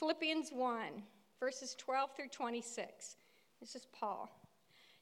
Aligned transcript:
Philippians 0.00 0.50
1, 0.50 1.02
verses 1.38 1.74
12 1.74 2.16
through 2.16 2.28
26. 2.28 3.16
This 3.60 3.74
is 3.74 3.86
Paul. 3.92 4.30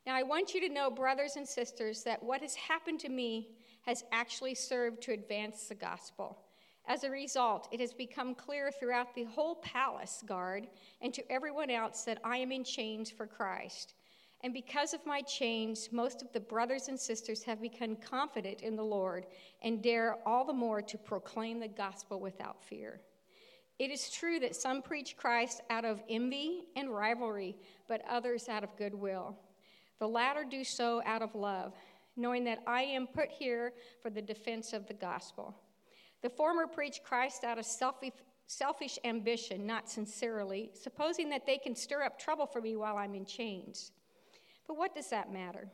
Now, 0.04 0.16
I 0.16 0.24
want 0.24 0.52
you 0.52 0.60
to 0.60 0.74
know, 0.74 0.90
brothers 0.90 1.36
and 1.36 1.46
sisters, 1.46 2.02
that 2.02 2.20
what 2.20 2.40
has 2.40 2.56
happened 2.56 2.98
to 3.00 3.08
me 3.08 3.50
has 3.82 4.02
actually 4.10 4.56
served 4.56 5.00
to 5.02 5.12
advance 5.12 5.68
the 5.68 5.76
gospel. 5.76 6.40
As 6.84 7.04
a 7.04 7.10
result, 7.10 7.68
it 7.70 7.78
has 7.78 7.92
become 7.92 8.34
clear 8.34 8.72
throughout 8.72 9.14
the 9.14 9.22
whole 9.22 9.54
palace 9.62 10.24
guard 10.26 10.66
and 11.00 11.14
to 11.14 11.30
everyone 11.30 11.70
else 11.70 12.02
that 12.02 12.18
I 12.24 12.38
am 12.38 12.50
in 12.50 12.64
chains 12.64 13.08
for 13.08 13.28
Christ. 13.28 13.94
And 14.40 14.52
because 14.52 14.94
of 14.94 15.06
my 15.06 15.20
chains, 15.20 15.90
most 15.92 16.22
of 16.22 16.32
the 16.32 16.40
brothers 16.40 16.88
and 16.88 16.98
sisters 16.98 17.44
have 17.44 17.62
become 17.62 17.94
confident 17.94 18.62
in 18.62 18.74
the 18.74 18.82
Lord 18.82 19.26
and 19.62 19.80
dare 19.80 20.16
all 20.26 20.44
the 20.44 20.52
more 20.52 20.82
to 20.82 20.98
proclaim 20.98 21.60
the 21.60 21.68
gospel 21.68 22.18
without 22.18 22.60
fear. 22.64 23.00
It 23.78 23.90
is 23.90 24.10
true 24.10 24.40
that 24.40 24.56
some 24.56 24.82
preach 24.82 25.16
Christ 25.16 25.60
out 25.70 25.84
of 25.84 26.02
envy 26.08 26.64
and 26.74 26.90
rivalry, 26.90 27.56
but 27.86 28.02
others 28.08 28.48
out 28.48 28.64
of 28.64 28.76
goodwill. 28.76 29.36
The 30.00 30.08
latter 30.08 30.44
do 30.44 30.64
so 30.64 31.00
out 31.04 31.22
of 31.22 31.34
love, 31.34 31.74
knowing 32.16 32.44
that 32.44 32.62
I 32.66 32.82
am 32.82 33.06
put 33.06 33.30
here 33.30 33.72
for 34.02 34.10
the 34.10 34.22
defense 34.22 34.72
of 34.72 34.86
the 34.88 34.94
gospel. 34.94 35.54
The 36.22 36.30
former 36.30 36.66
preach 36.66 37.02
Christ 37.04 37.44
out 37.44 37.58
of 37.58 37.66
selfish, 37.66 38.98
ambition, 39.04 39.64
not 39.64 39.88
sincerely, 39.88 40.70
supposing 40.74 41.28
that 41.30 41.46
they 41.46 41.58
can 41.58 41.76
stir 41.76 42.02
up 42.02 42.18
trouble 42.18 42.46
for 42.46 42.60
me 42.60 42.74
while 42.74 42.96
I'm 42.96 43.14
in 43.14 43.24
chains. 43.24 43.92
But 44.66 44.76
what 44.76 44.94
does 44.94 45.10
that 45.10 45.32
matter? 45.32 45.68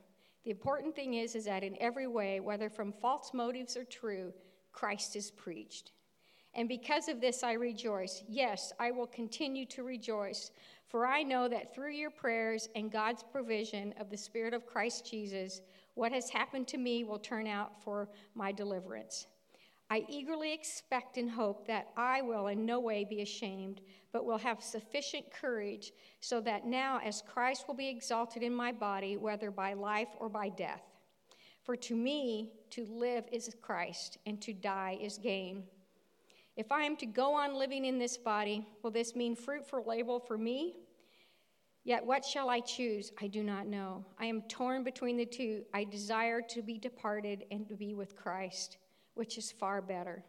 The 0.45 0.51
important 0.51 0.95
thing 0.95 1.15
is, 1.15 1.35
is 1.35 1.47
that 1.47 1.65
in 1.65 1.77
every 1.81 2.07
way, 2.07 2.41
whether 2.41 2.69
from 2.69 2.93
false 2.93 3.33
motives 3.33 3.79
or 3.79 3.85
true, 3.85 4.35
Christ 4.73 5.17
is 5.17 5.31
preached. 5.31 5.93
And 6.55 6.69
because 6.69 7.09
of 7.09 7.21
this, 7.21 7.43
I 7.43 7.53
rejoice. 7.53 8.23
Yes, 8.29 8.73
I 8.79 8.91
will 8.91 9.09
continue 9.09 9.67
to 9.67 9.83
rejoice, 9.83 10.53
for 10.87 11.07
I 11.07 11.23
know 11.23 11.49
that 11.49 11.75
through 11.75 11.93
your 11.93 12.11
prayers 12.11 12.69
and 12.77 12.93
God's 12.93 13.25
provision 13.25 13.93
of 13.99 14.11
the 14.11 14.17
Spirit 14.17 14.55
of 14.55 14.67
Christ 14.67 15.11
Jesus, 15.11 15.63
what 15.95 16.13
has 16.13 16.31
happened 16.31 16.69
to 16.69 16.79
me 16.79 17.03
will 17.03 17.19
turn 17.19 17.47
out 17.47 17.83
for 17.83 18.09
my 18.35 18.53
deliverance. 18.53 19.27
I 19.91 20.05
eagerly 20.09 20.53
expect 20.53 21.19
and 21.19 21.31
hope 21.31 21.67
that 21.67 21.89
I 21.97 22.23
will 22.23 22.47
in 22.47 22.65
no 22.65 22.81
way 22.81 23.05
be 23.05 23.21
ashamed, 23.21 23.81
but 24.13 24.25
will 24.25 24.39
have 24.39 24.63
sufficient 24.63 25.31
courage, 25.31 25.93
so 26.21 26.41
that 26.41 26.67
now, 26.67 27.01
as 27.05 27.23
Christ 27.23 27.69
will 27.69 27.75
be 27.75 27.89
exalted 27.89 28.43
in 28.43 28.55
my 28.55 28.73
body, 28.73 29.17
whether 29.17 29.51
by 29.51 29.75
life 29.75 30.09
or 30.19 30.29
by 30.29 30.49
death. 30.49 30.83
For 31.63 31.77
to 31.77 31.95
me, 31.95 32.53
to 32.71 32.87
live 32.87 33.25
is 33.31 33.55
Christ, 33.61 34.19
and 34.27 34.41
to 34.43 34.53
die 34.53 34.99
is 35.01 35.19
gain. 35.19 35.65
If 36.57 36.71
I 36.71 36.83
am 36.83 36.97
to 36.99 37.07
go 37.07 37.35
on 37.35 37.55
living 37.55 37.85
in 37.85 37.99
this 37.99 38.17
body, 38.17 38.67
will 38.83 38.93
this 38.93 39.17
mean 39.17 39.35
fruitful 39.35 39.85
labor 39.87 40.19
for 40.21 40.39
me? 40.39 40.77
Yet 41.83 42.07
what 42.07 42.25
shall 42.25 42.49
I 42.49 42.61
choose? 42.61 43.13
I 43.21 43.27
do 43.27 43.43
not 43.43 43.67
know. 43.67 44.05
I 44.19 44.27
am 44.27 44.43
torn 44.43 44.85
between 44.85 45.17
the 45.17 45.27
two. 45.27 45.65
I 45.75 45.85
desire 45.85 46.41
to 46.49 46.63
be 46.63 46.79
departed 46.79 47.45
and 47.51 47.69
to 47.69 47.75
be 47.75 47.93
with 47.95 48.17
Christ, 48.17 48.79
which 49.15 49.37
is 49.37 49.53
far 49.53 49.83
better. 49.83 50.25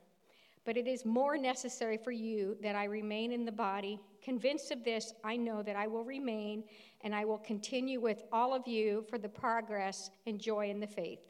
But 0.66 0.78
it 0.78 0.88
is 0.88 1.06
more 1.06 1.38
necessary 1.38 1.96
for 1.96 2.12
you 2.12 2.58
that 2.62 2.76
I 2.76 2.86
remain 2.86 3.32
in 3.32 3.46
the 3.46 3.52
body. 3.52 4.00
Convinced 4.22 4.72
of 4.72 4.84
this, 4.84 5.14
I 5.24 5.38
know 5.38 5.62
that 5.62 5.76
I 5.76 5.86
will 5.86 6.04
remain 6.04 6.64
and 7.02 7.14
I 7.14 7.24
will 7.24 7.38
continue 7.38 8.02
with 8.02 8.24
all 8.34 8.54
of 8.54 8.68
you 8.68 9.06
for 9.08 9.20
the 9.20 9.30
progress 9.30 10.10
and 10.26 10.42
joy 10.42 10.72
in 10.72 10.80
the 10.80 10.88
faith, 10.88 11.30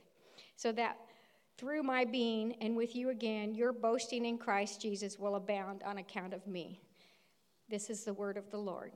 so 0.56 0.72
that 0.72 0.98
through 1.58 1.84
my 1.84 2.04
being 2.06 2.56
and 2.62 2.76
with 2.76 2.96
you 2.96 3.10
again, 3.10 3.56
your 3.56 3.72
boasting 3.72 4.26
in 4.26 4.38
Christ 4.38 4.82
Jesus 4.82 5.18
will 5.18 5.36
abound 5.36 5.84
on 5.84 5.98
account 5.98 6.34
of 6.34 6.46
me. 6.48 6.82
This 7.70 7.90
is 7.90 8.04
the 8.04 8.14
word 8.14 8.38
of 8.38 8.52
the 8.52 8.58
Lord. 8.58 8.92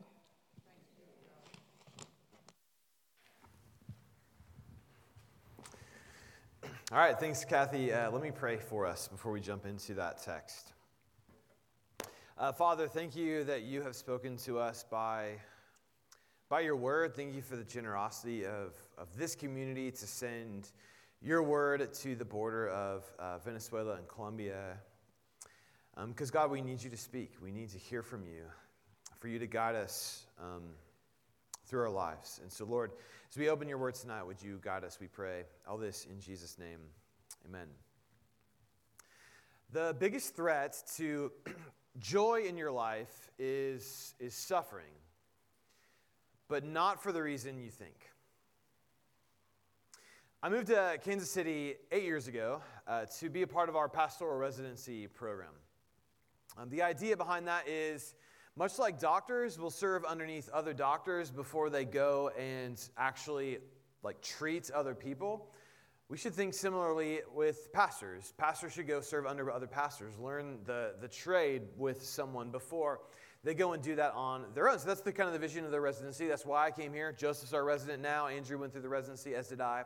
All 6.91 6.97
right, 6.97 7.19
thanks, 7.19 7.45
Kathy. 7.45 7.93
Uh, 7.93 8.09
let 8.09 8.23
me 8.23 8.31
pray 8.31 8.57
for 8.57 8.87
us 8.87 9.07
before 9.07 9.31
we 9.31 9.39
jump 9.39 9.65
into 9.65 9.93
that 9.93 10.23
text. 10.23 10.73
Uh, 12.35 12.51
Father, 12.51 12.87
thank 12.87 13.15
you 13.15 13.43
that 13.43 13.61
you 13.61 13.83
have 13.83 13.95
spoken 13.95 14.37
to 14.37 14.57
us 14.57 14.83
by, 14.89 15.33
by 16.49 16.61
your 16.61 16.75
word. 16.75 17.15
Thank 17.15 17.35
you 17.35 17.43
for 17.43 17.55
the 17.55 17.63
generosity 17.63 18.43
of, 18.43 18.73
of 18.97 19.15
this 19.15 19.35
community 19.35 19.91
to 19.91 20.07
send 20.07 20.71
your 21.21 21.43
word 21.43 21.93
to 21.93 22.15
the 22.15 22.25
border 22.25 22.69
of 22.69 23.03
uh, 23.19 23.37
Venezuela 23.39 23.95
and 23.95 24.07
Colombia. 24.07 24.77
Because, 26.07 26.29
um, 26.29 26.33
God, 26.33 26.51
we 26.51 26.61
need 26.61 26.81
you 26.81 26.89
to 26.89 26.97
speak. 26.97 27.33
We 27.41 27.51
need 27.51 27.69
to 27.71 27.77
hear 27.77 28.01
from 28.01 28.25
you, 28.25 28.43
for 29.19 29.27
you 29.27 29.37
to 29.39 29.47
guide 29.47 29.75
us 29.75 30.25
um, 30.39 30.63
through 31.65 31.81
our 31.81 31.89
lives. 31.89 32.39
And 32.41 32.51
so, 32.51 32.65
Lord, 32.65 32.91
as 33.29 33.37
we 33.37 33.49
open 33.49 33.67
your 33.67 33.77
word 33.77 33.95
tonight, 33.95 34.23
would 34.23 34.41
you 34.41 34.59
guide 34.63 34.83
us, 34.83 34.97
we 35.01 35.07
pray. 35.07 35.43
All 35.67 35.77
this 35.77 36.07
in 36.09 36.21
Jesus' 36.21 36.57
name. 36.57 36.79
Amen. 37.45 37.67
The 39.71 39.95
biggest 39.99 40.35
threat 40.35 40.81
to 40.95 41.31
joy 41.99 42.43
in 42.47 42.55
your 42.57 42.71
life 42.71 43.29
is, 43.37 44.15
is 44.19 44.33
suffering, 44.33 44.93
but 46.47 46.63
not 46.63 47.03
for 47.03 47.11
the 47.11 47.21
reason 47.21 47.59
you 47.59 47.69
think. 47.69 48.09
I 50.41 50.47
moved 50.47 50.67
to 50.67 50.97
Kansas 51.03 51.29
City 51.29 51.75
eight 51.91 52.03
years 52.03 52.29
ago 52.29 52.61
uh, 52.87 53.03
to 53.19 53.29
be 53.29 53.41
a 53.41 53.47
part 53.47 53.67
of 53.67 53.75
our 53.75 53.89
pastoral 53.89 54.37
residency 54.37 55.05
program. 55.05 55.51
Um, 56.57 56.69
the 56.69 56.81
idea 56.81 57.17
behind 57.17 57.45
that 57.49 57.67
is 57.67 58.15
much 58.55 58.79
like 58.79 59.01
doctors 59.01 59.59
will 59.59 59.69
serve 59.69 60.05
underneath 60.05 60.47
other 60.53 60.71
doctors 60.71 61.29
before 61.29 61.69
they 61.69 61.83
go 61.83 62.31
and 62.39 62.81
actually 62.97 63.57
like 64.01 64.21
treat 64.21 64.71
other 64.71 64.95
people. 64.95 65.51
We 66.07 66.15
should 66.15 66.33
think 66.33 66.53
similarly 66.53 67.19
with 67.35 67.73
pastors. 67.73 68.33
Pastors 68.37 68.71
should 68.71 68.87
go 68.87 69.01
serve 69.01 69.25
under 69.25 69.51
other 69.51 69.67
pastors, 69.67 70.17
learn 70.17 70.59
the, 70.63 70.93
the 71.01 71.09
trade 71.09 71.63
with 71.75 72.05
someone 72.05 72.49
before 72.49 73.01
they 73.43 73.53
go 73.53 73.73
and 73.73 73.83
do 73.83 73.95
that 73.95 74.13
on 74.15 74.45
their 74.53 74.69
own. 74.69 74.79
So 74.79 74.87
that's 74.87 75.01
the 75.01 75.11
kind 75.11 75.27
of 75.27 75.33
the 75.33 75.39
vision 75.39 75.63
of 75.65 75.71
the 75.71 75.79
residency. 75.79 76.27
That's 76.27 76.45
why 76.45 76.65
I 76.65 76.71
came 76.71 76.93
here. 76.93 77.11
Joseph's 77.11 77.53
our 77.53 77.63
resident 77.63 78.01
now. 78.01 78.27
Andrew 78.27 78.57
went 78.57 78.73
through 78.73 78.81
the 78.81 78.89
residency, 78.89 79.35
as 79.35 79.47
did 79.49 79.61
I. 79.61 79.83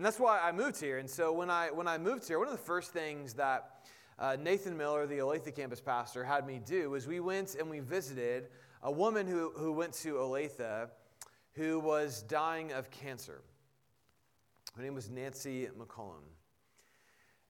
And 0.00 0.06
that's 0.06 0.18
why 0.18 0.40
I 0.42 0.50
moved 0.50 0.80
here. 0.80 0.96
And 0.96 1.10
so 1.10 1.30
when 1.30 1.50
I, 1.50 1.70
when 1.70 1.86
I 1.86 1.98
moved 1.98 2.26
here, 2.26 2.38
one 2.38 2.48
of 2.48 2.54
the 2.54 2.58
first 2.58 2.90
things 2.90 3.34
that 3.34 3.84
uh, 4.18 4.34
Nathan 4.40 4.74
Miller, 4.74 5.06
the 5.06 5.18
Olathe 5.18 5.54
campus 5.54 5.78
pastor, 5.78 6.24
had 6.24 6.46
me 6.46 6.58
do 6.64 6.88
was 6.88 7.06
we 7.06 7.20
went 7.20 7.54
and 7.56 7.68
we 7.68 7.80
visited 7.80 8.48
a 8.82 8.90
woman 8.90 9.26
who, 9.26 9.52
who 9.54 9.72
went 9.72 9.92
to 9.92 10.14
Olathe 10.14 10.88
who 11.52 11.78
was 11.80 12.22
dying 12.22 12.72
of 12.72 12.90
cancer. 12.90 13.42
Her 14.74 14.82
name 14.82 14.94
was 14.94 15.10
Nancy 15.10 15.68
McCullum. 15.78 16.22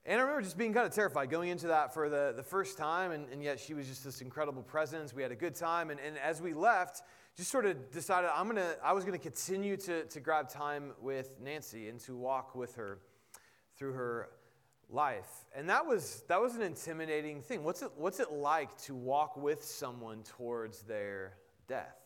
And 0.06 0.18
I 0.18 0.22
remember 0.22 0.42
just 0.42 0.56
being 0.56 0.72
kind 0.72 0.86
of 0.86 0.94
terrified 0.94 1.30
going 1.30 1.50
into 1.50 1.66
that 1.68 1.92
for 1.92 2.08
the, 2.08 2.32
the 2.34 2.42
first 2.42 2.78
time, 2.78 3.10
and, 3.12 3.28
and 3.30 3.42
yet 3.42 3.60
she 3.60 3.74
was 3.74 3.86
just 3.86 4.02
this 4.02 4.22
incredible 4.22 4.62
presence. 4.62 5.12
We 5.12 5.22
had 5.22 5.30
a 5.30 5.36
good 5.36 5.54
time. 5.54 5.90
And, 5.90 6.00
and 6.00 6.16
as 6.18 6.40
we 6.40 6.54
left, 6.54 7.02
just 7.36 7.50
sort 7.50 7.66
of 7.66 7.90
decided 7.90 8.30
I'm 8.34 8.46
gonna, 8.46 8.76
I 8.82 8.92
was 8.92 9.04
going 9.04 9.18
to 9.18 9.22
continue 9.22 9.76
to, 9.76 10.04
to 10.04 10.20
grab 10.20 10.48
time 10.48 10.92
with 11.00 11.38
Nancy 11.42 11.88
and 11.88 12.00
to 12.00 12.16
walk 12.16 12.54
with 12.54 12.76
her 12.76 12.98
through 13.76 13.92
her 13.92 14.30
life. 14.88 15.28
And 15.54 15.68
that 15.68 15.86
was, 15.86 16.24
that 16.28 16.40
was 16.40 16.56
an 16.56 16.62
intimidating 16.62 17.42
thing. 17.42 17.62
What's 17.62 17.82
it, 17.82 17.90
what's 17.96 18.20
it 18.20 18.32
like 18.32 18.76
to 18.82 18.94
walk 18.94 19.36
with 19.36 19.62
someone 19.62 20.22
towards 20.22 20.82
their 20.82 21.34
death? 21.68 21.96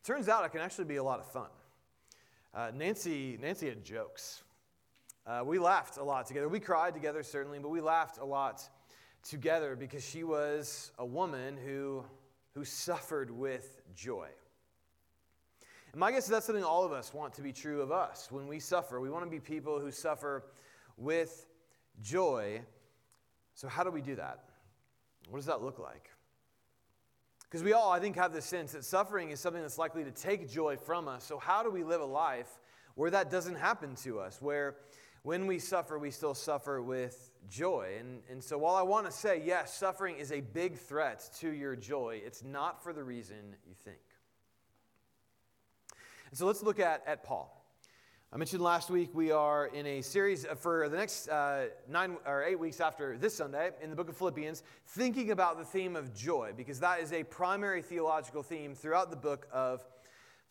It 0.00 0.06
turns 0.06 0.28
out 0.28 0.44
it 0.44 0.50
can 0.50 0.60
actually 0.60 0.86
be 0.86 0.96
a 0.96 1.04
lot 1.04 1.20
of 1.20 1.26
fun. 1.26 1.48
Uh, 2.52 2.72
Nancy, 2.74 3.38
Nancy 3.40 3.68
had 3.68 3.84
jokes 3.84 4.42
uh, 5.26 5.42
we 5.44 5.58
laughed 5.58 5.98
a 5.98 6.02
lot 6.02 6.26
together. 6.26 6.48
We 6.48 6.60
cried 6.60 6.94
together, 6.94 7.22
certainly, 7.22 7.58
but 7.58 7.68
we 7.68 7.80
laughed 7.80 8.18
a 8.18 8.24
lot 8.24 8.68
together 9.22 9.76
because 9.76 10.04
she 10.04 10.24
was 10.24 10.90
a 10.98 11.06
woman 11.06 11.56
who, 11.56 12.04
who 12.54 12.64
suffered 12.64 13.30
with 13.30 13.80
joy. 13.94 14.28
And 15.92 16.00
my 16.00 16.10
guess 16.10 16.24
is 16.24 16.30
that's 16.30 16.46
something 16.46 16.64
all 16.64 16.84
of 16.84 16.92
us 16.92 17.14
want 17.14 17.34
to 17.34 17.42
be 17.42 17.52
true 17.52 17.82
of 17.82 17.92
us. 17.92 18.28
When 18.30 18.48
we 18.48 18.58
suffer, 18.58 19.00
we 19.00 19.10
want 19.10 19.24
to 19.24 19.30
be 19.30 19.38
people 19.38 19.78
who 19.78 19.90
suffer 19.90 20.44
with 20.96 21.46
joy. 22.00 22.62
So, 23.54 23.68
how 23.68 23.84
do 23.84 23.90
we 23.90 24.00
do 24.00 24.16
that? 24.16 24.44
What 25.28 25.38
does 25.38 25.46
that 25.46 25.62
look 25.62 25.78
like? 25.78 26.10
Because 27.44 27.62
we 27.62 27.74
all, 27.74 27.92
I 27.92 28.00
think, 28.00 28.16
have 28.16 28.32
this 28.32 28.46
sense 28.46 28.72
that 28.72 28.84
suffering 28.84 29.30
is 29.30 29.38
something 29.38 29.60
that's 29.60 29.78
likely 29.78 30.02
to 30.04 30.10
take 30.10 30.50
joy 30.50 30.76
from 30.76 31.06
us. 31.06 31.24
So, 31.24 31.38
how 31.38 31.62
do 31.62 31.70
we 31.70 31.84
live 31.84 32.00
a 32.00 32.06
life 32.06 32.58
where 32.94 33.10
that 33.10 33.30
doesn't 33.30 33.56
happen 33.56 33.94
to 33.96 34.18
us? 34.18 34.40
Where 34.40 34.76
when 35.22 35.46
we 35.46 35.58
suffer, 35.58 35.98
we 35.98 36.10
still 36.10 36.34
suffer 36.34 36.82
with 36.82 37.30
joy. 37.48 37.94
And, 37.98 38.22
and 38.30 38.42
so, 38.42 38.58
while 38.58 38.74
I 38.74 38.82
want 38.82 39.06
to 39.06 39.12
say, 39.12 39.42
yes, 39.44 39.74
suffering 39.74 40.16
is 40.16 40.32
a 40.32 40.40
big 40.40 40.76
threat 40.76 41.28
to 41.40 41.50
your 41.50 41.76
joy, 41.76 42.20
it's 42.24 42.42
not 42.42 42.82
for 42.82 42.92
the 42.92 43.04
reason 43.04 43.56
you 43.66 43.74
think. 43.84 43.98
And 46.30 46.38
so, 46.38 46.46
let's 46.46 46.62
look 46.62 46.80
at, 46.80 47.02
at 47.06 47.22
Paul. 47.22 47.58
I 48.34 48.38
mentioned 48.38 48.62
last 48.62 48.88
week 48.88 49.10
we 49.12 49.30
are 49.30 49.66
in 49.66 49.84
a 49.84 50.00
series 50.00 50.46
for 50.56 50.88
the 50.88 50.96
next 50.96 51.28
uh, 51.28 51.66
nine 51.86 52.16
or 52.24 52.42
eight 52.42 52.58
weeks 52.58 52.80
after 52.80 53.18
this 53.18 53.36
Sunday 53.36 53.72
in 53.82 53.90
the 53.90 53.96
book 53.96 54.08
of 54.08 54.16
Philippians, 54.16 54.62
thinking 54.86 55.32
about 55.32 55.58
the 55.58 55.66
theme 55.66 55.96
of 55.96 56.14
joy, 56.14 56.52
because 56.56 56.80
that 56.80 57.00
is 57.00 57.12
a 57.12 57.24
primary 57.24 57.82
theological 57.82 58.42
theme 58.42 58.74
throughout 58.74 59.10
the 59.10 59.18
book 59.18 59.46
of 59.52 59.84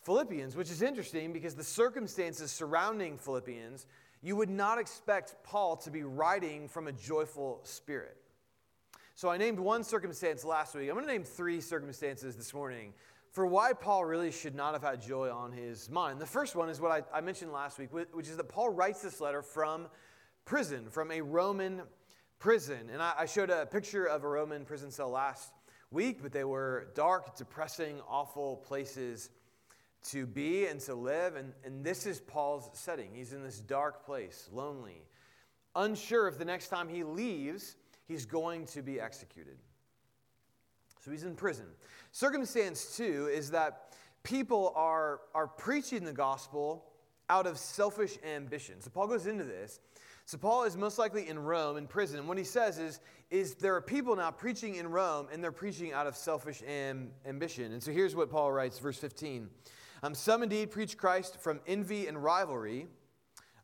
Philippians, 0.03 0.56
which 0.56 0.69
is 0.69 0.83
interesting 0.83 1.33
because 1.33 1.56
the 1.56 1.63
circumstances 1.63 2.51
surrounding 2.51 3.18
Philippians, 3.18 3.88
you 4.21 4.35
would 4.35 4.50
not 4.50 4.77
expect 4.77 5.35
Paul 5.44 5.77
to 5.77 5.91
be 5.91 6.03
writing 6.03 6.68
from 6.68 6.88
a 6.88 6.91
joyful 6.91 7.62
spirit. 7.63 8.18
So 9.15 9.29
I 9.29 9.38
named 9.38 9.59
one 9.59 9.83
circumstance 9.83 10.45
last 10.45 10.75
week. 10.75 10.89
I'm 10.89 10.95
going 10.95 11.06
to 11.06 11.12
name 11.12 11.23
three 11.23 11.62
circumstances 11.62 12.35
this 12.35 12.53
morning 12.53 12.94
for 13.31 13.45
why 13.45 13.73
Paul 13.73 14.06
really 14.06 14.31
should 14.31 14.56
not 14.56 14.73
have 14.73 14.83
had 14.83 15.01
joy 15.01 15.31
on 15.31 15.51
his 15.51 15.89
mind. 15.89 16.19
The 16.19 16.25
first 16.25 16.56
one 16.56 16.69
is 16.69 16.81
what 16.81 16.91
I, 16.91 17.18
I, 17.18 17.21
mentioned 17.21 17.51
last 17.51 17.79
week, 17.79 17.89
which 17.94 18.27
is 18.27 18.38
that 18.38 18.50
Paul 18.50 18.69
writes 18.69 19.01
this 19.01 19.21
letter 19.21 19.41
from 19.41 19.88
prison, 20.45 20.89
from 20.89 21.12
a 21.12 21.21
Roman 21.21 21.81
prison. 22.39 22.89
And 22.91 23.01
I, 23.01 23.13
I 23.19 23.25
showed 23.25 23.50
a 23.50 23.65
picture 23.65 24.06
of 24.06 24.23
a 24.23 24.27
Roman 24.27 24.65
prison 24.65 24.91
cell 24.91 25.09
last 25.09 25.51
week, 25.91 26.21
but 26.21 26.31
they 26.31 26.44
were 26.44 26.88
dark, 26.94 27.38
depressing, 27.38 28.01
awful 28.07 28.57
places 28.57 29.29
to 30.09 30.25
be 30.25 30.65
and 30.65 30.80
to 30.81 30.95
live. 30.95 31.36
And, 31.36 31.53
and 31.63 31.83
this 31.83 32.06
is 32.06 32.19
Paul's 32.19 32.69
setting. 32.74 33.09
He's 33.13 33.33
in 33.33 33.44
this 33.44 33.59
dark 33.59 34.06
place, 34.06 34.50
lonely, 34.51 35.03
unsure 35.75 36.27
if 36.27 36.38
the 36.38 36.45
next 36.45 36.69
time 36.69 36.89
he 36.89 37.03
leaves, 37.03 37.75
he's 38.07 38.25
going 38.25 38.65
to 38.68 38.81
be 38.81 39.00
executed. 39.00 39.57
So 41.03 41.12
he's 41.12 41.24
in 41.24 41.36
prison. 41.36 41.65
Circumstance 42.12 42.95
two 42.95 43.30
is 43.33 43.51
that 43.51 43.95
people 44.24 44.74
are, 44.75 45.21
are 45.33 45.48
preaching 45.48 46.04
the 46.04 46.13
gospel 46.13 46.86
out 47.30 47.47
of 47.47 47.57
selfish 47.57 48.18
ambition. 48.24 48.81
So 48.81 48.89
Paul 48.89 49.07
goes 49.07 49.25
into 49.25 49.44
this. 49.44 49.80
So 50.25 50.38
Paul 50.38 50.63
is 50.63 50.77
most 50.77 51.00
likely 51.00 51.27
in 51.27 51.39
Rome 51.39 51.77
in 51.77 51.88
prison. 51.88 52.19
And 52.19 52.27
what 52.27 52.38
he 52.38 52.44
says 52.44 52.77
is, 52.77 53.00
is 53.31 53.56
there 53.56 53.75
are 53.75 53.81
people 53.81 54.15
now 54.15 54.30
preaching 54.31 54.75
in 54.75 54.88
Rome 54.88 55.27
and 55.31 55.44
they're 55.44 55.51
preaching 55.51 55.94
out 55.94 56.07
of 56.07 56.15
selfish 56.15 56.62
am, 56.68 57.09
ambition. 57.25 57.71
And 57.71 57.81
so 57.81 57.92
here's 57.92 58.15
what 58.15 58.30
Paul 58.30 58.51
writes, 58.51 58.77
verse 58.77 58.97
15. 58.97 59.50
Um, 60.03 60.15
Some 60.15 60.44
indeed 60.44 60.71
preach 60.71 60.98
Christ 60.98 61.39
from 61.39 61.59
envy 61.68 62.07
and 62.07 62.24
rivalry, 62.24 62.88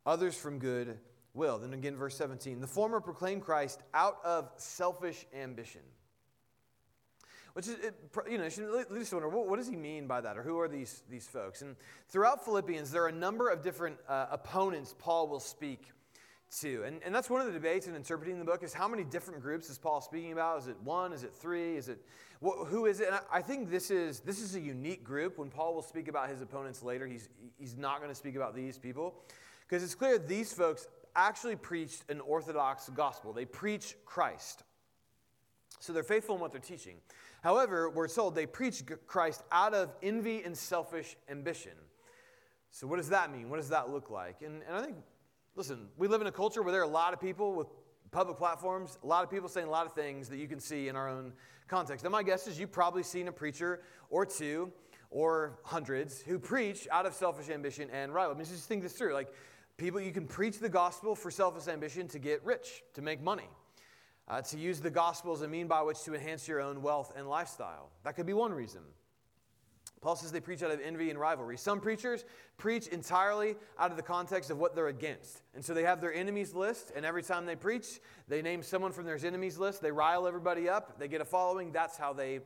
others 0.06 0.38
from 0.38 0.60
good 0.60 1.00
will. 1.34 1.58
Then 1.58 1.74
again, 1.74 1.96
verse 1.96 2.16
17. 2.16 2.62
The 2.62 2.68
former 2.68 3.00
proclaim 3.00 3.42
Christ 3.42 3.82
out 3.94 4.18
of 4.24 4.50
selfish 4.58 5.26
ambition 5.34 5.82
which 7.58 7.68
is, 7.68 7.74
it, 7.80 7.96
you 8.30 8.38
know, 8.38 8.44
you 8.44 8.52
should 8.52 8.70
wonder, 9.14 9.30
what, 9.30 9.50
what, 9.50 9.58
does 9.58 9.68
he 9.68 9.76
mean 9.76 10.06
by 10.06 10.22
that? 10.22 10.38
Or 10.38 10.44
who 10.44 10.60
are 10.60 10.68
these, 10.68 11.02
these 11.10 11.26
folks? 11.26 11.64
And 11.64 11.76
throughout 12.08 12.46
Philippians, 12.46 12.92
there 12.92 13.02
are 13.02 13.08
a 13.08 13.12
number 13.12 13.50
of 13.50 13.64
different 13.64 13.98
uh, 14.08 14.28
opponents 14.30 14.94
Paul 15.00 15.28
will 15.28 15.40
speak 15.40 15.88
to. 16.60 16.84
And, 16.84 17.02
and 17.04 17.14
that's 17.14 17.30
one 17.30 17.42
of 17.42 17.48
the 17.48 17.54
debates 17.54 17.88
in 17.88 17.96
interpreting 17.96 18.40
the 18.40 18.46
book 18.46 18.64
is 18.64 18.74
how 18.74 18.88
many 18.88 19.04
different 19.04 19.42
groups 19.42 19.70
is 19.70 19.78
Paul 19.78 20.02
speaking 20.02 20.32
about? 20.32 20.60
Is 20.60 20.68
it 20.68 20.78
one? 20.84 21.14
Is 21.14 21.24
it 21.24 21.34
three? 21.34 21.76
Is 21.76 21.90
it, 21.90 22.00
who 22.42 22.86
is 22.86 23.00
it? 23.00 23.08
And 23.08 23.16
I, 23.16 23.38
I 23.38 23.42
think 23.42 23.70
this 23.70 23.92
is, 23.92 24.22
this 24.22 24.42
is 24.42 24.56
a 24.56 24.60
unique 24.60 25.04
group. 25.04 25.38
When 25.38 25.50
Paul 25.50 25.74
will 25.76 25.82
speak 25.82 26.08
about 26.08 26.30
his 26.30 26.42
opponents 26.42 26.84
later, 26.84 27.08
he's, 27.08 27.30
he's 27.58 27.78
not 27.78 27.98
going 27.98 28.10
to 28.10 28.16
speak 28.16 28.36
about 28.36 28.56
these 28.56 28.78
people. 28.78 29.16
Because 29.68 29.84
it's 29.84 29.96
clear 29.96 30.18
these 30.18 30.54
folks 30.54 30.88
actually 31.16 31.56
preached 31.56 32.04
an 32.10 32.22
orthodox 32.22 32.90
gospel. 32.90 33.34
They 33.34 33.46
preach 33.46 33.96
Christ. 34.06 34.64
So 35.80 35.94
they're 35.94 36.04
faithful 36.04 36.36
in 36.36 36.42
what 36.42 36.52
they're 36.52 36.62
teaching. 36.62 36.98
However, 37.44 37.90
we're 37.90 38.08
told 38.08 38.36
they 38.36 38.46
preach 38.46 38.84
Christ 39.06 39.44
out 39.52 39.74
of 39.74 39.94
envy 40.02 40.44
and 40.44 40.58
selfish 40.58 41.16
ambition. 41.30 41.74
So, 42.72 42.88
what 42.88 42.98
does 42.98 43.10
that 43.10 43.32
mean? 43.32 43.50
What 43.50 43.58
does 43.58 43.70
that 43.70 43.90
look 43.90 44.10
like? 44.10 44.42
And, 44.42 44.62
and 44.68 44.76
I 44.76 44.82
think, 44.82 44.96
listen, 45.58 45.88
we 45.98 46.08
live 46.08 46.22
in 46.22 46.28
a 46.28 46.32
culture 46.32 46.62
where 46.62 46.72
there 46.72 46.82
are 46.82 46.86
a 46.86 46.88
lot 46.88 47.14
of 47.14 47.20
people 47.20 47.56
with 47.56 47.68
public 48.12 48.38
platforms, 48.38 49.00
a 49.04 49.08
lot 49.08 49.24
of 49.24 49.30
people 49.32 49.50
saying 49.50 49.68
a 49.68 49.72
lot 49.72 49.88
of 49.88 49.94
things 49.94 50.30
that 50.30 50.38
you 50.38 50.48
can 50.48 50.60
see 50.60 50.88
in 50.88 50.96
our 50.96 51.10
own 51.10 51.34
context. 51.68 52.06
And 52.06 52.12
my 52.12 52.24
guess 52.24 52.48
is 52.48 52.60
you've 52.60 52.72
probably 52.72 53.04
seen 53.04 53.28
a 53.28 53.32
preacher 53.32 53.82
or 54.12 54.26
two 54.26 54.72
or 55.10 55.58
hundreds 55.64 56.22
who 56.22 56.38
preach 56.38 56.88
out 56.92 57.06
of 57.08 57.14
selfish 57.14 57.50
ambition 57.50 57.90
and 57.92 58.14
rival. 58.14 58.36
I 58.36 58.38
mean, 58.38 58.46
just 58.46 58.68
think 58.68 58.84
this 58.84 58.94
through. 58.94 59.14
Like, 59.14 59.30
people, 59.78 60.00
you 60.00 60.12
can 60.12 60.28
preach 60.28 60.60
the 60.60 60.70
gospel 60.70 61.16
for 61.16 61.32
selfish 61.32 61.68
ambition 61.68 62.08
to 62.10 62.20
get 62.20 62.46
rich, 62.46 62.84
to 62.94 63.02
make 63.02 63.22
money 63.22 63.50
uh, 64.28 64.42
to 64.42 64.60
use 64.60 64.80
the 64.80 64.90
gospel 64.90 65.34
as 65.34 65.42
a 65.42 65.48
mean 65.48 65.68
by 65.68 65.82
which 65.82 66.04
to 66.04 66.14
enhance 66.14 66.48
your 66.48 66.62
own 66.62 66.82
wealth 66.82 67.14
and 67.16 67.28
lifestyle. 67.28 67.90
That 68.04 68.16
could 68.16 68.26
be 68.26 68.34
one 68.34 68.54
reason. 68.54 68.82
Paul 70.08 70.16
says 70.16 70.32
they 70.32 70.40
preach 70.40 70.64
out 70.64 70.72
of 70.72 70.80
envy 70.80 71.10
and 71.10 71.20
rivalry. 71.20 71.58
Some 71.58 71.82
preachers 71.82 72.24
preach 72.56 72.88
entirely 72.88 73.58
out 73.78 73.92
of 73.92 73.98
the 73.98 74.04
context 74.04 74.50
of 74.50 74.58
what 74.58 74.74
they're 74.74 74.88
against. 74.88 75.42
And 75.54 75.66
so 75.66 75.74
they 75.74 75.84
have 75.84 76.00
their 76.00 76.14
enemies 76.14 76.54
list, 76.54 76.94
and 76.96 77.06
every 77.06 77.22
time 77.22 77.46
they 77.46 77.58
preach, 77.58 78.00
they 78.30 78.42
name 78.42 78.64
someone 78.64 78.94
from 78.94 79.04
their 79.04 79.20
enemies 79.22 79.58
list. 79.58 79.82
They 79.82 79.92
rile 79.92 80.26
everybody 80.26 80.70
up, 80.70 80.98
they 80.98 81.10
get 81.10 81.20
a 81.20 81.26
following. 81.26 81.74
That's 81.74 81.98
how 81.98 82.14
they 82.14 82.40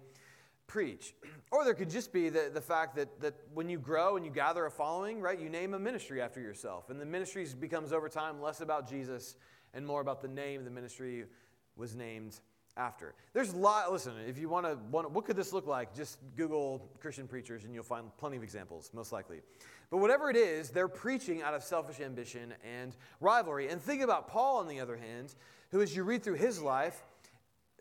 preach. 0.66 1.14
Or 1.52 1.64
there 1.64 1.76
could 1.76 1.92
just 1.92 2.12
be 2.12 2.30
the, 2.30 2.50
the 2.52 2.62
fact 2.62 2.96
that, 2.96 3.22
that 3.22 3.36
when 3.54 3.70
you 3.70 3.78
grow 3.78 4.16
and 4.16 4.26
you 4.26 4.32
gather 4.32 4.66
a 4.66 4.72
following, 4.72 5.22
right, 5.22 5.40
you 5.40 5.48
name 5.48 5.76
a 5.76 5.80
ministry 5.80 6.20
after 6.20 6.42
yourself. 6.42 6.90
And 6.90 7.00
the 7.00 7.06
ministry 7.06 7.46
becomes 7.60 7.94
over 7.94 8.10
time 8.10 8.42
less 8.42 8.62
about 8.62 8.90
Jesus 8.90 9.36
and 9.76 9.86
more 9.86 10.02
about 10.02 10.20
the 10.24 10.30
name 10.30 10.64
the 10.64 10.72
ministry 10.72 11.26
was 11.76 11.94
named 11.94 12.40
after. 12.78 13.14
There's 13.34 13.54
a 13.54 13.58
lot, 13.58 13.92
listen, 13.92 14.14
if 14.28 14.38
you 14.38 14.50
want 14.50 14.66
to, 14.66 14.76
what 14.92 15.26
could 15.26 15.36
this 15.36 15.54
look 15.54 15.68
like? 15.68 15.96
Just 15.96 16.20
Google 16.36 16.90
Christian 17.00 17.28
preachers 17.28 17.66
and 17.66 17.74
you'll 17.74 17.84
find 17.84 18.06
plenty 18.18 18.38
of 18.38 18.44
examples, 18.44 18.92
most 18.94 19.12
likely. 19.12 19.42
But 19.90 19.98
whatever 19.98 20.30
it 20.30 20.38
is, 20.38 20.70
they're 20.70 20.88
preaching 20.88 21.42
out 21.42 21.54
of 21.54 21.64
selfish 21.64 22.00
ambition 22.00 22.54
and 22.64 22.96
rivalry. 23.20 23.70
And 23.70 23.82
think 23.82 24.02
about 24.02 24.28
Paul, 24.28 24.60
on 24.60 24.68
the 24.68 24.80
other 24.80 24.96
hand, 24.96 25.36
who, 25.72 25.82
as 25.82 25.96
you 25.96 26.04
read 26.04 26.24
through 26.24 26.36
his 26.36 26.62
life, 26.62 27.04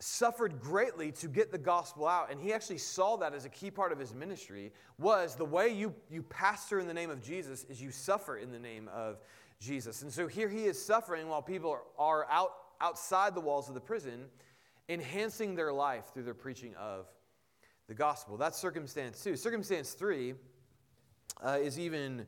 suffered 0.01 0.61
greatly 0.61 1.13
to 1.13 1.29
get 1.29 1.53
the 1.53 1.59
gospel 1.59 2.09
out 2.09 2.31
and 2.31 2.41
he 2.41 2.55
actually 2.55 2.79
saw 2.79 3.19
that 3.19 3.35
as 3.35 3.45
a 3.45 3.51
key 3.51 3.71
part 3.71 3.93
of 3.93 3.99
his 3.99 4.15
ministry 4.15 4.73
was 4.97 5.37
the 5.37 5.45
way 5.45 5.69
you, 5.69 5.95
you 6.11 6.23
pastor 6.23 6.81
in 6.81 6.89
the 6.89 6.95
name 6.95 7.11
of 7.11 7.21
jesus 7.21 7.65
is 7.65 7.83
you 7.83 7.91
suffer 7.91 8.39
in 8.39 8.51
the 8.51 8.59
name 8.59 8.89
of 8.95 9.21
jesus 9.61 10.01
and 10.01 10.11
so 10.11 10.27
here 10.27 10.49
he 10.49 10.65
is 10.65 10.83
suffering 10.83 11.29
while 11.29 11.43
people 11.43 11.71
are, 11.71 11.83
are 11.99 12.27
out 12.31 12.53
outside 12.81 13.35
the 13.35 13.41
walls 13.41 13.69
of 13.69 13.75
the 13.75 13.81
prison, 13.81 14.27
enhancing 14.91 15.55
their 15.55 15.73
life 15.73 16.13
through 16.13 16.25
their 16.25 16.35
preaching 16.35 16.75
of 16.75 17.07
the 17.87 17.95
gospel. 17.95 18.37
That's 18.37 18.59
circumstance 18.59 19.23
two. 19.23 19.37
Circumstance 19.37 19.93
three 19.93 20.35
uh, 21.43 21.59
is 21.63 21.79
even 21.79 22.27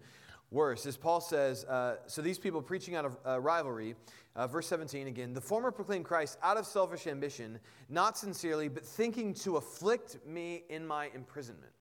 worse. 0.50 0.87
As 0.87 0.97
Paul 0.97 1.20
says, 1.20 1.64
uh, 1.64 1.97
so 2.06 2.23
these 2.23 2.38
people 2.38 2.62
preaching 2.62 2.94
out 2.94 3.05
of 3.05 3.17
uh, 3.26 3.41
rivalry, 3.41 3.97
uh, 4.37 4.47
verse 4.47 4.69
17 4.69 5.09
again, 5.09 5.35
the 5.35 5.41
former 5.41 5.73
proclaimed 5.73 6.05
Christ 6.05 6.38
out 6.43 6.56
of 6.56 6.64
selfish 6.64 7.06
ambition, 7.06 7.59
not 7.88 8.17
sincerely, 8.17 8.69
but 8.69 8.85
thinking 8.85 9.35
to 9.35 9.56
afflict 9.56 10.25
me 10.25 10.62
in 10.69 10.87
my 10.87 11.11
imprisonment. 11.14 11.73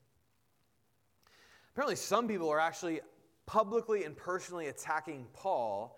Apparently, 1.72 1.96
some 1.96 2.26
people 2.26 2.50
are 2.50 2.60
actually 2.60 3.00
publicly 3.46 4.04
and 4.04 4.16
personally 4.16 4.66
attacking 4.66 5.26
Paul 5.32 5.96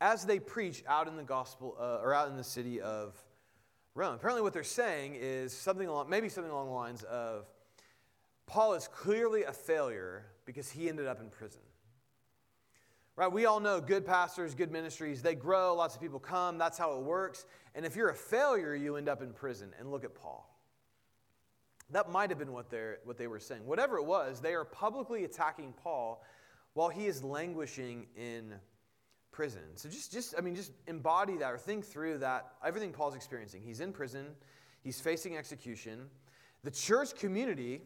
as 0.00 0.24
they 0.24 0.40
preach 0.40 0.82
out 0.88 1.06
in 1.06 1.16
the 1.16 1.22
gospel 1.22 1.76
uh, 1.78 2.00
or 2.02 2.14
out 2.14 2.28
in 2.28 2.36
the 2.36 2.42
city 2.42 2.80
of 2.80 3.22
Rome. 3.94 4.14
Apparently, 4.14 4.42
what 4.42 4.54
they're 4.54 4.64
saying 4.64 5.16
is 5.20 5.52
something 5.52 5.86
along, 5.86 6.08
maybe 6.08 6.30
something 6.30 6.50
along 6.50 6.66
the 6.66 6.72
lines 6.72 7.02
of 7.02 7.44
Paul 8.46 8.72
is 8.72 8.88
clearly 8.88 9.44
a 9.44 9.52
failure 9.52 10.24
because 10.46 10.70
he 10.70 10.88
ended 10.88 11.06
up 11.06 11.20
in 11.20 11.28
prison. 11.28 11.60
Right? 13.16 13.30
We 13.30 13.44
all 13.44 13.60
know 13.60 13.82
good 13.82 14.06
pastors, 14.06 14.54
good 14.54 14.72
ministries, 14.72 15.20
they 15.20 15.34
grow, 15.34 15.74
lots 15.74 15.94
of 15.94 16.00
people 16.00 16.18
come, 16.18 16.56
that's 16.56 16.78
how 16.78 16.96
it 16.96 17.02
works. 17.02 17.44
And 17.74 17.84
if 17.84 17.94
you're 17.94 18.08
a 18.08 18.14
failure, 18.14 18.74
you 18.74 18.96
end 18.96 19.08
up 19.08 19.20
in 19.20 19.32
prison. 19.32 19.72
And 19.78 19.90
look 19.90 20.04
at 20.04 20.14
Paul. 20.14 20.48
That 21.90 22.10
might 22.10 22.30
have 22.30 22.38
been 22.38 22.52
what, 22.52 22.70
they're, 22.70 22.98
what 23.04 23.18
they 23.18 23.26
were 23.26 23.40
saying. 23.40 23.66
Whatever 23.66 23.98
it 23.98 24.04
was, 24.04 24.40
they 24.40 24.54
are 24.54 24.64
publicly 24.64 25.24
attacking 25.24 25.74
Paul 25.82 26.24
while 26.72 26.88
he 26.88 27.06
is 27.06 27.22
languishing 27.22 28.06
in 28.16 28.54
prison. 29.32 29.62
So 29.74 29.88
just, 29.88 30.12
just, 30.12 30.34
I 30.38 30.42
mean, 30.42 30.54
just 30.54 30.72
embody 30.86 31.38
that 31.38 31.52
or 31.52 31.58
think 31.58 31.84
through 31.84 32.18
that, 32.18 32.52
everything 32.64 32.92
Paul's 32.92 33.16
experiencing. 33.16 33.62
He's 33.64 33.80
in 33.80 33.92
prison, 33.92 34.26
he's 34.82 35.00
facing 35.00 35.36
execution. 35.36 36.10
The 36.62 36.70
church 36.70 37.16
community 37.16 37.82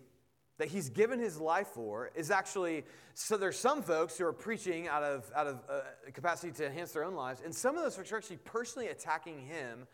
that 0.59 0.69
he's 0.69 0.88
given 0.91 1.19
his 1.19 1.38
life 1.41 1.69
for 1.69 2.11
is 2.15 2.31
actually, 2.31 2.85
so 3.15 3.37
there's 3.37 3.59
some 3.59 3.83
folks 3.83 4.19
who 4.19 4.26
are 4.26 4.33
preaching 4.33 4.88
out 4.88 5.03
of, 5.03 5.31
out 5.35 5.47
of 5.47 5.62
uh, 5.71 5.81
capacity 6.12 6.53
to 6.53 6.67
enhance 6.67 6.93
their 6.93 7.05
own 7.05 7.15
lives, 7.15 7.43
and 7.45 7.55
some 7.55 7.76
of 7.76 7.83
those 7.83 7.97
folks 7.97 8.11
are 8.12 8.17
actually 8.17 8.38
personally 8.38 8.88
attacking 8.88 9.41
him 9.41 9.87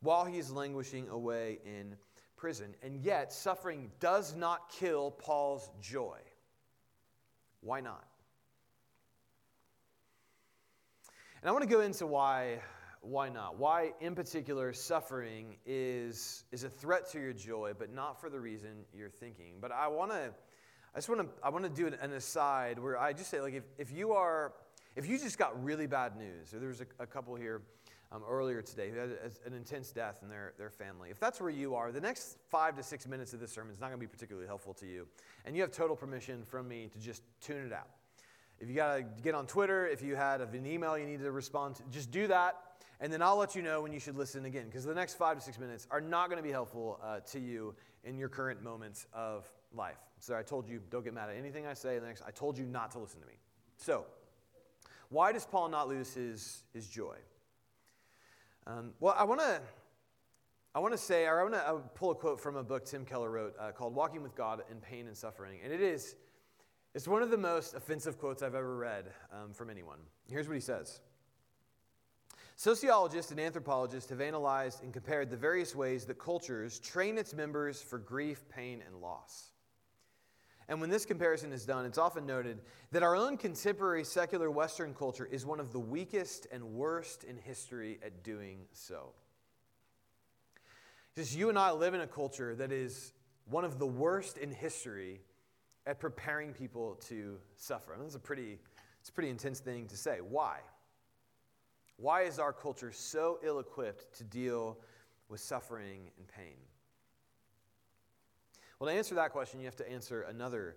while 0.00 0.24
he's 0.24 0.50
languishing 0.50 1.08
away 1.08 1.58
in 1.64 1.96
prison. 2.36 2.74
And 2.82 2.96
yet, 2.96 3.32
suffering 3.32 3.90
does 3.98 4.36
not 4.36 4.70
kill 4.70 5.10
Paul's 5.10 5.70
joy. 5.80 6.18
Why 7.60 7.80
not? 7.80 8.04
And 11.40 11.48
I 11.48 11.52
want 11.52 11.62
to 11.62 11.68
go 11.68 11.80
into 11.80 12.06
why 12.06 12.60
why 13.00 13.28
not? 13.28 13.58
Why, 13.58 13.92
in 14.00 14.14
particular, 14.14 14.72
suffering 14.72 15.56
is, 15.64 16.44
is 16.50 16.64
a 16.64 16.68
threat 16.68 17.08
to 17.12 17.20
your 17.20 17.32
joy, 17.32 17.72
but 17.78 17.94
not 17.94 18.20
for 18.20 18.28
the 18.28 18.40
reason 18.40 18.84
you're 18.92 19.08
thinking. 19.08 19.54
But 19.60 19.70
I 19.70 19.86
want 19.86 20.10
to, 20.10 20.30
I 20.94 20.98
just 20.98 21.08
want 21.08 21.20
to, 21.20 21.28
I 21.42 21.48
want 21.50 21.64
to 21.64 21.70
do 21.70 21.86
an 21.86 22.12
aside 22.12 22.78
where 22.78 22.98
I 22.98 23.12
just 23.12 23.30
say, 23.30 23.40
like, 23.40 23.54
if, 23.54 23.64
if 23.78 23.92
you 23.92 24.12
are, 24.12 24.52
If 24.96 25.06
you 25.06 25.16
just 25.16 25.38
got 25.38 25.52
really 25.62 25.86
bad 25.86 26.16
news, 26.16 26.52
or 26.52 26.58
there 26.58 26.70
was 26.70 26.80
a, 26.80 26.86
a 26.98 27.06
couple 27.06 27.36
here 27.36 27.62
um, 28.10 28.22
earlier 28.28 28.62
today 28.62 28.90
who 28.90 28.98
had 28.98 29.10
an 29.46 29.52
intense 29.52 29.92
death 29.92 30.22
in 30.24 30.28
their, 30.28 30.54
their 30.58 30.70
family, 30.70 31.10
if 31.10 31.20
that's 31.20 31.40
where 31.40 31.50
you 31.50 31.76
are, 31.76 31.92
the 31.92 32.00
next 32.00 32.38
five 32.48 32.74
to 32.74 32.82
six 32.82 33.06
minutes 33.06 33.32
of 33.32 33.38
this 33.38 33.52
sermon 33.52 33.70
is 33.70 33.78
not 33.78 33.90
going 33.90 34.00
to 34.00 34.06
be 34.06 34.10
particularly 34.10 34.48
helpful 34.48 34.74
to 34.74 34.86
you. 34.86 35.06
And 35.44 35.54
you 35.54 35.62
have 35.62 35.70
total 35.70 35.94
permission 35.94 36.42
from 36.44 36.66
me 36.66 36.88
to 36.92 36.98
just 36.98 37.22
tune 37.40 37.64
it 37.64 37.72
out. 37.72 37.90
If 38.60 38.68
you 38.68 38.74
got 38.74 38.96
to 38.96 39.02
get 39.22 39.34
on 39.34 39.46
Twitter, 39.46 39.86
if 39.86 40.02
you 40.02 40.16
had 40.16 40.40
an 40.40 40.66
email 40.66 40.98
you 40.98 41.06
need 41.06 41.20
to 41.20 41.30
respond 41.30 41.76
to, 41.76 41.82
just 41.90 42.10
do 42.10 42.26
that. 42.26 42.56
And 43.00 43.12
then 43.12 43.22
I'll 43.22 43.36
let 43.36 43.54
you 43.54 43.62
know 43.62 43.80
when 43.82 43.92
you 43.92 44.00
should 44.00 44.16
listen 44.16 44.44
again, 44.44 44.66
because 44.66 44.84
the 44.84 44.94
next 44.94 45.14
five 45.14 45.36
to 45.36 45.42
six 45.42 45.58
minutes 45.58 45.86
are 45.90 46.00
not 46.00 46.28
going 46.28 46.38
to 46.38 46.42
be 46.42 46.50
helpful 46.50 46.98
uh, 47.02 47.20
to 47.20 47.38
you 47.38 47.74
in 48.02 48.18
your 48.18 48.28
current 48.28 48.62
moments 48.62 49.06
of 49.12 49.48
life. 49.72 49.98
So 50.18 50.36
I 50.36 50.42
told 50.42 50.68
you, 50.68 50.80
don't 50.90 51.04
get 51.04 51.14
mad 51.14 51.30
at 51.30 51.36
anything 51.36 51.66
I 51.66 51.74
say. 51.74 51.98
The 52.00 52.06
next, 52.06 52.22
I 52.26 52.32
told 52.32 52.58
you 52.58 52.66
not 52.66 52.90
to 52.92 52.98
listen 52.98 53.20
to 53.20 53.26
me. 53.26 53.34
So, 53.76 54.04
why 55.10 55.30
does 55.30 55.46
Paul 55.46 55.68
not 55.68 55.88
lose 55.88 56.12
his, 56.12 56.64
his 56.74 56.88
joy? 56.88 57.16
Um, 58.66 58.92
well, 59.00 59.14
I 59.16 59.24
want 59.24 59.40
to 59.40 59.60
I 60.74 60.80
want 60.80 60.92
to 60.92 60.98
say, 60.98 61.24
or 61.24 61.40
I 61.40 61.42
want 61.42 61.54
to 61.54 61.90
pull 61.98 62.10
a 62.10 62.14
quote 62.14 62.40
from 62.40 62.56
a 62.56 62.62
book 62.62 62.84
Tim 62.84 63.04
Keller 63.04 63.30
wrote 63.30 63.54
uh, 63.58 63.72
called 63.72 63.94
"Walking 63.94 64.22
with 64.22 64.34
God 64.36 64.62
in 64.70 64.76
Pain 64.78 65.06
and 65.06 65.16
Suffering," 65.16 65.60
and 65.64 65.72
it 65.72 65.80
is 65.80 66.14
it's 66.98 67.06
one 67.06 67.22
of 67.22 67.30
the 67.30 67.38
most 67.38 67.74
offensive 67.74 68.18
quotes 68.18 68.42
I've 68.42 68.56
ever 68.56 68.76
read 68.76 69.04
um, 69.32 69.52
from 69.52 69.70
anyone. 69.70 70.00
Here's 70.28 70.48
what 70.48 70.54
he 70.54 70.60
says. 70.60 70.98
Sociologists 72.56 73.30
and 73.30 73.38
anthropologists 73.38 74.10
have 74.10 74.20
analyzed 74.20 74.82
and 74.82 74.92
compared 74.92 75.30
the 75.30 75.36
various 75.36 75.76
ways 75.76 76.06
that 76.06 76.18
cultures 76.18 76.80
train 76.80 77.16
its 77.16 77.34
members 77.34 77.80
for 77.80 77.98
grief, 77.98 78.48
pain, 78.48 78.82
and 78.84 79.00
loss. 79.00 79.52
And 80.68 80.80
when 80.80 80.90
this 80.90 81.04
comparison 81.04 81.52
is 81.52 81.64
done, 81.64 81.86
it's 81.86 81.98
often 81.98 82.26
noted 82.26 82.62
that 82.90 83.04
our 83.04 83.14
own 83.14 83.36
contemporary 83.36 84.02
secular 84.02 84.50
Western 84.50 84.92
culture 84.92 85.28
is 85.30 85.46
one 85.46 85.60
of 85.60 85.72
the 85.72 85.78
weakest 85.78 86.48
and 86.50 86.64
worst 86.64 87.22
in 87.22 87.36
history 87.36 88.00
at 88.04 88.24
doing 88.24 88.62
so. 88.72 89.12
Just 91.14 91.36
you 91.36 91.48
and 91.48 91.56
I 91.60 91.70
live 91.70 91.94
in 91.94 92.00
a 92.00 92.08
culture 92.08 92.56
that 92.56 92.72
is 92.72 93.12
one 93.48 93.64
of 93.64 93.78
the 93.78 93.86
worst 93.86 94.36
in 94.36 94.50
history 94.50 95.20
at 95.88 95.98
preparing 95.98 96.52
people 96.52 96.96
to 97.08 97.38
suffer. 97.56 97.94
I 97.94 97.96
mean, 97.96 98.04
that's 98.04 98.14
a 98.14 98.20
pretty, 98.20 98.58
it's 99.00 99.08
a 99.08 99.12
pretty 99.12 99.30
intense 99.30 99.58
thing 99.58 99.86
to 99.86 99.96
say. 99.96 100.18
Why? 100.18 100.58
Why 101.96 102.22
is 102.22 102.38
our 102.38 102.52
culture 102.52 102.92
so 102.92 103.40
ill 103.42 103.58
equipped 103.58 104.14
to 104.18 104.24
deal 104.24 104.78
with 105.30 105.40
suffering 105.40 106.10
and 106.18 106.28
pain? 106.28 106.58
Well, 108.78 108.90
to 108.90 108.94
answer 108.94 109.14
that 109.14 109.32
question, 109.32 109.60
you 109.60 109.64
have 109.64 109.76
to 109.76 109.90
answer 109.90 110.22
another 110.22 110.76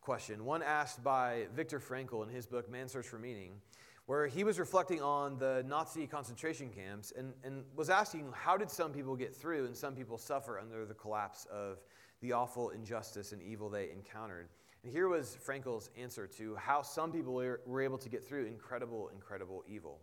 question, 0.00 0.44
one 0.46 0.62
asked 0.62 1.04
by 1.04 1.48
Viktor 1.54 1.78
Frankl 1.78 2.26
in 2.26 2.34
his 2.34 2.46
book, 2.46 2.70
Man's 2.70 2.92
Search 2.92 3.06
for 3.06 3.18
Meaning, 3.18 3.60
where 4.06 4.26
he 4.26 4.42
was 4.42 4.58
reflecting 4.58 5.02
on 5.02 5.36
the 5.38 5.64
Nazi 5.68 6.06
concentration 6.06 6.70
camps 6.70 7.12
and, 7.16 7.34
and 7.44 7.64
was 7.74 7.90
asking 7.90 8.32
how 8.32 8.56
did 8.56 8.70
some 8.70 8.90
people 8.90 9.16
get 9.16 9.36
through 9.36 9.66
and 9.66 9.76
some 9.76 9.94
people 9.94 10.16
suffer 10.16 10.58
under 10.58 10.86
the 10.86 10.94
collapse 10.94 11.46
of 11.52 11.78
the 12.20 12.32
awful 12.32 12.70
injustice 12.70 13.32
and 13.32 13.42
evil 13.42 13.68
they 13.68 13.90
encountered. 13.90 14.48
And 14.82 14.92
here 14.92 15.08
was 15.08 15.36
Frankl's 15.40 15.90
answer 16.00 16.26
to 16.38 16.54
how 16.56 16.82
some 16.82 17.12
people 17.12 17.34
were 17.34 17.80
able 17.80 17.98
to 17.98 18.08
get 18.08 18.24
through 18.24 18.46
incredible, 18.46 19.10
incredible 19.12 19.64
evil. 19.68 20.00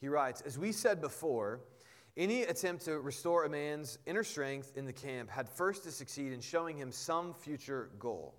He 0.00 0.08
writes 0.08 0.40
As 0.42 0.58
we 0.58 0.72
said 0.72 1.00
before, 1.00 1.60
any 2.16 2.42
attempt 2.42 2.84
to 2.84 3.00
restore 3.00 3.44
a 3.44 3.50
man's 3.50 3.98
inner 4.06 4.22
strength 4.22 4.76
in 4.76 4.84
the 4.84 4.92
camp 4.92 5.28
had 5.30 5.48
first 5.48 5.82
to 5.84 5.90
succeed 5.90 6.32
in 6.32 6.40
showing 6.40 6.76
him 6.76 6.92
some 6.92 7.34
future 7.34 7.90
goal. 7.98 8.34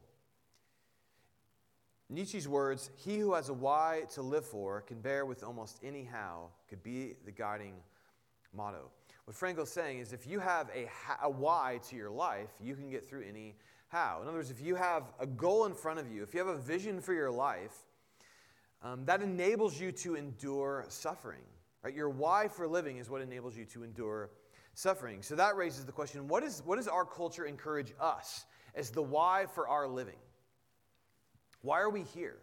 Nietzsche's 2.10 2.48
words, 2.48 2.91
he 2.96 3.17
who 3.17 3.34
has 3.34 3.50
a 3.50 3.53
why 3.53 4.03
to 4.13 4.22
live 4.22 4.46
for 4.46 4.82
can 4.82 5.01
bear 5.01 5.25
with 5.25 5.44
almost 5.44 5.79
any 5.84 6.03
how, 6.03 6.50
could 6.70 6.84
be 6.84 7.15
the 7.25 7.32
guiding 7.32 7.74
motto. 8.53 8.91
What 9.25 9.36
Frankl's 9.36 9.72
saying 9.72 10.00
is 10.00 10.13
if 10.13 10.27
you 10.27 10.39
have 10.39 10.70
a, 10.75 10.88
a 11.24 11.29
why 11.29 11.79
to 11.89 11.96
your 11.96 12.12
life, 12.12 12.50
you 12.62 12.75
can 12.75 12.89
get 12.89 13.08
through 13.08 13.24
any 13.27 13.55
how. 13.88 14.20
In 14.22 14.27
other 14.27 14.38
words, 14.38 14.51
if 14.51 14.62
you 14.62 14.75
have 14.75 15.03
a 15.20 15.25
goal 15.25 15.65
in 15.65 15.74
front 15.74 16.00
of 16.00 16.12
you, 16.12 16.22
if 16.22 16.34
you 16.34 16.39
have 16.39 16.48
a 16.48 16.58
vision 16.58 17.01
for 17.01 17.13
your 17.13 17.32
life, 17.32 17.74
um, 18.84 19.05
that 19.05 19.22
enables 19.22 19.79
you 19.79 19.91
to 19.91 20.15
endure 20.15 20.86
suffering. 20.89 21.41
Right? 21.84 21.96
Your 21.96 22.10
why 22.10 22.48
for 22.48 22.67
living 22.67 22.98
is 22.98 23.10
what 23.10 23.22
enables 23.22 23.58
you 23.58 23.65
to 23.65 23.84
endure 23.84 24.29
suffering. 24.75 25.24
So 25.24 25.36
that 25.36 25.55
raises 25.55 25.86
the 25.86 25.91
question 25.91 26.27
what, 26.27 26.44
is, 26.44 26.62
what 26.65 26.75
does 26.75 26.88
our 26.88 27.05
culture 27.05 27.46
encourage 27.46 27.94
us 28.00 28.46
as 28.75 28.91
the 28.91 29.01
why 29.01 29.46
for 29.53 29.67
our 29.67 29.88
living? 29.88 30.20
Why 31.62 31.79
are 31.79 31.89
we 31.89 32.03
here? 32.03 32.38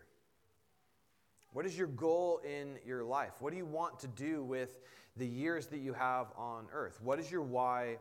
What 1.52 1.66
is 1.66 1.76
your 1.76 1.86
goal 1.86 2.40
in 2.44 2.78
your 2.84 3.04
life? 3.04 3.32
What 3.40 3.50
do 3.50 3.58
you 3.58 3.66
want 3.66 4.00
to 4.00 4.08
do 4.08 4.42
with 4.42 4.80
the 5.16 5.26
years 5.26 5.66
that 5.68 5.78
you 5.78 5.92
have 5.92 6.28
on 6.36 6.66
earth? 6.72 7.00
What 7.02 7.18
is 7.18 7.30
your 7.30 7.42
why 7.42 7.98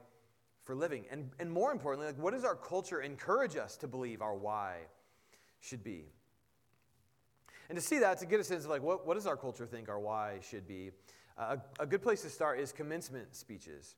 for 0.63 0.75
living? 0.75 1.05
And, 1.11 1.29
and 1.39 1.51
more 1.51 1.71
importantly, 1.71 2.07
like, 2.07 2.21
what 2.21 2.33
does 2.33 2.43
our 2.43 2.55
culture 2.55 3.01
encourage 3.01 3.55
us 3.55 3.77
to 3.77 3.87
believe 3.87 4.21
our 4.21 4.35
why 4.35 4.77
should 5.59 5.83
be? 5.83 6.05
And 7.69 7.77
to 7.77 7.81
see 7.81 7.99
that, 7.99 8.19
to 8.19 8.25
get 8.25 8.39
a 8.39 8.43
sense 8.43 8.65
of 8.65 8.69
like, 8.69 8.81
what, 8.81 9.07
what 9.07 9.13
does 9.15 9.27
our 9.27 9.37
culture 9.37 9.65
think 9.65 9.89
our 9.89 9.99
why 9.99 10.39
should 10.41 10.67
be? 10.67 10.91
a, 11.37 11.57
a 11.79 11.85
good 11.85 12.01
place 12.01 12.21
to 12.21 12.29
start 12.29 12.59
is 12.59 12.71
commencement 12.71 13.35
speeches 13.35 13.95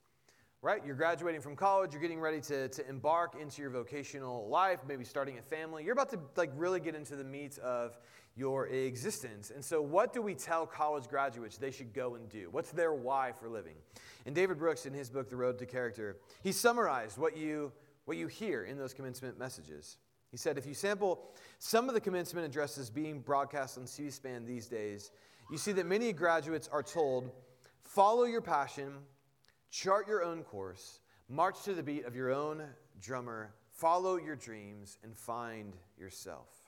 right? 0.62 0.82
You're 0.86 0.96
graduating 0.96 1.42
from 1.42 1.58
college, 1.58 1.92
you're 1.92 2.02
getting 2.02 2.22
ready 2.22 2.40
to, 2.40 2.70
to 2.70 2.88
embark 2.88 3.36
into 3.38 3.62
your 3.62 3.70
vocational 3.70 4.48
life, 4.48 4.80
maybe 4.88 5.04
starting 5.04 5.38
a 5.38 5.42
family. 5.42 5.84
You're 5.84 5.92
about 5.92 6.10
to 6.12 6.20
like 6.38 6.52
really 6.56 6.80
get 6.80 6.96
into 6.96 7.18
the 7.18 7.24
meat 7.26 7.58
of 7.58 7.98
your 8.36 8.68
existence. 8.68 9.52
And 9.54 9.64
so 9.64 9.82
what 9.82 10.14
do 10.14 10.22
we 10.22 10.34
tell 10.34 10.66
college 10.66 11.08
graduates 11.08 11.58
they 11.58 11.72
should 11.72 11.94
go 11.94 12.16
and 12.16 12.28
do? 12.30 12.48
What's 12.52 12.72
their 12.72 12.94
why 12.94 13.32
for 13.32 13.48
living? 13.48 13.76
And 14.26 14.34
David 14.34 14.58
Brooks 14.58 14.86
in 14.86 14.94
his 14.94 15.10
book 15.10 15.30
The 15.30 15.36
Road 15.36 15.60
to 15.60 15.66
Character, 15.66 16.18
he 16.42 16.52
summarized 16.52 17.18
what 17.18 17.38
you 17.38 17.72
what 18.06 18.18
you 18.18 18.28
hear 18.28 18.64
in 18.64 18.78
those 18.78 18.94
commencement 18.94 19.40
messages. 19.40 19.98
He 20.30 20.38
said 20.38 20.58
if 20.58 20.66
you 20.66 20.74
sample 20.74 21.30
some 21.60 21.88
of 21.88 21.94
the 21.94 22.02
commencement 22.02 22.46
addresses 22.46 22.90
being 22.90 23.20
broadcast 23.20 23.78
on 23.78 23.88
C-SPAN 23.88 24.46
these 24.46 24.68
days, 24.68 25.12
you 25.52 25.58
see 25.58 25.72
that 25.74 25.86
many 25.86 26.12
graduates 26.12 26.68
are 26.68 26.84
told 26.84 27.32
follow 27.84 28.24
your 28.24 28.42
passion, 28.42 28.94
chart 29.70 30.08
your 30.08 30.24
own 30.24 30.44
course, 30.44 31.00
march 31.30 31.62
to 31.64 31.74
the 31.74 31.84
beat 31.84 32.06
of 32.06 32.16
your 32.16 32.34
own 32.34 32.64
drummer, 33.00 33.54
follow 33.72 34.18
your 34.18 34.36
dreams, 34.36 34.98
and 35.04 35.16
find 35.16 35.76
yourself. 35.98 36.63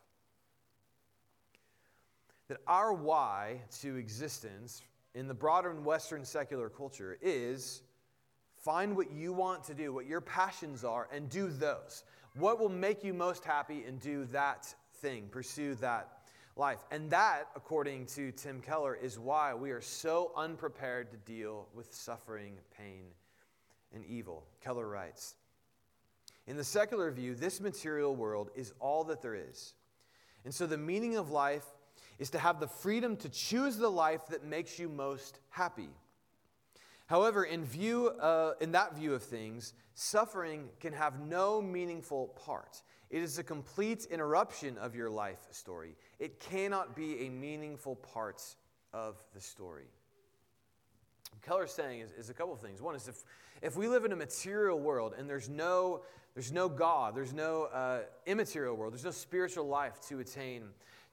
That 2.48 2.58
our 2.68 2.94
why 2.94 3.62
to 3.82 3.96
existence 3.96 4.82
in 5.14 5.28
the 5.28 5.34
broader 5.34 5.72
and 5.72 5.84
Western 5.84 6.24
secular 6.26 6.70
culture 6.70 7.18
is 7.22 7.82
find 8.58 8.96
what 8.96 9.12
you 9.12 9.34
want 9.34 9.64
to 9.66 9.74
do, 9.74 9.94
what 9.94 10.06
your 10.06 10.22
passions 10.22 10.84
are, 10.84 11.08
and 11.12 11.30
do 11.30 11.50
those. 11.50 12.04
What 12.36 12.60
will 12.60 12.70
make 12.70 13.04
you 13.04 13.14
most 13.14 13.46
happy, 13.46 13.84
and 13.88 14.00
do 14.00 14.26
that 14.26 14.74
thing, 14.96 15.28
pursue 15.32 15.76
that 15.76 16.16
life. 16.56 16.80
And 16.92 17.10
that, 17.12 17.50
according 17.56 18.08
to 18.08 18.32
Tim 18.32 18.62
Keller, 18.62 18.96
is 18.96 19.20
why 19.20 19.54
we 19.54 19.72
are 19.72 19.82
so 19.82 20.32
unprepared 20.36 21.12
to 21.12 21.18
deal 21.18 21.68
with 21.74 21.94
suffering, 21.94 22.56
pain, 22.78 23.06
and 23.94 24.06
evil. 24.06 24.46
Keller 24.62 24.88
writes 24.88 25.36
In 26.48 26.58
the 26.58 26.64
secular 26.64 27.12
view, 27.12 27.36
this 27.36 27.62
material 27.62 28.16
world 28.16 28.50
is 28.56 28.74
all 28.80 29.04
that 29.06 29.22
there 29.22 29.36
is. 29.36 29.74
And 30.44 30.54
so 30.54 30.68
the 30.68 30.78
meaning 30.78 31.18
of 31.18 31.32
life 31.32 31.66
is 32.20 32.30
to 32.32 32.40
have 32.40 32.60
the 32.60 32.68
freedom 32.68 33.18
to 33.18 33.30
choose 33.30 33.78
the 33.78 33.90
life 33.90 34.28
that 34.28 34.44
makes 34.44 34.80
you 34.80 34.90
most 34.90 35.40
happy. 35.50 35.90
However, 37.08 37.44
in, 37.44 37.64
view, 37.64 38.10
uh, 38.10 38.54
in 38.62 38.72
that 38.72 38.96
view 38.96 39.14
of 39.14 39.22
things, 39.22 39.74
suffering 39.94 40.70
can 40.80 40.94
have 40.94 41.20
no 41.20 41.62
meaningful 41.62 42.30
part. 42.46 42.82
It 43.12 43.22
is 43.22 43.38
a 43.38 43.44
complete 43.44 44.08
interruption 44.10 44.78
of 44.78 44.96
your 44.96 45.10
life 45.10 45.46
story. 45.52 45.96
It 46.20 46.40
cannot 46.40 46.96
be 46.96 47.28
a 47.28 47.30
meaningful 47.30 47.96
part 47.96 48.42
of 48.92 49.16
the 49.34 49.42
story. 49.42 49.86
Keller's 51.44 51.72
saying 51.72 52.02
is, 52.02 52.12
is 52.12 52.30
a 52.30 52.34
couple 52.34 52.54
of 52.54 52.60
things. 52.60 52.82
One 52.82 52.96
is 52.96 53.08
if, 53.08 53.24
if 53.62 53.78
we 53.78 53.88
live 53.88 54.06
in 54.06 54.12
a 54.12 54.16
material 54.16 54.80
world 54.80 55.14
and 55.18 55.30
there's 55.30 55.48
no, 55.48 56.02
there's 56.34 56.52
no 56.52 56.68
God, 56.68 57.16
there's 57.16 57.34
no 57.34 57.66
uh, 57.66 58.00
immaterial 58.26 58.76
world, 58.76 58.94
there's 58.94 59.06
no 59.06 59.12
spiritual 59.12 59.68
life 59.68 60.00
to 60.10 60.20
attain 60.20 60.64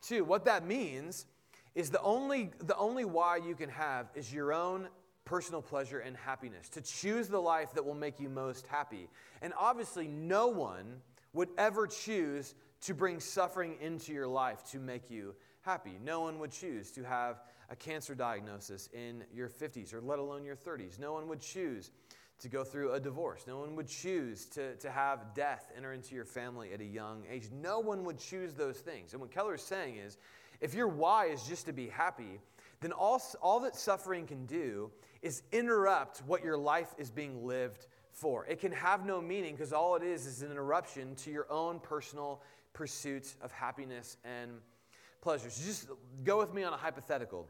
to, 0.09 0.23
what 0.23 0.45
that 0.45 0.67
means 0.67 1.27
is 1.75 1.91
the 1.91 2.03
only, 2.03 2.51
the 2.59 2.77
only 2.77 3.05
why 3.05 3.37
you 3.37 3.55
can 3.55 3.71
have 3.71 4.11
is 4.15 4.33
your 4.33 4.53
own 4.53 4.89
personal 5.25 5.63
pleasure 5.63 6.01
and 6.01 6.17
happiness, 6.17 6.69
to 6.69 6.81
choose 6.81 7.29
the 7.29 7.39
life 7.39 7.73
that 7.75 7.85
will 7.85 7.95
make 7.95 8.19
you 8.19 8.29
most 8.29 8.67
happy. 8.67 9.09
And 9.41 9.53
obviously, 9.59 10.09
no 10.09 10.49
one 10.49 11.01
would 11.33 11.49
ever 11.57 11.87
choose 11.87 12.55
to 12.83 12.95
bring 12.95 13.21
suffering 13.21 13.77
into 13.81 14.13
your 14.13 14.27
life 14.27 14.65
to 14.73 14.79
make 14.79 15.11
you 15.11 15.35
happy. 15.63 15.99
No 16.05 16.21
one 16.21 16.39
would 16.41 16.51
choose 16.51 16.91
to 16.93 17.05
have 17.05 17.43
a 17.71 17.77
cancer 17.77 18.15
diagnosis 18.15 18.89
in 18.93 19.25
your 19.33 19.49
50s 19.49 19.95
or 19.95 20.01
let 20.01 20.19
alone 20.19 20.45
your 20.45 20.57
30s. 20.57 20.99
No 20.99 21.13
one 21.13 21.29
would 21.29 21.41
choose 21.41 21.91
to 22.43 22.49
go 22.49 22.65
through 22.65 22.93
a 22.93 23.01
divorce. 23.01 23.45
No 23.47 23.59
one 23.59 23.77
would 23.77 23.89
choose 23.89 24.47
to, 24.47 24.75
to 24.77 24.91
have 24.91 25.35
death 25.35 25.71
enter 25.77 25.93
into 25.93 26.15
your 26.15 26.25
family 26.25 26.73
at 26.73 26.81
a 26.81 26.85
young 26.85 27.23
age. 27.31 27.49
No 27.53 27.79
one 27.79 28.05
would 28.05 28.19
choose 28.19 28.55
those 28.55 28.79
things. 28.79 29.13
And 29.13 29.21
what 29.21 29.31
Keller 29.31 29.55
is 29.55 29.63
saying 29.63 29.97
is 29.97 30.19
if 30.61 30.75
your 30.75 30.89
why 30.89 31.27
is 31.27 31.45
just 31.45 31.67
to 31.67 31.73
be 31.73 31.89
happy, 31.89 32.41
then 32.81 32.93
all, 32.93 33.23
all 33.41 33.61
that 33.61 33.77
suffering 33.77 34.27
can 34.27 34.45
do 34.47 34.91
is 35.23 35.43
interrupt 35.53 36.23
what 36.27 36.43
your 36.43 36.57
life 36.57 36.95
is 36.99 37.11
being 37.11 37.47
lived 37.47 37.87
for. 38.13 38.45
It 38.47 38.61
can 38.61 38.73
have 38.73 39.07
no 39.07 39.21
meaning 39.21 39.55
because 39.55 39.73
all 39.73 39.95
it 39.95 40.03
is 40.03 40.27
is 40.27 40.43
an 40.43 40.51
interruption 40.51 41.15
to 41.17 41.31
your 41.31 41.51
own 41.51 41.79
personal 41.79 42.43
pursuit 42.73 43.35
of 43.41 43.53
happiness 43.53 44.17
and 44.25 44.51
pleasure. 45.21 45.49
So 45.49 45.65
just 45.65 45.89
go 46.25 46.39
with 46.39 46.53
me 46.53 46.65
on 46.65 46.73
a 46.73 46.77
hypothetical. 46.77 47.49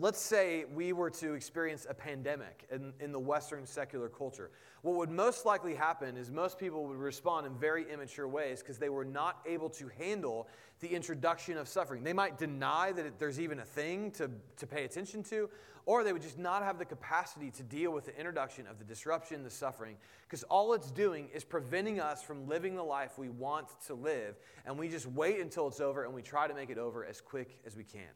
Let's 0.00 0.20
say 0.20 0.64
we 0.72 0.92
were 0.92 1.10
to 1.10 1.34
experience 1.34 1.86
a 1.88 1.94
pandemic 1.94 2.68
in, 2.70 2.92
in 3.00 3.10
the 3.10 3.18
Western 3.18 3.66
secular 3.66 4.08
culture. 4.08 4.52
What 4.82 4.94
would 4.94 5.10
most 5.10 5.44
likely 5.44 5.74
happen 5.74 6.16
is 6.16 6.30
most 6.30 6.56
people 6.56 6.86
would 6.86 6.98
respond 6.98 7.46
in 7.46 7.56
very 7.56 7.90
immature 7.90 8.28
ways 8.28 8.60
because 8.60 8.78
they 8.78 8.90
were 8.90 9.04
not 9.04 9.40
able 9.44 9.68
to 9.70 9.88
handle 9.98 10.46
the 10.78 10.86
introduction 10.88 11.58
of 11.58 11.66
suffering. 11.66 12.04
They 12.04 12.12
might 12.12 12.38
deny 12.38 12.92
that 12.92 13.18
there's 13.18 13.40
even 13.40 13.58
a 13.58 13.64
thing 13.64 14.12
to, 14.12 14.30
to 14.58 14.66
pay 14.68 14.84
attention 14.84 15.24
to, 15.24 15.50
or 15.84 16.04
they 16.04 16.12
would 16.12 16.22
just 16.22 16.38
not 16.38 16.62
have 16.62 16.78
the 16.78 16.84
capacity 16.84 17.50
to 17.50 17.64
deal 17.64 17.90
with 17.90 18.04
the 18.04 18.16
introduction 18.16 18.68
of 18.68 18.78
the 18.78 18.84
disruption, 18.84 19.42
the 19.42 19.50
suffering, 19.50 19.96
because 20.22 20.44
all 20.44 20.74
it's 20.74 20.92
doing 20.92 21.28
is 21.34 21.42
preventing 21.42 21.98
us 21.98 22.22
from 22.22 22.46
living 22.46 22.76
the 22.76 22.84
life 22.84 23.18
we 23.18 23.30
want 23.30 23.68
to 23.86 23.94
live, 23.94 24.38
and 24.64 24.78
we 24.78 24.88
just 24.88 25.06
wait 25.06 25.40
until 25.40 25.66
it's 25.66 25.80
over 25.80 26.04
and 26.04 26.14
we 26.14 26.22
try 26.22 26.46
to 26.46 26.54
make 26.54 26.70
it 26.70 26.78
over 26.78 27.04
as 27.04 27.20
quick 27.20 27.58
as 27.66 27.74
we 27.74 27.82
can. 27.82 28.12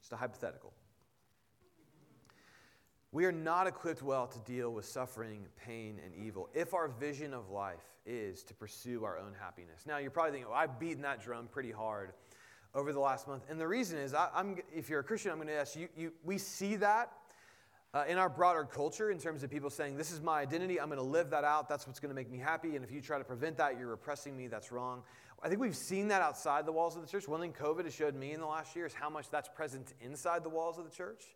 Just 0.00 0.12
a 0.12 0.16
hypothetical. 0.16 0.72
We 3.12 3.26
are 3.26 3.32
not 3.32 3.66
equipped 3.66 4.02
well 4.02 4.26
to 4.26 4.38
deal 4.40 4.70
with 4.72 4.86
suffering, 4.86 5.44
pain, 5.66 6.00
and 6.02 6.14
evil 6.14 6.48
if 6.54 6.72
our 6.72 6.88
vision 6.88 7.34
of 7.34 7.50
life 7.50 7.84
is 8.06 8.42
to 8.44 8.54
pursue 8.54 9.04
our 9.04 9.18
own 9.18 9.34
happiness. 9.38 9.84
Now, 9.86 9.98
you're 9.98 10.10
probably 10.10 10.32
thinking, 10.32 10.48
oh, 10.50 10.54
I've 10.54 10.80
beaten 10.80 11.02
that 11.02 11.22
drum 11.22 11.48
pretty 11.52 11.70
hard 11.70 12.14
over 12.74 12.90
the 12.90 13.00
last 13.00 13.28
month. 13.28 13.44
And 13.50 13.60
the 13.60 13.68
reason 13.68 13.98
is, 13.98 14.14
I, 14.14 14.28
am 14.34 14.56
if 14.74 14.88
you're 14.88 15.00
a 15.00 15.04
Christian, 15.04 15.30
I'm 15.30 15.36
going 15.36 15.48
to 15.48 15.54
ask 15.54 15.76
you, 15.76 15.88
you 15.94 16.12
we 16.24 16.38
see 16.38 16.76
that 16.76 17.12
uh, 17.92 18.04
in 18.08 18.16
our 18.16 18.30
broader 18.30 18.64
culture 18.64 19.10
in 19.10 19.18
terms 19.18 19.42
of 19.42 19.50
people 19.50 19.68
saying, 19.68 19.98
This 19.98 20.10
is 20.10 20.22
my 20.22 20.40
identity, 20.40 20.80
I'm 20.80 20.88
going 20.88 20.96
to 20.96 21.04
live 21.04 21.28
that 21.30 21.44
out, 21.44 21.68
that's 21.68 21.86
what's 21.86 22.00
going 22.00 22.08
to 22.08 22.14
make 22.14 22.30
me 22.30 22.38
happy. 22.38 22.76
And 22.76 22.84
if 22.84 22.90
you 22.90 23.02
try 23.02 23.18
to 23.18 23.24
prevent 23.24 23.58
that, 23.58 23.78
you're 23.78 23.88
repressing 23.88 24.34
me, 24.34 24.46
that's 24.46 24.72
wrong. 24.72 25.02
I 25.42 25.48
think 25.48 25.60
we've 25.60 25.76
seen 25.76 26.08
that 26.08 26.22
outside 26.22 26.64
the 26.64 26.72
walls 26.72 26.96
of 26.96 27.02
the 27.02 27.08
church. 27.08 27.28
One 27.28 27.40
thing 27.40 27.52
COVID 27.52 27.84
has 27.84 27.92
showed 27.92 28.14
me 28.14 28.32
in 28.32 28.40
the 28.40 28.46
last 28.46 28.74
year 28.74 28.86
is 28.86 28.94
how 28.94 29.10
much 29.10 29.28
that's 29.28 29.48
present 29.48 29.92
inside 30.00 30.44
the 30.44 30.48
walls 30.48 30.78
of 30.78 30.84
the 30.84 30.90
church. 30.90 31.34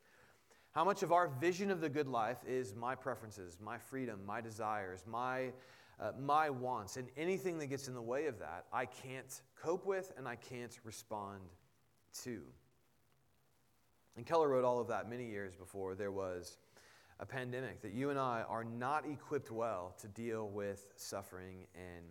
How 0.76 0.84
much 0.84 1.02
of 1.02 1.10
our 1.10 1.28
vision 1.40 1.70
of 1.70 1.80
the 1.80 1.88
good 1.88 2.06
life 2.06 2.36
is 2.46 2.74
my 2.74 2.94
preferences, 2.94 3.56
my 3.64 3.78
freedom, 3.78 4.20
my 4.26 4.42
desires, 4.42 5.02
my, 5.06 5.52
uh, 5.98 6.12
my 6.20 6.50
wants, 6.50 6.98
and 6.98 7.08
anything 7.16 7.58
that 7.60 7.68
gets 7.68 7.88
in 7.88 7.94
the 7.94 8.02
way 8.02 8.26
of 8.26 8.38
that, 8.40 8.66
I 8.70 8.84
can't 8.84 9.40
cope 9.58 9.86
with 9.86 10.12
and 10.18 10.28
I 10.28 10.36
can't 10.36 10.78
respond 10.84 11.40
to. 12.24 12.42
And 14.18 14.26
Keller 14.26 14.50
wrote 14.50 14.66
all 14.66 14.78
of 14.78 14.88
that 14.88 15.08
many 15.08 15.24
years 15.24 15.54
before 15.56 15.94
there 15.94 16.12
was 16.12 16.58
a 17.20 17.24
pandemic, 17.24 17.80
that 17.80 17.94
you 17.94 18.10
and 18.10 18.18
I 18.18 18.44
are 18.46 18.62
not 18.62 19.08
equipped 19.08 19.50
well 19.50 19.96
to 20.02 20.08
deal 20.08 20.50
with 20.50 20.92
suffering 20.96 21.66
and 21.74 22.04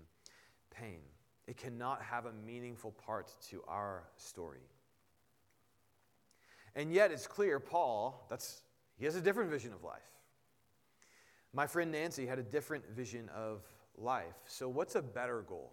pain. 0.72 1.02
It 1.46 1.58
cannot 1.58 2.02
have 2.02 2.26
a 2.26 2.34
meaningful 2.34 2.94
part 2.94 3.32
to 3.52 3.62
our 3.68 4.06
story. 4.18 4.64
And 6.76 6.92
yet 6.92 7.12
it's 7.12 7.28
clear 7.28 7.60
Paul, 7.60 8.26
that's 8.30 8.62
he 8.98 9.06
has 9.06 9.16
a 9.16 9.22
different 9.22 9.50
vision 9.50 9.74
of 9.74 9.84
life. 9.84 10.02
My 11.54 11.68
friend 11.68 11.92
Nancy 11.92 12.26
had 12.26 12.40
a 12.40 12.44
different 12.44 12.84
vision 12.90 13.30
of 13.36 13.62
life. 13.98 14.36
So 14.46 14.68
what's 14.68 14.96
a 14.96 15.02
better 15.02 15.42
goal? 15.42 15.72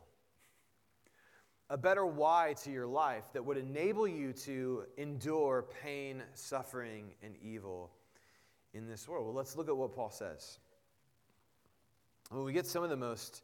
A 1.70 1.76
better 1.76 2.04
why 2.04 2.54
to 2.64 2.70
your 2.70 2.86
life 2.86 3.24
that 3.32 3.44
would 3.44 3.56
enable 3.56 4.06
you 4.06 4.32
to 4.32 4.84
endure 4.96 5.64
pain, 5.82 6.22
suffering, 6.34 7.12
and 7.22 7.34
evil 7.42 7.90
in 8.74 8.88
this 8.88 9.08
world? 9.08 9.26
Well, 9.26 9.34
let's 9.34 9.56
look 9.56 9.68
at 9.68 9.76
what 9.76 9.94
Paul 9.94 10.10
says. 10.10 10.58
Well, 12.30 12.44
we 12.44 12.52
get 12.52 12.66
some 12.66 12.84
of 12.84 12.90
the 12.90 12.96
most 12.96 13.42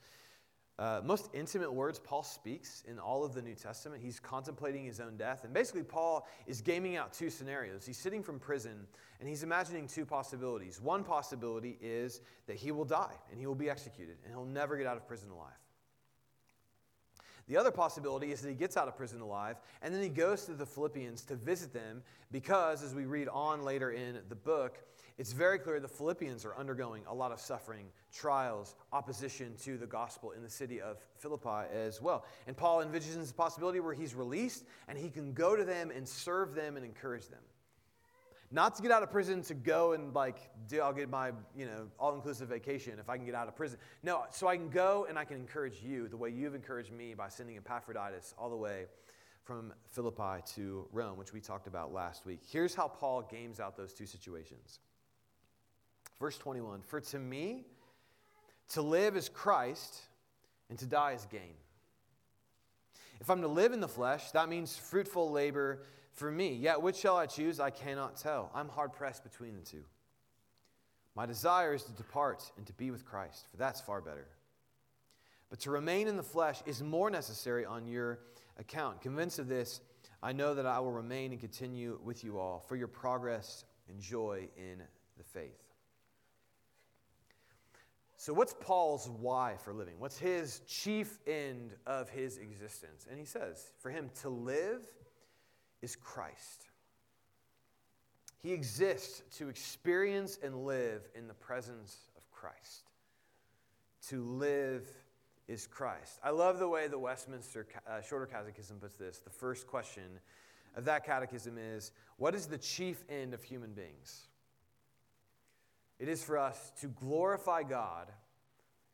uh, 0.79 1.01
most 1.05 1.29
intimate 1.33 1.73
words 1.73 1.99
Paul 1.99 2.23
speaks 2.23 2.85
in 2.87 3.01
all 3.01 3.25
of 3.25 3.35
the 3.35 3.43
New 3.43 3.55
Testament. 3.55 4.01
He's 4.03 4.21
contemplating 4.21 4.85
his 4.85 5.01
own 5.01 5.17
death. 5.17 5.43
And 5.43 5.53
basically, 5.53 5.83
Paul 5.83 6.29
is 6.47 6.61
gaming 6.61 6.97
out 6.97 7.13
two 7.13 7.31
scenarios. 7.31 7.85
He's 7.85 7.99
sitting 7.99 8.23
from 8.23 8.39
prison 8.39 8.87
and 9.19 9.29
he's 9.29 9.43
imagining 9.43 9.89
two 9.89 10.07
possibilities. 10.07 10.81
One 10.81 11.03
possibility 11.03 11.79
is 11.81 12.21
that 12.47 12.57
he 12.57 12.71
will 12.71 12.85
die 12.85 13.15
and 13.31 13.41
he 13.41 13.47
will 13.47 13.57
be 13.57 13.69
executed 13.69 14.19
and 14.25 14.33
he'll 14.33 14.45
never 14.45 14.77
get 14.77 14.87
out 14.87 14.97
of 14.97 15.07
prison 15.09 15.31
alive. 15.31 15.51
The 17.49 17.57
other 17.57 17.71
possibility 17.71 18.31
is 18.31 18.43
that 18.43 18.49
he 18.51 18.55
gets 18.55 18.77
out 18.77 18.89
of 18.89 18.97
prison 18.97 19.21
alive 19.21 19.57
and 19.83 19.95
then 19.95 20.03
he 20.03 20.11
goes 20.11 20.45
to 20.45 20.53
the 20.53 20.67
Philippians 20.67 21.25
to 21.25 21.35
visit 21.35 21.73
them 21.73 22.03
because, 22.31 22.83
as 22.83 22.95
we 22.95 23.07
read 23.07 23.29
on 23.29 23.63
later 23.63 23.91
in 23.91 24.19
the 24.29 24.35
book, 24.35 24.79
it's 25.17 25.33
very 25.33 25.59
clear 25.59 25.81
the 25.81 25.89
Philippians 25.89 26.45
are 26.45 26.55
undergoing 26.57 27.03
a 27.09 27.15
lot 27.15 27.33
of 27.33 27.41
suffering, 27.41 27.87
trials, 28.13 28.77
opposition 28.93 29.55
to 29.65 29.77
the 29.77 29.87
gospel 29.87 30.31
in 30.31 30.43
the 30.43 30.49
city 30.49 30.81
of 30.81 30.99
Philippi 31.17 31.69
as 31.75 32.01
well. 32.01 32.25
And 32.47 32.57
Paul 32.57 32.85
envisions 32.85 33.27
the 33.27 33.35
possibility 33.35 33.81
where 33.81 33.95
he's 33.95 34.15
released 34.15 34.65
and 34.87 34.97
he 34.97 35.09
can 35.09 35.33
go 35.33 35.57
to 35.57 35.65
them 35.65 35.91
and 35.91 36.07
serve 36.07 36.55
them 36.55 36.77
and 36.77 36.85
encourage 36.85 37.29
them. 37.29 37.41
Not 38.51 38.75
to 38.77 38.83
get 38.83 38.91
out 38.91 39.03
of 39.03 39.11
prison 39.11 39.43
to 39.43 39.55
go 39.55 39.93
and 39.93 40.15
like, 40.15 40.39
do, 40.69 40.81
I'll 40.81 40.93
get 40.93 41.11
my, 41.11 41.33
you 41.55 41.67
know, 41.67 41.89
all-inclusive 41.99 42.49
vacation 42.49 42.99
if 42.99 43.11
I 43.11 43.17
can 43.17 43.27
get 43.27 43.35
out 43.35 43.47
of 43.47 43.55
prison. 43.55 43.79
No, 44.03 44.25
so 44.31 44.49
I 44.49 44.57
can 44.57 44.71
go 44.71 45.07
and 45.09 45.19
I 45.19 45.25
can 45.25 45.37
encourage 45.37 45.83
you 45.83 46.09
the 46.09 46.17
way 46.17 46.31
you've 46.31 46.55
encouraged 46.55 46.93
me 46.93 47.13
by 47.13 47.29
sending 47.29 47.59
Epaphroditus 47.59 48.35
all 48.39 48.49
the 48.49 48.57
way 48.57 48.87
from 49.45 49.73
Philippi 49.87 50.43
to 50.55 50.87
Rome, 50.93 51.19
which 51.19 51.33
we 51.33 51.41
talked 51.41 51.67
about 51.67 51.93
last 51.93 52.25
week. 52.25 52.41
Here's 52.51 52.75
how 52.75 52.89
Paul 52.89 53.23
games 53.23 53.61
out 53.61 53.77
those 53.77 53.93
two 53.93 54.07
situations. 54.07 54.81
Verse 56.19 56.39
21 56.39 56.83
For 56.83 57.01
to 57.01 57.19
me, 57.19 57.65
to 58.71 58.83
live 58.83 59.17
is 59.17 59.29
Christ, 59.29 60.03
and 60.71 60.79
to 60.79 60.87
die 60.87 61.13
is 61.13 61.27
gain. 61.31 61.55
If 63.21 63.31
I'm 63.31 63.41
to 63.41 63.49
live 63.49 63.73
in 63.73 63.81
the 63.81 63.89
flesh, 63.89 64.31
that 64.33 64.49
means 64.49 64.77
fruitful 64.77 65.31
labor 65.31 65.83
for 66.19 66.31
me. 66.31 66.55
Yet 66.55 66.83
which 66.83 66.97
shall 66.97 67.17
I 67.17 67.27
choose? 67.27 67.61
I 67.61 67.71
cannot 67.71 68.17
tell. 68.17 68.51
I'm 68.55 68.69
hard 68.69 68.93
pressed 68.93 69.23
between 69.23 69.57
the 69.57 69.63
two. 69.63 69.85
My 71.15 71.27
desire 71.27 71.75
is 71.75 71.85
to 71.85 71.93
depart 71.93 72.51
and 72.57 72.67
to 72.67 72.73
be 72.75 72.91
with 72.91 73.05
Christ, 73.05 73.47
for 73.51 73.57
that's 73.57 73.81
far 73.81 74.01
better. 74.01 74.29
But 75.51 75.61
to 75.61 75.71
remain 75.71 76.09
in 76.09 76.17
the 76.17 76.23
flesh 76.23 76.63
is 76.67 76.83
more 76.83 77.11
necessary 77.11 77.65
on 77.65 77.87
your 77.87 78.21
account. 78.59 79.01
Convinced 79.01 79.39
of 79.39 79.49
this, 79.49 79.81
I 80.23 80.33
know 80.33 80.55
that 80.55 80.67
I 80.67 80.79
will 80.81 80.93
remain 80.93 81.33
and 81.33 81.41
continue 81.41 81.99
with 82.05 82.23
you 82.23 82.39
all 82.39 82.65
for 82.69 82.77
your 82.77 82.89
progress 82.89 83.65
and 83.89 84.01
joy 84.01 84.49
in 84.57 84.83
the 85.17 85.25
faith. 85.25 85.69
So, 88.17 88.33
what's 88.33 88.53
Paul's 88.53 89.09
why 89.09 89.55
for 89.63 89.73
living? 89.73 89.95
What's 89.99 90.19
his 90.19 90.61
chief 90.67 91.19
end 91.27 91.75
of 91.87 92.09
his 92.09 92.39
existence? 92.39 93.07
And 93.09 93.17
he 93.19 93.25
says, 93.25 93.71
for 93.79 93.91
him 93.91 94.11
to 94.23 94.29
live 94.29 94.83
is 95.83 95.97
Christ. 95.97 96.67
He 98.43 98.53
exists 98.53 99.23
to 99.39 99.49
experience 99.49 100.39
and 100.43 100.65
live 100.65 101.09
in 101.15 101.27
the 101.27 101.35
presence 101.35 101.97
of 102.17 102.31
Christ. 102.31 102.91
To 104.09 104.23
live 104.23 104.87
is 105.49 105.67
Christ. 105.67 106.21
I 106.23 106.31
love 106.31 106.59
the 106.59 106.69
way 106.69 106.87
the 106.87 106.99
Westminster 106.99 107.67
uh, 107.87 108.01
Shorter 108.01 108.27
Catechism 108.27 108.79
puts 108.79 108.97
this. 108.97 109.19
The 109.19 109.31
first 109.31 109.67
question 109.67 110.21
of 110.77 110.85
that 110.85 111.05
catechism 111.05 111.59
is 111.59 111.91
What 112.17 112.35
is 112.35 112.47
the 112.47 112.59
chief 112.59 113.03
end 113.09 113.35
of 113.35 113.43
human 113.43 113.73
beings? 113.73 114.29
It 115.99 116.09
is 116.09 116.23
for 116.23 116.39
us 116.39 116.73
to 116.81 116.89
glorify 116.89 117.65
God 117.65 118.13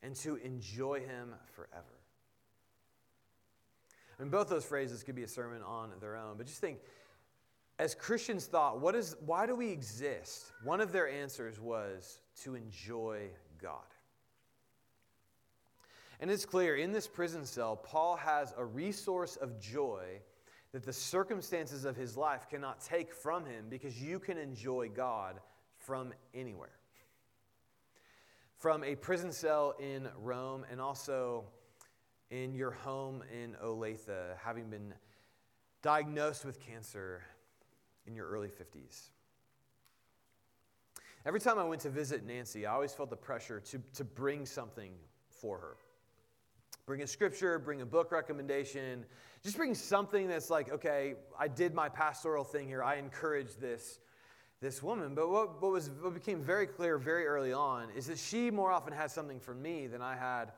and 0.03 0.17
to 0.17 0.37
enjoy 0.37 1.01
Him 1.01 1.35
forever. 1.55 2.04
I 4.19 4.23
mean, 4.23 4.31
both 4.31 4.49
those 4.49 4.65
phrases 4.65 5.03
could 5.03 5.15
be 5.15 5.23
a 5.23 5.29
sermon 5.29 5.63
on 5.63 5.91
their 6.01 6.17
own, 6.17 6.37
but 6.37 6.47
just 6.47 6.61
think 6.61 6.79
as 7.79 7.95
Christians 7.95 8.47
thought, 8.47 8.81
what 8.81 8.95
is, 8.95 9.17
why 9.27 9.47
do 9.47 9.57
we 9.57 9.71
exist? 9.71 10.53
One 10.63 10.81
of 10.81 10.93
their 10.93 11.09
answers 11.09 11.61
was 11.61 12.21
to 12.43 12.55
enjoy 12.55 13.29
God. 13.61 13.83
And 16.21 16.31
it's 16.31 16.47
clear 16.47 16.77
in 16.77 16.93
this 16.93 17.09
prison 17.09 17.45
cell, 17.45 17.75
Paul 17.77 18.17
has 18.17 18.55
a 18.57 18.65
resource 18.65 19.37
of 19.37 19.59
joy 19.61 20.21
that 20.73 20.85
the 20.85 20.93
circumstances 20.93 21.85
of 21.85 21.97
his 21.97 22.17
life 22.17 22.49
cannot 22.49 22.81
take 22.81 23.13
from 23.13 23.45
him 23.45 23.67
because 23.69 24.01
you 24.01 24.21
can 24.21 24.39
enjoy 24.39 24.89
God 24.89 25.41
from 25.79 26.13
anywhere 26.33 26.79
from 28.65 28.83
a 28.83 28.95
prison 28.95 29.31
cell 29.31 29.75
in 29.79 30.09
Rome 30.23 30.65
and 30.71 30.81
also 30.81 31.45
in 32.31 32.55
your 32.55 32.71
home 32.71 33.23
in 33.33 33.55
Olathe, 33.63 34.37
having 34.43 34.71
been 34.71 34.95
diagnosed 35.83 36.45
with 36.45 36.61
cancer 36.61 37.23
in 38.07 38.15
your 38.15 38.29
early 38.29 38.49
50s. 38.49 39.11
Every 41.27 41.41
time 41.41 41.59
I 41.59 41.65
went 41.65 41.81
to 41.83 41.91
visit 41.91 42.27
Nancy, 42.27 42.67
I 42.67 42.75
always 42.75 42.93
felt 42.93 43.09
the 43.09 43.17
pressure 43.17 43.61
to, 43.61 43.81
to 43.95 44.05
bring 44.05 44.45
something 44.45 44.93
for 45.29 45.59
her. 45.59 45.77
Bring 46.87 47.01
a 47.01 47.07
scripture, 47.07 47.59
bring 47.59 47.81
a 47.81 47.87
book 47.87 48.13
recommendation, 48.13 49.07
just 49.43 49.57
bring 49.57 49.75
something 49.75 50.29
that's 50.29 50.51
like, 50.51 50.71
okay, 50.71 51.15
I 51.39 51.49
did 51.49 51.75
my 51.75 51.89
pastoral 51.89 52.45
thing 52.45 52.69
here. 52.69 52.83
I 52.83 52.97
encouraged 52.97 53.59
this, 53.59 54.01
this 54.61 54.83
woman. 54.83 55.15
But 55.15 55.31
what, 55.31 55.63
what, 55.63 55.73
was, 55.73 55.91
what 56.03 56.13
became 56.13 56.43
very 56.43 56.67
clear 56.67 56.99
very 56.99 57.27
early 57.27 57.55
on 57.55 57.89
is 57.97 58.07
that 58.09 58.19
she 58.19 58.51
more 58.51 58.71
often 58.71 58.93
had 58.93 59.11
something 59.11 59.41
for 59.41 59.55
me 59.55 59.87
than 59.87 60.03
I 60.03 60.17
had 60.17 60.53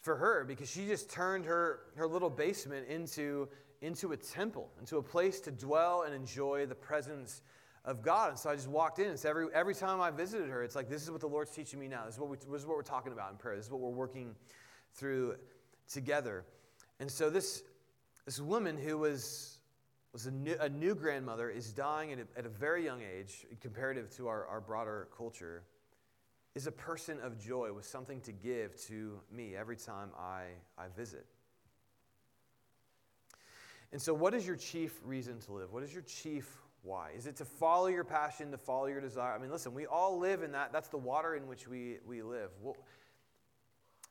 for 0.00 0.16
her 0.16 0.44
because 0.44 0.70
she 0.70 0.86
just 0.86 1.10
turned 1.10 1.44
her, 1.44 1.80
her 1.96 2.06
little 2.06 2.30
basement 2.30 2.88
into, 2.88 3.48
into 3.82 4.12
a 4.12 4.16
temple, 4.16 4.70
into 4.78 4.96
a 4.96 5.02
place 5.02 5.40
to 5.40 5.50
dwell 5.50 6.02
and 6.02 6.14
enjoy 6.14 6.66
the 6.66 6.74
presence 6.74 7.42
of 7.84 8.02
God. 8.02 8.30
And 8.30 8.38
so 8.38 8.50
I 8.50 8.54
just 8.54 8.68
walked 8.68 8.98
in. 8.98 9.16
So 9.16 9.28
every, 9.28 9.46
every 9.54 9.74
time 9.74 10.00
I 10.00 10.10
visited 10.10 10.48
her, 10.48 10.62
it's 10.62 10.76
like, 10.76 10.88
this 10.88 11.02
is 11.02 11.10
what 11.10 11.20
the 11.20 11.28
Lord's 11.28 11.50
teaching 11.50 11.78
me 11.78 11.88
now. 11.88 12.04
This 12.04 12.14
is 12.14 12.20
what, 12.20 12.30
we, 12.30 12.36
this 12.36 12.60
is 12.62 12.66
what 12.66 12.76
we're 12.76 12.82
talking 12.82 13.12
about 13.12 13.30
in 13.30 13.36
prayer. 13.36 13.56
This 13.56 13.66
is 13.66 13.70
what 13.70 13.80
we're 13.80 13.88
working 13.90 14.34
through 14.94 15.36
together. 15.90 16.44
And 16.98 17.10
so 17.10 17.30
this, 17.30 17.62
this 18.26 18.40
woman 18.40 18.76
who 18.76 18.98
was, 18.98 19.58
was 20.12 20.26
a, 20.26 20.30
new, 20.30 20.56
a 20.60 20.68
new 20.68 20.94
grandmother 20.94 21.48
is 21.48 21.72
dying 21.72 22.12
at 22.12 22.18
a, 22.18 22.38
at 22.38 22.46
a 22.46 22.50
very 22.50 22.84
young 22.84 23.00
age, 23.00 23.46
comparative 23.60 24.10
to 24.16 24.28
our, 24.28 24.46
our 24.46 24.60
broader 24.60 25.08
culture, 25.16 25.62
is 26.54 26.66
a 26.66 26.72
person 26.72 27.18
of 27.20 27.38
joy 27.38 27.72
with 27.72 27.84
something 27.84 28.20
to 28.22 28.32
give 28.32 28.76
to 28.86 29.20
me 29.32 29.54
every 29.54 29.76
time 29.76 30.10
I, 30.18 30.44
I 30.76 30.86
visit. 30.96 31.26
And 33.92 34.00
so, 34.00 34.14
what 34.14 34.34
is 34.34 34.46
your 34.46 34.56
chief 34.56 35.00
reason 35.04 35.40
to 35.40 35.52
live? 35.52 35.72
What 35.72 35.82
is 35.82 35.92
your 35.92 36.02
chief 36.02 36.56
why? 36.82 37.10
Is 37.16 37.26
it 37.26 37.36
to 37.36 37.44
follow 37.44 37.88
your 37.88 38.04
passion, 38.04 38.50
to 38.52 38.58
follow 38.58 38.86
your 38.86 39.00
desire? 39.00 39.34
I 39.34 39.38
mean, 39.38 39.50
listen, 39.50 39.74
we 39.74 39.86
all 39.86 40.18
live 40.18 40.42
in 40.42 40.52
that. 40.52 40.72
That's 40.72 40.88
the 40.88 40.96
water 40.96 41.34
in 41.34 41.46
which 41.46 41.68
we, 41.68 41.98
we 42.06 42.22
live. 42.22 42.50
Well, 42.62 42.76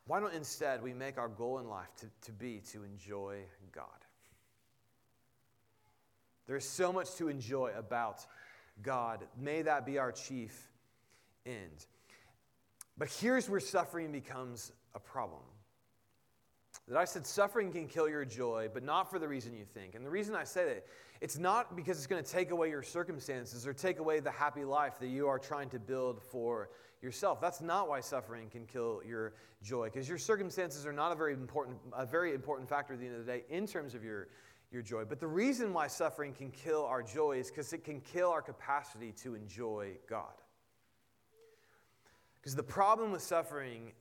why 0.05 0.19
don't 0.19 0.33
instead 0.33 0.83
we 0.83 0.93
make 0.93 1.17
our 1.17 1.29
goal 1.29 1.59
in 1.59 1.67
life 1.67 1.89
to, 1.97 2.07
to 2.25 2.31
be 2.31 2.61
to 2.71 2.83
enjoy 2.83 3.39
God? 3.71 3.85
There's 6.47 6.67
so 6.67 6.91
much 6.91 7.15
to 7.15 7.27
enjoy 7.27 7.71
about 7.77 8.25
God. 8.81 9.23
May 9.39 9.61
that 9.61 9.85
be 9.85 9.99
our 9.99 10.11
chief 10.11 10.69
end. 11.45 11.85
But 12.99 13.09
here's 13.09 13.49
where 13.49 13.61
suffering 13.61 14.11
becomes 14.11 14.73
a 14.93 14.99
problem. 14.99 15.41
That 16.87 16.97
I 16.97 17.05
said 17.05 17.25
suffering 17.25 17.71
can 17.71 17.87
kill 17.87 18.09
your 18.09 18.25
joy, 18.25 18.67
but 18.73 18.83
not 18.83 19.09
for 19.09 19.19
the 19.19 19.27
reason 19.27 19.55
you 19.55 19.63
think. 19.63 19.95
And 19.95 20.05
the 20.05 20.09
reason 20.09 20.35
I 20.35 20.43
say 20.43 20.65
that, 20.65 20.85
it's 21.21 21.37
not 21.37 21.75
because 21.75 21.97
it's 21.97 22.07
going 22.07 22.23
to 22.23 22.29
take 22.29 22.51
away 22.51 22.69
your 22.69 22.83
circumstances 22.83 23.65
or 23.65 23.73
take 23.73 23.99
away 23.99 24.19
the 24.19 24.31
happy 24.31 24.65
life 24.65 24.99
that 24.99 25.07
you 25.07 25.27
are 25.27 25.39
trying 25.39 25.69
to 25.69 25.79
build 25.79 26.21
for 26.21 26.69
yourself. 27.01 27.39
That's 27.39 27.61
not 27.61 27.87
why 27.87 28.01
suffering 28.01 28.49
can 28.49 28.65
kill 28.65 29.01
your 29.07 29.33
joy, 29.63 29.85
because 29.85 30.09
your 30.09 30.17
circumstances 30.17 30.85
are 30.85 30.93
not 30.93 31.11
a 31.11 31.15
very 31.15 31.33
important, 31.33 31.77
a 31.95 32.05
very 32.05 32.33
important 32.33 32.67
factor 32.67 32.93
at 32.93 32.99
the 32.99 33.05
end 33.05 33.15
of 33.15 33.25
the 33.25 33.31
day 33.31 33.43
in 33.49 33.65
terms 33.65 33.95
of 33.95 34.03
your, 34.03 34.27
your 34.71 34.81
joy. 34.81 35.05
But 35.05 35.19
the 35.19 35.27
reason 35.27 35.73
why 35.73 35.87
suffering 35.87 36.33
can 36.33 36.51
kill 36.51 36.85
our 36.85 37.01
joy 37.01 37.37
is 37.39 37.49
because 37.49 37.71
it 37.71 37.83
can 37.85 38.01
kill 38.01 38.29
our 38.29 38.41
capacity 38.41 39.13
to 39.23 39.35
enjoy 39.35 39.93
God. 40.09 40.33
Because 42.41 42.55
the 42.55 42.63
problem 42.63 43.11
with 43.11 43.21
suffering, 43.21 43.91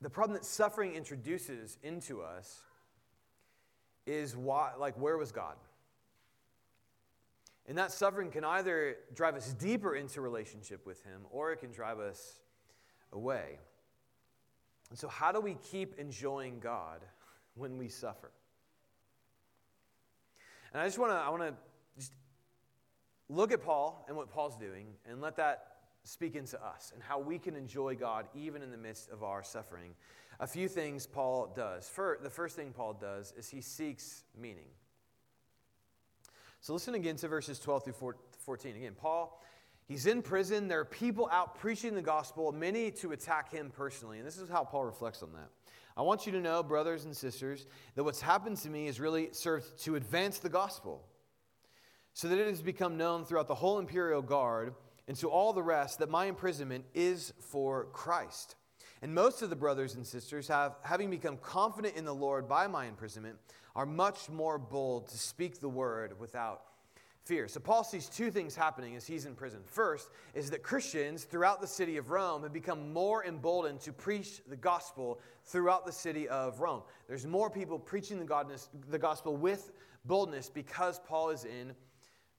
the 0.00 0.10
problem 0.10 0.34
that 0.34 0.44
suffering 0.44 0.94
introduces 0.94 1.78
into 1.82 2.22
us 2.22 2.62
is 4.06 4.36
why, 4.36 4.72
like, 4.78 4.94
where 4.98 5.16
was 5.16 5.32
God? 5.32 5.56
And 7.66 7.78
that 7.78 7.92
suffering 7.92 8.30
can 8.30 8.44
either 8.44 8.96
drive 9.14 9.36
us 9.36 9.54
deeper 9.54 9.94
into 9.94 10.20
relationship 10.20 10.86
with 10.86 11.02
Him 11.04 11.22
or 11.30 11.52
it 11.52 11.60
can 11.60 11.72
drive 11.72 11.98
us 11.98 12.40
away. 13.12 13.58
And 14.90 14.98
so, 14.98 15.08
how 15.08 15.32
do 15.32 15.40
we 15.40 15.56
keep 15.70 15.98
enjoying 15.98 16.60
God 16.60 17.00
when 17.54 17.78
we 17.78 17.88
suffer? 17.88 18.30
And 20.72 20.82
I 20.82 20.86
just 20.86 20.98
want 20.98 21.12
to 21.12 21.16
I 21.16 21.30
want 21.30 21.42
to 21.42 21.54
just 21.96 22.12
look 23.30 23.50
at 23.50 23.62
Paul 23.62 24.04
and 24.08 24.16
what 24.16 24.30
Paul's 24.30 24.56
doing 24.56 24.86
and 25.08 25.22
let 25.22 25.36
that 25.36 25.73
speak 26.04 26.36
into 26.36 26.62
us 26.62 26.92
and 26.94 27.02
how 27.02 27.18
we 27.18 27.38
can 27.38 27.56
enjoy 27.56 27.96
God 27.96 28.26
even 28.34 28.62
in 28.62 28.70
the 28.70 28.76
midst 28.76 29.10
of 29.10 29.22
our 29.22 29.42
suffering. 29.42 29.94
A 30.40 30.46
few 30.46 30.68
things 30.68 31.06
Paul 31.06 31.52
does. 31.56 31.88
For, 31.88 32.18
the 32.22 32.30
first 32.30 32.56
thing 32.56 32.72
Paul 32.72 32.94
does 32.94 33.32
is 33.36 33.48
he 33.48 33.60
seeks 33.60 34.24
meaning. 34.38 34.68
So 36.60 36.72
listen 36.72 36.94
again 36.94 37.16
to 37.16 37.28
verses 37.28 37.58
12 37.58 37.84
through 37.84 38.14
14. 38.38 38.76
Again, 38.76 38.94
Paul, 38.96 39.40
he's 39.86 40.06
in 40.06 40.22
prison. 40.22 40.68
There 40.68 40.80
are 40.80 40.84
people 40.84 41.28
out 41.30 41.58
preaching 41.58 41.94
the 41.94 42.02
gospel, 42.02 42.52
many 42.52 42.90
to 42.92 43.12
attack 43.12 43.52
him 43.52 43.70
personally. 43.70 44.18
And 44.18 44.26
this 44.26 44.38
is 44.38 44.48
how 44.48 44.64
Paul 44.64 44.84
reflects 44.84 45.22
on 45.22 45.32
that. 45.32 45.50
I 45.96 46.02
want 46.02 46.26
you 46.26 46.32
to 46.32 46.40
know, 46.40 46.62
brothers 46.62 47.04
and 47.04 47.16
sisters, 47.16 47.66
that 47.94 48.02
what's 48.02 48.20
happened 48.20 48.56
to 48.58 48.68
me 48.68 48.86
has 48.86 48.98
really 48.98 49.28
served 49.32 49.78
to 49.84 49.94
advance 49.94 50.38
the 50.38 50.48
gospel, 50.48 51.04
so 52.14 52.28
that 52.28 52.38
it 52.38 52.48
has 52.48 52.62
become 52.62 52.96
known 52.96 53.24
throughout 53.24 53.46
the 53.46 53.54
whole 53.54 53.78
imperial 53.78 54.22
guard 54.22 54.74
and 55.08 55.16
to 55.18 55.28
all 55.28 55.52
the 55.52 55.62
rest 55.62 55.98
that 55.98 56.10
my 56.10 56.26
imprisonment 56.26 56.84
is 56.94 57.32
for 57.40 57.86
Christ. 57.92 58.56
And 59.02 59.14
most 59.14 59.42
of 59.42 59.50
the 59.50 59.56
brothers 59.56 59.94
and 59.96 60.06
sisters 60.06 60.48
have, 60.48 60.76
having 60.82 61.10
become 61.10 61.36
confident 61.36 61.96
in 61.96 62.04
the 62.04 62.14
Lord 62.14 62.48
by 62.48 62.66
my 62.66 62.86
imprisonment, 62.86 63.36
are 63.76 63.86
much 63.86 64.30
more 64.30 64.58
bold 64.58 65.08
to 65.08 65.18
speak 65.18 65.60
the 65.60 65.68
word 65.68 66.18
without 66.18 66.62
fear. 67.24 67.48
So 67.48 67.58
Paul 67.58 67.84
sees 67.84 68.08
two 68.08 68.30
things 68.30 68.54
happening 68.54 68.96
as 68.96 69.06
he's 69.06 69.24
in 69.24 69.34
prison. 69.34 69.60
First 69.64 70.10
is 70.34 70.50
that 70.50 70.62
Christians 70.62 71.24
throughout 71.24 71.60
the 71.60 71.66
city 71.66 71.96
of 71.96 72.10
Rome 72.10 72.42
have 72.42 72.52
become 72.52 72.92
more 72.92 73.24
emboldened 73.24 73.80
to 73.80 73.92
preach 73.92 74.42
the 74.46 74.56
gospel 74.56 75.20
throughout 75.44 75.86
the 75.86 75.92
city 75.92 76.28
of 76.28 76.60
Rome. 76.60 76.82
There's 77.08 77.26
more 77.26 77.48
people 77.50 77.78
preaching 77.78 78.18
the, 78.18 78.26
godness, 78.26 78.68
the 78.90 78.98
gospel 78.98 79.36
with 79.36 79.72
boldness 80.04 80.50
because 80.50 80.98
Paul 81.00 81.30
is 81.30 81.44
in 81.44 81.74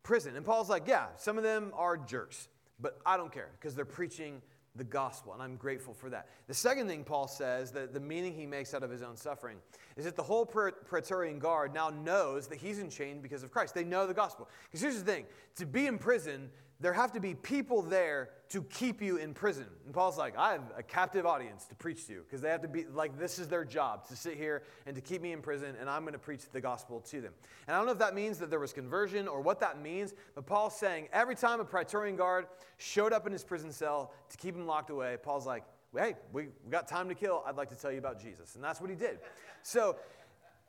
prison. 0.03 0.35
And 0.35 0.45
Paul's 0.45 0.69
like, 0.69 0.87
yeah, 0.87 1.07
some 1.17 1.37
of 1.37 1.43
them 1.43 1.71
are 1.75 1.97
jerks, 1.97 2.47
but 2.79 2.99
I 3.05 3.17
don't 3.17 3.31
care 3.31 3.49
because 3.59 3.75
they're 3.75 3.85
preaching 3.85 4.41
the 4.75 4.83
gospel, 4.83 5.33
and 5.33 5.41
I'm 5.41 5.55
grateful 5.55 5.93
for 5.93 6.09
that. 6.09 6.27
The 6.47 6.53
second 6.53 6.87
thing 6.87 7.03
Paul 7.03 7.27
says, 7.27 7.71
that 7.71 7.93
the 7.93 7.99
meaning 7.99 8.33
he 8.33 8.45
makes 8.45 8.73
out 8.73 8.83
of 8.83 8.89
his 8.89 9.01
own 9.01 9.15
suffering, 9.15 9.57
is 9.97 10.05
that 10.05 10.15
the 10.15 10.23
whole 10.23 10.45
Praetorian 10.45 11.39
Guard 11.39 11.73
now 11.73 11.89
knows 11.89 12.47
that 12.47 12.57
he's 12.57 12.79
in 12.79 12.89
chains 12.89 13.21
because 13.21 13.43
of 13.43 13.51
Christ. 13.51 13.73
They 13.73 13.85
know 13.85 14.05
the 14.05 14.13
gospel. 14.13 14.49
Because 14.65 14.81
here's 14.81 14.97
the 14.97 15.09
thing 15.09 15.25
to 15.55 15.65
be 15.65 15.87
in 15.87 15.97
prison, 15.97 16.49
there 16.81 16.91
have 16.91 17.13
to 17.13 17.21
be 17.21 17.33
people 17.33 17.81
there 17.81 18.29
to 18.49 18.61
keep 18.63 19.01
you 19.01 19.15
in 19.15 19.33
prison. 19.33 19.65
And 19.85 19.93
Paul's 19.93 20.17
like, 20.17 20.37
I 20.37 20.51
have 20.51 20.63
a 20.77 20.83
captive 20.83 21.25
audience 21.25 21.65
to 21.67 21.75
preach 21.75 22.05
to 22.07 22.21
because 22.23 22.41
they 22.41 22.49
have 22.49 22.61
to 22.63 22.67
be 22.67 22.85
like, 22.85 23.17
this 23.17 23.39
is 23.39 23.47
their 23.47 23.63
job 23.63 24.05
to 24.09 24.15
sit 24.15 24.35
here 24.35 24.63
and 24.85 24.93
to 24.95 25.01
keep 25.01 25.21
me 25.21 25.31
in 25.31 25.41
prison, 25.41 25.75
and 25.79 25.89
I'm 25.89 26.01
going 26.01 26.13
to 26.13 26.19
preach 26.19 26.41
the 26.51 26.59
gospel 26.59 26.99
to 26.99 27.21
them. 27.21 27.31
And 27.67 27.75
I 27.75 27.77
don't 27.77 27.85
know 27.85 27.93
if 27.93 27.99
that 27.99 28.13
means 28.13 28.37
that 28.39 28.49
there 28.49 28.59
was 28.59 28.73
conversion 28.73 29.29
or 29.29 29.39
what 29.39 29.61
that 29.61 29.81
means, 29.81 30.13
but 30.35 30.45
Paul's 30.45 30.75
saying 30.75 31.07
every 31.13 31.35
time 31.35 31.61
a 31.61 31.65
Praetorian 31.65 32.17
guard 32.17 32.47
showed 32.77 33.13
up 33.13 33.25
in 33.25 33.31
his 33.31 33.45
prison 33.45 33.71
cell 33.71 34.11
to 34.29 34.37
keep 34.37 34.55
him 34.55 34.67
locked 34.67 34.89
away, 34.89 35.17
Paul's 35.23 35.45
like, 35.45 35.63
hey, 35.97 36.15
we, 36.31 36.47
we 36.63 36.71
got 36.71 36.87
time 36.87 37.09
to 37.09 37.15
kill. 37.15 37.43
I'd 37.45 37.55
like 37.55 37.69
to 37.69 37.75
tell 37.75 37.91
you 37.91 37.99
about 37.99 38.21
Jesus. 38.21 38.55
And 38.55 38.63
that's 38.63 38.81
what 38.81 38.89
he 38.89 38.95
did. 38.95 39.19
So, 39.63 39.95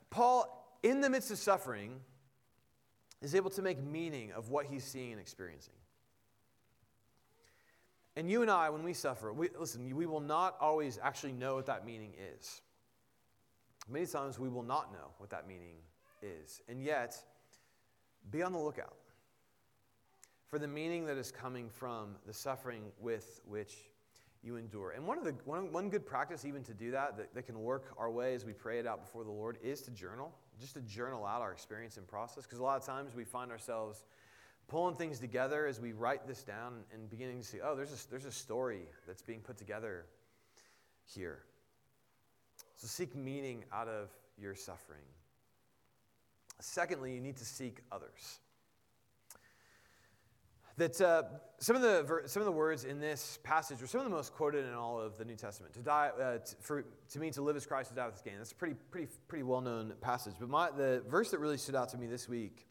Paul, 0.09 0.77
in 0.83 1.01
the 1.01 1.09
midst 1.09 1.31
of 1.31 1.37
suffering, 1.37 1.99
is 3.21 3.35
able 3.35 3.49
to 3.51 3.61
make 3.61 3.81
meaning 3.83 4.31
of 4.31 4.49
what 4.49 4.65
he's 4.65 4.83
seeing 4.83 5.11
and 5.11 5.21
experiencing. 5.21 5.73
And 8.15 8.29
you 8.29 8.41
and 8.41 8.49
I, 8.49 8.69
when 8.69 8.83
we 8.83 8.93
suffer, 8.93 9.31
we, 9.31 9.49
listen, 9.59 9.95
we 9.95 10.07
will 10.07 10.19
not 10.19 10.55
always 10.59 10.97
actually 11.01 11.33
know 11.33 11.55
what 11.55 11.67
that 11.67 11.85
meaning 11.85 12.13
is. 12.35 12.61
Many 13.89 14.07
times 14.07 14.39
we 14.39 14.49
will 14.49 14.63
not 14.63 14.91
know 14.91 15.11
what 15.17 15.29
that 15.29 15.47
meaning 15.47 15.75
is. 16.21 16.61
And 16.67 16.83
yet, 16.83 17.15
be 18.31 18.41
on 18.41 18.53
the 18.53 18.59
lookout 18.59 18.97
for 20.47 20.57
the 20.59 20.67
meaning 20.67 21.05
that 21.05 21.17
is 21.17 21.31
coming 21.31 21.69
from 21.69 22.15
the 22.25 22.33
suffering 22.33 22.83
with 22.99 23.41
which 23.45 23.75
you 24.43 24.55
endure. 24.55 24.91
And 24.91 25.05
one 25.05 25.17
of 25.17 25.23
the 25.23 25.35
one, 25.45 25.71
one 25.71 25.89
good 25.89 26.05
practice 26.05 26.45
even 26.45 26.63
to 26.63 26.73
do 26.73 26.91
that, 26.91 27.17
that 27.17 27.33
that 27.33 27.43
can 27.43 27.59
work 27.61 27.93
our 27.97 28.09
way 28.09 28.33
as 28.33 28.45
we 28.45 28.53
pray 28.53 28.79
it 28.79 28.87
out 28.87 29.01
before 29.01 29.23
the 29.23 29.31
Lord 29.31 29.57
is 29.63 29.81
to 29.83 29.91
journal, 29.91 30.33
just 30.59 30.75
to 30.75 30.81
journal 30.81 31.25
out 31.25 31.41
our 31.41 31.51
experience 31.51 31.97
and 31.97 32.07
process. 32.07 32.43
Because 32.43 32.59
a 32.59 32.63
lot 32.63 32.77
of 32.77 32.85
times 32.85 33.15
we 33.15 33.23
find 33.23 33.51
ourselves 33.51 34.03
pulling 34.67 34.95
things 34.95 35.19
together 35.19 35.65
as 35.65 35.79
we 35.79 35.93
write 35.93 36.27
this 36.27 36.43
down 36.43 36.83
and 36.93 37.09
beginning 37.09 37.39
to 37.39 37.45
see, 37.45 37.59
oh, 37.63 37.75
there's 37.75 37.93
a, 37.93 38.09
there's 38.09 38.25
a 38.25 38.31
story 38.31 38.81
that's 39.05 39.21
being 39.21 39.39
put 39.39 39.57
together 39.57 40.05
here. 41.05 41.43
So 42.75 42.87
seek 42.87 43.15
meaning 43.15 43.63
out 43.71 43.87
of 43.87 44.09
your 44.37 44.55
suffering. 44.55 45.03
Secondly, 46.59 47.13
you 47.13 47.21
need 47.21 47.37
to 47.37 47.45
seek 47.45 47.79
others. 47.91 48.39
That 50.77 51.01
uh, 51.01 51.23
some, 51.57 51.75
of 51.75 51.81
the, 51.81 52.21
some 52.27 52.41
of 52.41 52.45
the 52.45 52.51
words 52.51 52.83
in 52.83 52.99
this 52.99 53.39
passage 53.43 53.81
are 53.81 53.87
some 53.87 53.99
of 53.99 54.05
the 54.05 54.15
most 54.15 54.31
quoted 54.33 54.63
in 54.65 54.75
all 54.75 54.99
of 55.01 55.17
the 55.17 55.25
New 55.25 55.35
Testament. 55.35 55.73
To 55.73 55.79
die, 55.79 56.11
uh, 56.19 56.37
to, 56.37 56.55
for, 56.61 56.85
to 57.09 57.19
me, 57.19 57.31
to 57.31 57.41
live 57.41 57.55
as 57.55 57.65
Christ, 57.65 57.89
to 57.89 57.95
die 57.95 58.05
with 58.05 58.23
gain. 58.23 58.35
That's 58.37 58.51
a 58.51 58.55
pretty, 58.55 58.75
pretty, 58.91 59.07
pretty 59.27 59.43
well 59.43 59.61
known 59.61 59.93
passage. 60.01 60.35
But 60.39 60.49
my, 60.49 60.69
the 60.69 61.03
verse 61.07 61.31
that 61.31 61.39
really 61.39 61.57
stood 61.57 61.73
out 61.73 61.89
to 61.89 61.97
me 61.97 62.05
this 62.05 62.29
week 62.29 62.67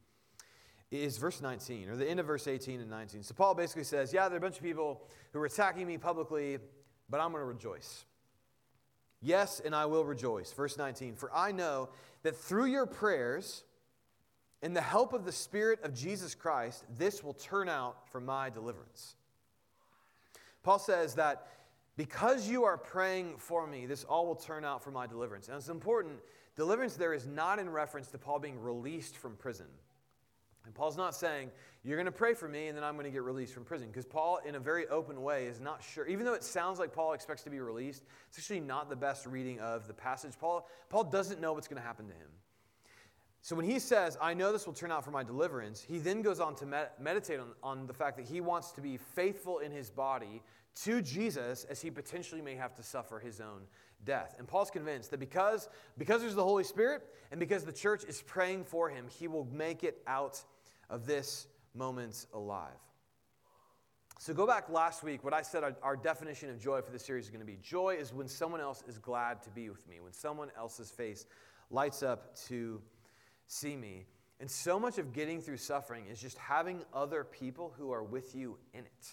is 0.92 1.18
verse 1.18 1.42
19, 1.42 1.88
or 1.88 1.96
the 1.96 2.08
end 2.08 2.20
of 2.20 2.26
verse 2.26 2.46
18 2.46 2.80
and 2.80 2.88
19. 2.88 3.24
So 3.24 3.34
Paul 3.34 3.54
basically 3.54 3.82
says, 3.82 4.12
Yeah, 4.12 4.28
there 4.28 4.36
are 4.36 4.38
a 4.38 4.40
bunch 4.40 4.56
of 4.56 4.62
people 4.62 5.02
who 5.32 5.40
are 5.40 5.46
attacking 5.46 5.84
me 5.84 5.98
publicly, 5.98 6.58
but 7.10 7.20
I'm 7.20 7.32
going 7.32 7.42
to 7.42 7.44
rejoice. 7.44 8.04
Yes, 9.20 9.60
and 9.64 9.74
I 9.74 9.86
will 9.86 10.04
rejoice. 10.04 10.52
Verse 10.52 10.78
19 10.78 11.16
For 11.16 11.34
I 11.34 11.50
know 11.50 11.88
that 12.22 12.36
through 12.36 12.66
your 12.66 12.86
prayers 12.86 13.64
and 14.62 14.74
the 14.74 14.80
help 14.80 15.12
of 15.12 15.24
the 15.24 15.32
Spirit 15.32 15.80
of 15.82 15.94
Jesus 15.94 16.34
Christ, 16.34 16.84
this 16.98 17.22
will 17.22 17.34
turn 17.34 17.68
out 17.68 18.08
for 18.10 18.20
my 18.20 18.50
deliverance. 18.50 19.14
Paul 20.62 20.78
says 20.78 21.14
that 21.14 21.46
because 21.96 22.48
you 22.48 22.64
are 22.64 22.76
praying 22.76 23.36
for 23.38 23.66
me, 23.66 23.86
this 23.86 24.04
all 24.04 24.26
will 24.26 24.34
turn 24.34 24.64
out 24.64 24.82
for 24.82 24.90
my 24.90 25.06
deliverance. 25.06 25.48
And 25.48 25.56
it's 25.56 25.68
important, 25.68 26.18
deliverance 26.56 26.94
there 26.94 27.14
is 27.14 27.26
not 27.26 27.58
in 27.58 27.70
reference 27.70 28.08
to 28.08 28.18
Paul 28.18 28.38
being 28.38 28.60
released 28.60 29.16
from 29.16 29.36
prison. 29.36 29.66
And 30.66 30.74
Paul's 30.74 30.96
not 30.96 31.14
saying, 31.14 31.50
You're 31.84 31.96
going 31.96 32.06
to 32.06 32.12
pray 32.12 32.34
for 32.34 32.48
me 32.48 32.66
and 32.66 32.76
then 32.76 32.84
I'm 32.84 32.94
going 32.94 33.04
to 33.04 33.10
get 33.10 33.22
released 33.22 33.54
from 33.54 33.64
prison. 33.64 33.86
Because 33.86 34.04
Paul, 34.04 34.40
in 34.44 34.56
a 34.56 34.60
very 34.60 34.86
open 34.88 35.22
way, 35.22 35.46
is 35.46 35.60
not 35.60 35.82
sure. 35.82 36.06
Even 36.06 36.26
though 36.26 36.34
it 36.34 36.42
sounds 36.42 36.78
like 36.78 36.92
Paul 36.92 37.12
expects 37.12 37.42
to 37.44 37.50
be 37.50 37.60
released, 37.60 38.04
it's 38.28 38.38
actually 38.38 38.60
not 38.60 38.90
the 38.90 38.96
best 38.96 39.26
reading 39.26 39.60
of 39.60 39.86
the 39.86 39.94
passage. 39.94 40.32
Paul, 40.38 40.68
Paul 40.90 41.04
doesn't 41.04 41.40
know 41.40 41.52
what's 41.52 41.68
going 41.68 41.80
to 41.80 41.86
happen 41.86 42.08
to 42.08 42.14
him. 42.14 42.28
So 43.46 43.54
when 43.54 43.64
he 43.64 43.78
says, 43.78 44.18
I 44.20 44.34
know 44.34 44.50
this 44.50 44.66
will 44.66 44.72
turn 44.72 44.90
out 44.90 45.04
for 45.04 45.12
my 45.12 45.22
deliverance, 45.22 45.80
he 45.80 45.98
then 45.98 46.20
goes 46.20 46.40
on 46.40 46.56
to 46.56 46.66
med- 46.66 46.90
meditate 46.98 47.38
on, 47.38 47.52
on 47.62 47.86
the 47.86 47.94
fact 47.94 48.16
that 48.16 48.26
he 48.26 48.40
wants 48.40 48.72
to 48.72 48.80
be 48.80 48.96
faithful 48.96 49.60
in 49.60 49.70
his 49.70 49.88
body 49.88 50.42
to 50.82 51.00
Jesus 51.00 51.62
as 51.70 51.80
he 51.80 51.88
potentially 51.88 52.42
may 52.42 52.56
have 52.56 52.74
to 52.74 52.82
suffer 52.82 53.20
his 53.20 53.40
own 53.40 53.60
death. 54.04 54.34
And 54.40 54.48
Paul's 54.48 54.72
convinced 54.72 55.12
that 55.12 55.20
because, 55.20 55.68
because 55.96 56.22
there's 56.22 56.34
the 56.34 56.42
Holy 56.42 56.64
Spirit 56.64 57.04
and 57.30 57.38
because 57.38 57.62
the 57.62 57.72
church 57.72 58.02
is 58.02 58.20
praying 58.20 58.64
for 58.64 58.90
him, 58.90 59.06
he 59.16 59.28
will 59.28 59.46
make 59.52 59.84
it 59.84 60.02
out 60.08 60.42
of 60.90 61.06
this 61.06 61.46
moment 61.72 62.26
alive. 62.34 62.80
So 64.18 64.34
go 64.34 64.44
back 64.44 64.68
last 64.68 65.04
week, 65.04 65.22
what 65.22 65.32
I 65.32 65.42
said 65.42 65.62
our, 65.62 65.76
our 65.84 65.96
definition 65.96 66.50
of 66.50 66.60
joy 66.60 66.82
for 66.82 66.90
this 66.90 67.04
series 67.04 67.26
is 67.26 67.30
going 67.30 67.46
to 67.46 67.46
be 67.46 67.58
joy 67.62 67.96
is 67.96 68.12
when 68.12 68.26
someone 68.26 68.60
else 68.60 68.82
is 68.88 68.98
glad 68.98 69.40
to 69.44 69.50
be 69.50 69.70
with 69.70 69.86
me, 69.88 70.00
when 70.00 70.12
someone 70.12 70.48
else's 70.58 70.90
face 70.90 71.26
lights 71.70 72.02
up 72.02 72.34
to 72.48 72.82
see 73.46 73.76
me. 73.76 74.06
And 74.38 74.50
so 74.50 74.78
much 74.78 74.98
of 74.98 75.12
getting 75.12 75.40
through 75.40 75.56
suffering 75.56 76.04
is 76.10 76.20
just 76.20 76.36
having 76.38 76.82
other 76.92 77.24
people 77.24 77.72
who 77.78 77.90
are 77.92 78.02
with 78.02 78.34
you 78.34 78.58
in 78.74 78.80
it. 78.80 79.10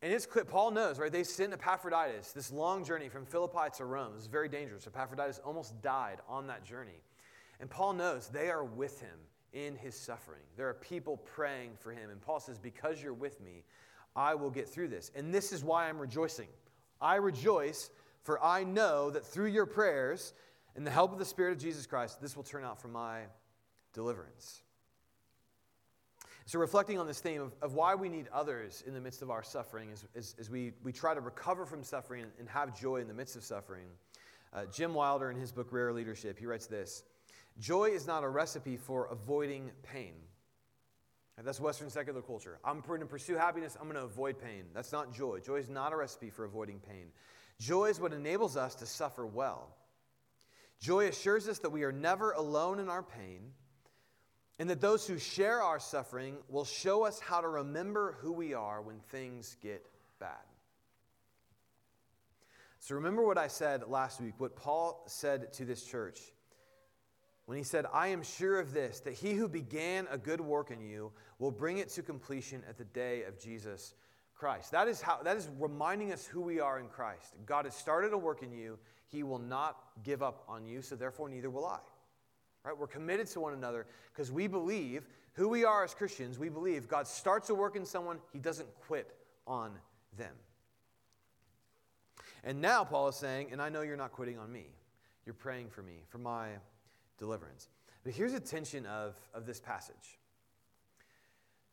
And 0.00 0.12
it's 0.12 0.26
clear, 0.26 0.44
Paul 0.44 0.70
knows, 0.70 0.98
right? 0.98 1.10
They 1.10 1.24
sent 1.24 1.52
Epaphroditus, 1.52 2.32
this 2.32 2.52
long 2.52 2.84
journey 2.84 3.08
from 3.08 3.26
Philippi 3.26 3.68
to 3.78 3.84
Rome. 3.84 4.12
It 4.12 4.16
was 4.16 4.26
very 4.26 4.48
dangerous. 4.48 4.86
Epaphroditus 4.86 5.40
almost 5.44 5.80
died 5.82 6.18
on 6.28 6.46
that 6.48 6.64
journey. 6.64 7.02
And 7.60 7.68
Paul 7.68 7.94
knows 7.94 8.28
they 8.28 8.50
are 8.50 8.64
with 8.64 9.00
him 9.00 9.18
in 9.52 9.76
his 9.76 9.96
suffering. 9.96 10.42
There 10.56 10.68
are 10.68 10.74
people 10.74 11.16
praying 11.16 11.72
for 11.80 11.90
him. 11.90 12.10
And 12.10 12.20
Paul 12.20 12.38
says, 12.38 12.58
Because 12.58 13.02
you're 13.02 13.12
with 13.12 13.40
me, 13.40 13.64
I 14.14 14.34
will 14.34 14.50
get 14.50 14.68
through 14.68 14.88
this. 14.88 15.10
And 15.16 15.34
this 15.34 15.52
is 15.52 15.64
why 15.64 15.88
I'm 15.88 15.98
rejoicing. 15.98 16.48
I 17.00 17.16
rejoice, 17.16 17.90
for 18.22 18.42
I 18.42 18.62
know 18.62 19.10
that 19.10 19.26
through 19.26 19.48
your 19.48 19.66
prayers 19.66 20.32
and 20.78 20.86
the 20.86 20.92
help 20.92 21.12
of 21.12 21.18
the 21.18 21.24
Spirit 21.24 21.50
of 21.50 21.58
Jesus 21.58 21.86
Christ, 21.86 22.22
this 22.22 22.36
will 22.36 22.44
turn 22.44 22.62
out 22.62 22.80
for 22.80 22.86
my 22.86 23.22
deliverance. 23.92 24.62
So, 26.46 26.60
reflecting 26.60 27.00
on 27.00 27.06
this 27.08 27.18
theme 27.18 27.42
of, 27.42 27.52
of 27.60 27.74
why 27.74 27.96
we 27.96 28.08
need 28.08 28.28
others 28.32 28.84
in 28.86 28.94
the 28.94 29.00
midst 29.00 29.20
of 29.20 29.28
our 29.28 29.42
suffering 29.42 29.90
as, 29.92 30.06
as, 30.14 30.36
as 30.38 30.48
we, 30.48 30.74
we 30.84 30.92
try 30.92 31.14
to 31.14 31.20
recover 31.20 31.66
from 31.66 31.82
suffering 31.82 32.22
and, 32.22 32.30
and 32.38 32.48
have 32.48 32.78
joy 32.78 32.98
in 32.98 33.08
the 33.08 33.12
midst 33.12 33.34
of 33.34 33.42
suffering, 33.42 33.86
uh, 34.54 34.66
Jim 34.66 34.94
Wilder, 34.94 35.32
in 35.32 35.36
his 35.36 35.50
book 35.50 35.66
Rare 35.72 35.92
Leadership, 35.92 36.38
he 36.38 36.46
writes 36.46 36.68
this 36.68 37.02
Joy 37.58 37.86
is 37.86 38.06
not 38.06 38.22
a 38.22 38.28
recipe 38.28 38.76
for 38.76 39.06
avoiding 39.06 39.72
pain. 39.82 40.14
That's 41.42 41.58
Western 41.58 41.90
secular 41.90 42.22
culture. 42.22 42.60
I'm 42.64 42.82
going 42.82 43.00
to 43.00 43.06
pursue 43.06 43.34
happiness, 43.34 43.76
I'm 43.80 43.88
going 43.88 43.98
to 43.98 44.04
avoid 44.04 44.40
pain. 44.40 44.66
That's 44.74 44.92
not 44.92 45.12
joy. 45.12 45.40
Joy 45.40 45.56
is 45.56 45.68
not 45.68 45.92
a 45.92 45.96
recipe 45.96 46.30
for 46.30 46.44
avoiding 46.44 46.78
pain. 46.78 47.06
Joy 47.58 47.86
is 47.86 47.98
what 47.98 48.12
enables 48.12 48.56
us 48.56 48.76
to 48.76 48.86
suffer 48.86 49.26
well. 49.26 49.74
Joy 50.80 51.08
assures 51.08 51.48
us 51.48 51.58
that 51.60 51.70
we 51.70 51.82
are 51.82 51.92
never 51.92 52.32
alone 52.32 52.78
in 52.78 52.88
our 52.88 53.02
pain, 53.02 53.52
and 54.58 54.70
that 54.70 54.80
those 54.80 55.06
who 55.06 55.18
share 55.18 55.62
our 55.62 55.80
suffering 55.80 56.36
will 56.48 56.64
show 56.64 57.04
us 57.04 57.20
how 57.20 57.40
to 57.40 57.48
remember 57.48 58.16
who 58.20 58.32
we 58.32 58.54
are 58.54 58.80
when 58.80 59.00
things 59.00 59.56
get 59.60 59.84
bad. 60.18 60.36
So, 62.80 62.94
remember 62.94 63.24
what 63.24 63.38
I 63.38 63.48
said 63.48 63.88
last 63.88 64.20
week, 64.20 64.34
what 64.38 64.56
Paul 64.56 65.04
said 65.06 65.52
to 65.54 65.64
this 65.64 65.84
church 65.84 66.20
when 67.46 67.56
he 67.56 67.64
said, 67.64 67.86
I 67.94 68.08
am 68.08 68.22
sure 68.22 68.60
of 68.60 68.74
this, 68.74 69.00
that 69.00 69.14
he 69.14 69.32
who 69.32 69.48
began 69.48 70.06
a 70.10 70.18
good 70.18 70.40
work 70.40 70.70
in 70.70 70.82
you 70.82 71.12
will 71.38 71.50
bring 71.50 71.78
it 71.78 71.88
to 71.90 72.02
completion 72.02 72.62
at 72.68 72.76
the 72.76 72.84
day 72.84 73.22
of 73.22 73.40
Jesus 73.40 73.94
Christ. 74.38 74.70
That 74.70 74.86
is, 74.86 75.00
how, 75.00 75.18
that 75.24 75.36
is 75.36 75.48
reminding 75.58 76.12
us 76.12 76.24
who 76.24 76.40
we 76.40 76.60
are 76.60 76.78
in 76.78 76.86
Christ. 76.86 77.34
God 77.44 77.64
has 77.64 77.74
started 77.74 78.12
a 78.12 78.18
work 78.18 78.42
in 78.42 78.52
you, 78.52 78.78
he 79.08 79.22
will 79.22 79.38
not 79.38 79.76
give 80.04 80.22
up 80.22 80.44
on 80.48 80.64
you, 80.64 80.80
so 80.80 80.94
therefore 80.94 81.28
neither 81.28 81.50
will 81.50 81.66
I. 81.66 81.78
Right? 82.64 82.76
We're 82.76 82.86
committed 82.86 83.26
to 83.28 83.40
one 83.40 83.54
another 83.54 83.86
because 84.12 84.30
we 84.30 84.46
believe 84.46 85.08
who 85.32 85.48
we 85.48 85.64
are 85.64 85.84
as 85.84 85.94
Christians. 85.94 86.38
We 86.38 86.48
believe 86.48 86.88
God 86.88 87.06
starts 87.06 87.50
a 87.50 87.54
work 87.54 87.74
in 87.74 87.84
someone, 87.84 88.18
he 88.32 88.38
doesn't 88.38 88.68
quit 88.86 89.14
on 89.46 89.72
them. 90.16 90.34
And 92.44 92.60
now 92.60 92.84
Paul 92.84 93.08
is 93.08 93.16
saying, 93.16 93.48
and 93.50 93.60
I 93.60 93.68
know 93.68 93.82
you're 93.82 93.96
not 93.96 94.12
quitting 94.12 94.38
on 94.38 94.52
me. 94.52 94.66
You're 95.26 95.34
praying 95.34 95.70
for 95.70 95.82
me, 95.82 96.04
for 96.08 96.18
my 96.18 96.50
deliverance. 97.18 97.68
But 98.04 98.14
here's 98.14 98.32
the 98.32 98.40
tension 98.40 98.86
of, 98.86 99.16
of 99.34 99.46
this 99.46 99.60
passage 99.60 100.18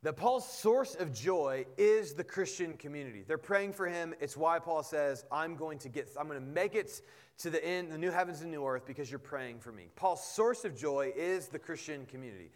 that 0.03 0.17
Paul's 0.17 0.47
source 0.47 0.95
of 0.95 1.13
joy 1.13 1.65
is 1.77 2.13
the 2.13 2.23
Christian 2.23 2.73
community. 2.73 3.23
They're 3.27 3.37
praying 3.37 3.73
for 3.73 3.87
him. 3.87 4.13
It's 4.19 4.37
why 4.37 4.59
Paul 4.59 4.83
says, 4.83 5.25
I'm 5.31 5.55
going 5.55 5.79
to 5.79 5.89
get, 5.89 6.09
I'm 6.19 6.27
going 6.27 6.39
to 6.39 6.45
make 6.45 6.75
it 6.75 7.01
to 7.39 7.49
the 7.49 7.63
end, 7.65 7.91
the 7.91 7.97
new 7.97 8.11
heavens 8.11 8.41
and 8.41 8.51
new 8.51 8.65
earth, 8.65 8.85
because 8.85 9.09
you're 9.09 9.19
praying 9.19 9.59
for 9.59 9.71
me. 9.71 9.89
Paul's 9.95 10.23
source 10.23 10.63
of 10.63 10.75
joy 10.75 11.11
is 11.15 11.47
the 11.47 11.59
Christian 11.59 12.05
community. 12.05 12.51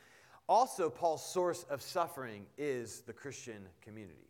Also, 0.48 0.90
Paul's 0.90 1.26
source 1.26 1.64
of 1.70 1.82
suffering 1.82 2.46
is 2.58 3.02
the 3.02 3.14
Christian 3.14 3.68
community. 3.82 4.30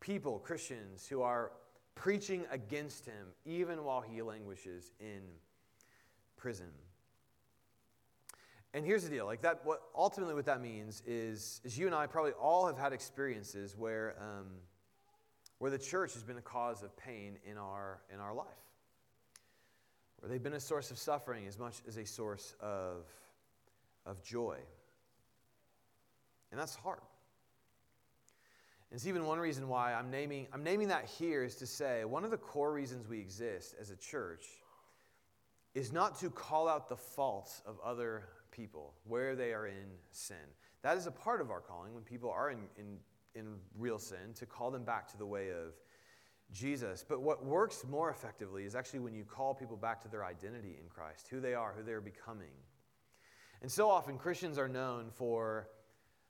People, 0.00 0.38
Christians, 0.38 1.06
who 1.08 1.22
are 1.22 1.52
preaching 1.94 2.44
against 2.50 3.06
him 3.06 3.28
even 3.44 3.84
while 3.84 4.00
he 4.00 4.20
languishes 4.20 4.90
in 5.00 5.22
prison. 6.36 6.70
And 8.74 8.84
here's 8.84 9.04
the 9.04 9.08
deal 9.08 9.24
like 9.24 9.42
that, 9.42 9.60
what 9.62 9.82
ultimately 9.96 10.34
what 10.34 10.46
that 10.46 10.60
means 10.60 11.00
is, 11.06 11.60
is 11.62 11.78
you 11.78 11.86
and 11.86 11.94
I 11.94 12.08
probably 12.08 12.32
all 12.32 12.66
have 12.66 12.76
had 12.76 12.92
experiences 12.92 13.76
where, 13.78 14.16
um, 14.20 14.46
where 15.58 15.70
the 15.70 15.78
church 15.78 16.12
has 16.14 16.24
been 16.24 16.38
a 16.38 16.42
cause 16.42 16.82
of 16.82 16.94
pain 16.96 17.38
in 17.48 17.56
our, 17.56 18.00
in 18.12 18.18
our 18.18 18.34
life, 18.34 18.46
where 20.18 20.28
they've 20.28 20.42
been 20.42 20.54
a 20.54 20.60
source 20.60 20.90
of 20.90 20.98
suffering 20.98 21.46
as 21.46 21.56
much 21.56 21.76
as 21.86 21.96
a 21.98 22.04
source 22.04 22.56
of, 22.60 23.06
of 24.06 24.20
joy. 24.24 24.58
And 26.50 26.60
that's 26.60 26.74
hard. 26.74 26.98
And 28.90 28.96
it's 28.96 29.06
even 29.06 29.24
one 29.24 29.38
reason 29.38 29.68
why 29.68 29.94
I'm 29.94 30.10
naming, 30.10 30.48
I'm 30.52 30.64
naming 30.64 30.88
that 30.88 31.04
here 31.04 31.44
is 31.44 31.54
to 31.56 31.66
say 31.66 32.04
one 32.04 32.24
of 32.24 32.32
the 32.32 32.38
core 32.38 32.72
reasons 32.72 33.06
we 33.06 33.20
exist 33.20 33.76
as 33.80 33.90
a 33.90 33.96
church 33.96 34.46
is 35.76 35.92
not 35.92 36.18
to 36.20 36.30
call 36.30 36.68
out 36.68 36.88
the 36.88 36.96
faults 36.96 37.62
of 37.66 37.78
other 37.84 38.24
people 38.54 38.94
where 39.04 39.34
they 39.34 39.52
are 39.52 39.66
in 39.66 39.90
sin. 40.10 40.36
That 40.82 40.96
is 40.96 41.06
a 41.06 41.10
part 41.10 41.40
of 41.40 41.50
our 41.50 41.60
calling 41.60 41.94
when 41.94 42.04
people 42.04 42.30
are 42.30 42.50
in, 42.50 42.58
in, 42.76 42.98
in 43.34 43.56
real 43.76 43.98
sin, 43.98 44.32
to 44.36 44.46
call 44.46 44.70
them 44.70 44.84
back 44.84 45.08
to 45.08 45.18
the 45.18 45.26
way 45.26 45.50
of 45.50 45.74
Jesus. 46.52 47.04
But 47.06 47.20
what 47.22 47.44
works 47.44 47.84
more 47.88 48.10
effectively 48.10 48.64
is 48.64 48.74
actually 48.74 49.00
when 49.00 49.14
you 49.14 49.24
call 49.24 49.54
people 49.54 49.76
back 49.76 50.00
to 50.02 50.08
their 50.08 50.24
identity 50.24 50.76
in 50.80 50.88
Christ, 50.88 51.26
who 51.28 51.40
they 51.40 51.54
are, 51.54 51.74
who 51.76 51.82
they're 51.82 52.00
becoming. 52.00 52.52
And 53.62 53.70
so 53.70 53.88
often 53.88 54.18
Christians 54.18 54.58
are 54.58 54.68
known 54.68 55.06
for, 55.10 55.68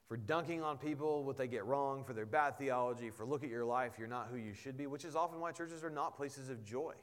for 0.07 0.17
dunking 0.17 0.63
on 0.63 0.79
people, 0.79 1.25
what 1.25 1.37
they 1.37 1.49
get 1.49 1.65
wrong, 1.65 2.05
for 2.05 2.13
their 2.13 2.27
bad 2.27 2.57
theology, 2.57 3.11
for 3.11 3.27
look 3.27 3.43
at 3.43 3.51
your 3.51 3.65
life, 3.65 3.95
you're 3.99 4.07
not 4.09 4.29
who 4.31 4.37
you 4.37 4.55
should 4.55 4.77
be, 4.77 4.87
which 4.87 5.05
is 5.05 5.17
often 5.17 5.41
why 5.41 5.51
churches 5.51 5.83
are 5.83 5.91
not 5.91 6.17
places 6.17 6.49
of 6.49 6.65
joy. 6.65 6.95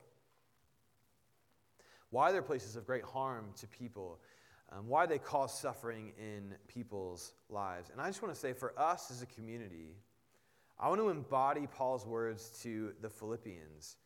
Why 2.11 2.31
they're 2.31 2.41
places 2.41 2.75
of 2.75 2.85
great 2.85 3.03
harm 3.03 3.47
to 3.57 3.67
people 3.67 4.19
um, 4.71 4.87
why 4.87 5.05
they 5.05 5.17
cause 5.17 5.57
suffering 5.57 6.13
in 6.17 6.55
people's 6.67 7.33
lives. 7.49 7.89
And 7.89 7.99
I 7.99 8.07
just 8.07 8.21
want 8.21 8.33
to 8.33 8.39
say, 8.39 8.53
for 8.53 8.73
us 8.79 9.11
as 9.11 9.21
a 9.21 9.25
community, 9.25 9.95
I 10.79 10.87
want 10.89 11.01
to 11.01 11.09
embody 11.09 11.67
Paul's 11.67 12.05
words 12.05 12.59
to 12.63 12.93
the 13.01 13.09
Philippians 13.09 13.97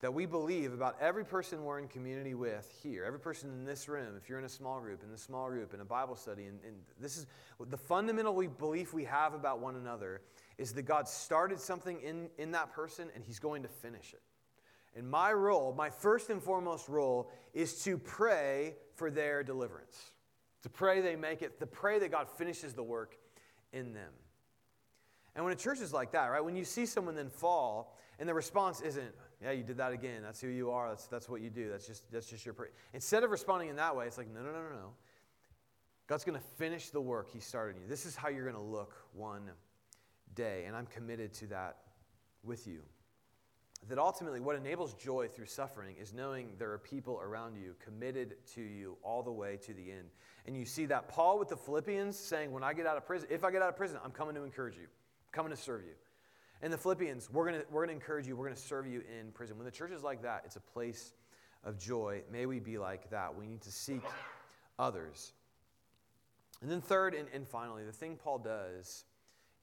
that 0.00 0.12
we 0.12 0.26
believe 0.26 0.72
about 0.72 0.96
every 1.00 1.24
person 1.24 1.64
we're 1.64 1.78
in 1.78 1.88
community 1.88 2.34
with 2.34 2.70
here, 2.82 3.04
every 3.04 3.18
person 3.18 3.50
in 3.50 3.64
this 3.64 3.88
room, 3.88 4.14
if 4.16 4.28
you're 4.28 4.38
in 4.38 4.44
a 4.44 4.48
small 4.48 4.78
group, 4.78 5.02
in 5.02 5.10
the 5.10 5.18
small 5.18 5.48
group, 5.48 5.72
in 5.72 5.80
a 5.80 5.84
Bible 5.84 6.14
study, 6.14 6.44
and, 6.44 6.58
and 6.66 6.76
this 7.00 7.16
is 7.16 7.26
the 7.68 7.78
fundamental 7.78 8.34
belief 8.46 8.92
we 8.92 9.04
have 9.04 9.32
about 9.32 9.58
one 9.58 9.76
another 9.76 10.20
is 10.58 10.72
that 10.72 10.82
God 10.82 11.08
started 11.08 11.58
something 11.58 12.00
in, 12.00 12.28
in 12.38 12.52
that 12.52 12.72
person 12.72 13.08
and 13.14 13.24
he's 13.24 13.38
going 13.38 13.62
to 13.62 13.68
finish 13.68 14.12
it. 14.12 14.22
And 14.96 15.08
my 15.08 15.32
role, 15.32 15.74
my 15.76 15.90
first 15.90 16.30
and 16.30 16.42
foremost 16.42 16.88
role, 16.88 17.30
is 17.52 17.82
to 17.84 17.98
pray 17.98 18.74
for 18.96 19.10
their 19.10 19.42
deliverance. 19.42 20.12
To 20.62 20.68
pray 20.68 21.00
they 21.00 21.16
make 21.16 21.42
it, 21.42 21.60
to 21.60 21.66
pray 21.66 21.98
that 22.00 22.10
God 22.10 22.28
finishes 22.28 22.74
the 22.74 22.82
work 22.82 23.16
in 23.72 23.92
them. 23.92 24.12
And 25.34 25.44
when 25.44 25.52
a 25.52 25.56
church 25.56 25.80
is 25.80 25.92
like 25.92 26.12
that, 26.12 26.26
right, 26.26 26.44
when 26.44 26.56
you 26.56 26.64
see 26.64 26.86
someone 26.86 27.14
then 27.14 27.28
fall 27.28 27.94
and 28.18 28.28
the 28.28 28.34
response 28.34 28.80
isn't, 28.80 29.14
Yeah, 29.42 29.52
you 29.52 29.62
did 29.62 29.76
that 29.76 29.92
again. 29.92 30.22
That's 30.22 30.40
who 30.40 30.48
you 30.48 30.70
are. 30.70 30.88
That's, 30.88 31.06
that's 31.06 31.28
what 31.28 31.42
you 31.42 31.50
do. 31.50 31.70
That's 31.70 31.86
just, 31.86 32.10
that's 32.10 32.28
just 32.28 32.44
your 32.44 32.54
praise. 32.54 32.72
Instead 32.94 33.22
of 33.22 33.30
responding 33.30 33.68
in 33.68 33.76
that 33.76 33.94
way, 33.94 34.06
it's 34.06 34.16
like, 34.16 34.32
no, 34.32 34.40
no, 34.40 34.46
no, 34.46 34.62
no, 34.62 34.70
no. 34.70 34.90
God's 36.06 36.24
going 36.24 36.38
to 36.38 36.44
finish 36.56 36.90
the 36.90 37.00
work 37.00 37.30
He 37.30 37.40
started 37.40 37.76
in 37.76 37.82
you. 37.82 37.88
This 37.88 38.06
is 38.06 38.16
how 38.16 38.28
you're 38.28 38.50
going 38.50 38.54
to 38.54 38.60
look 38.60 38.94
one 39.12 39.50
day. 40.34 40.64
And 40.66 40.74
I'm 40.74 40.86
committed 40.86 41.34
to 41.34 41.46
that 41.48 41.76
with 42.42 42.66
you. 42.66 42.80
That 43.88 43.98
ultimately, 43.98 44.40
what 44.40 44.56
enables 44.56 44.94
joy 44.94 45.28
through 45.28 45.46
suffering 45.46 45.94
is 46.00 46.12
knowing 46.12 46.50
there 46.58 46.72
are 46.72 46.78
people 46.78 47.20
around 47.22 47.56
you 47.56 47.76
committed 47.84 48.34
to 48.54 48.60
you 48.60 48.96
all 49.02 49.22
the 49.22 49.30
way 49.30 49.58
to 49.58 49.72
the 49.72 49.92
end. 49.92 50.08
And 50.46 50.56
you 50.56 50.64
see 50.64 50.86
that 50.86 51.08
Paul 51.08 51.38
with 51.38 51.48
the 51.48 51.56
Philippians 51.56 52.18
saying, 52.18 52.50
When 52.50 52.64
I 52.64 52.72
get 52.72 52.86
out 52.86 52.96
of 52.96 53.06
prison, 53.06 53.28
if 53.30 53.44
I 53.44 53.52
get 53.52 53.62
out 53.62 53.68
of 53.68 53.76
prison, 53.76 53.98
I'm 54.04 54.10
coming 54.10 54.34
to 54.34 54.42
encourage 54.42 54.74
you, 54.74 54.82
I'm 54.82 55.32
coming 55.32 55.50
to 55.50 55.56
serve 55.56 55.82
you. 55.84 55.92
And 56.62 56.72
the 56.72 56.78
Philippians, 56.78 57.30
we're 57.30 57.48
going 57.48 57.62
we're 57.70 57.86
to 57.86 57.92
encourage 57.92 58.26
you, 58.26 58.34
we're 58.34 58.46
going 58.46 58.56
to 58.56 58.62
serve 58.62 58.86
you 58.88 59.02
in 59.20 59.30
prison. 59.32 59.56
When 59.56 59.66
the 59.66 59.70
church 59.70 59.92
is 59.92 60.02
like 60.02 60.22
that, 60.22 60.42
it's 60.46 60.56
a 60.56 60.60
place 60.60 61.12
of 61.62 61.78
joy. 61.78 62.22
May 62.32 62.46
we 62.46 62.58
be 62.58 62.78
like 62.78 63.10
that. 63.10 63.36
We 63.36 63.46
need 63.46 63.60
to 63.62 63.72
seek 63.72 64.02
others. 64.78 65.32
And 66.62 66.70
then, 66.70 66.80
third 66.80 67.14
and, 67.14 67.28
and 67.34 67.46
finally, 67.46 67.84
the 67.84 67.92
thing 67.92 68.16
Paul 68.16 68.38
does 68.38 69.04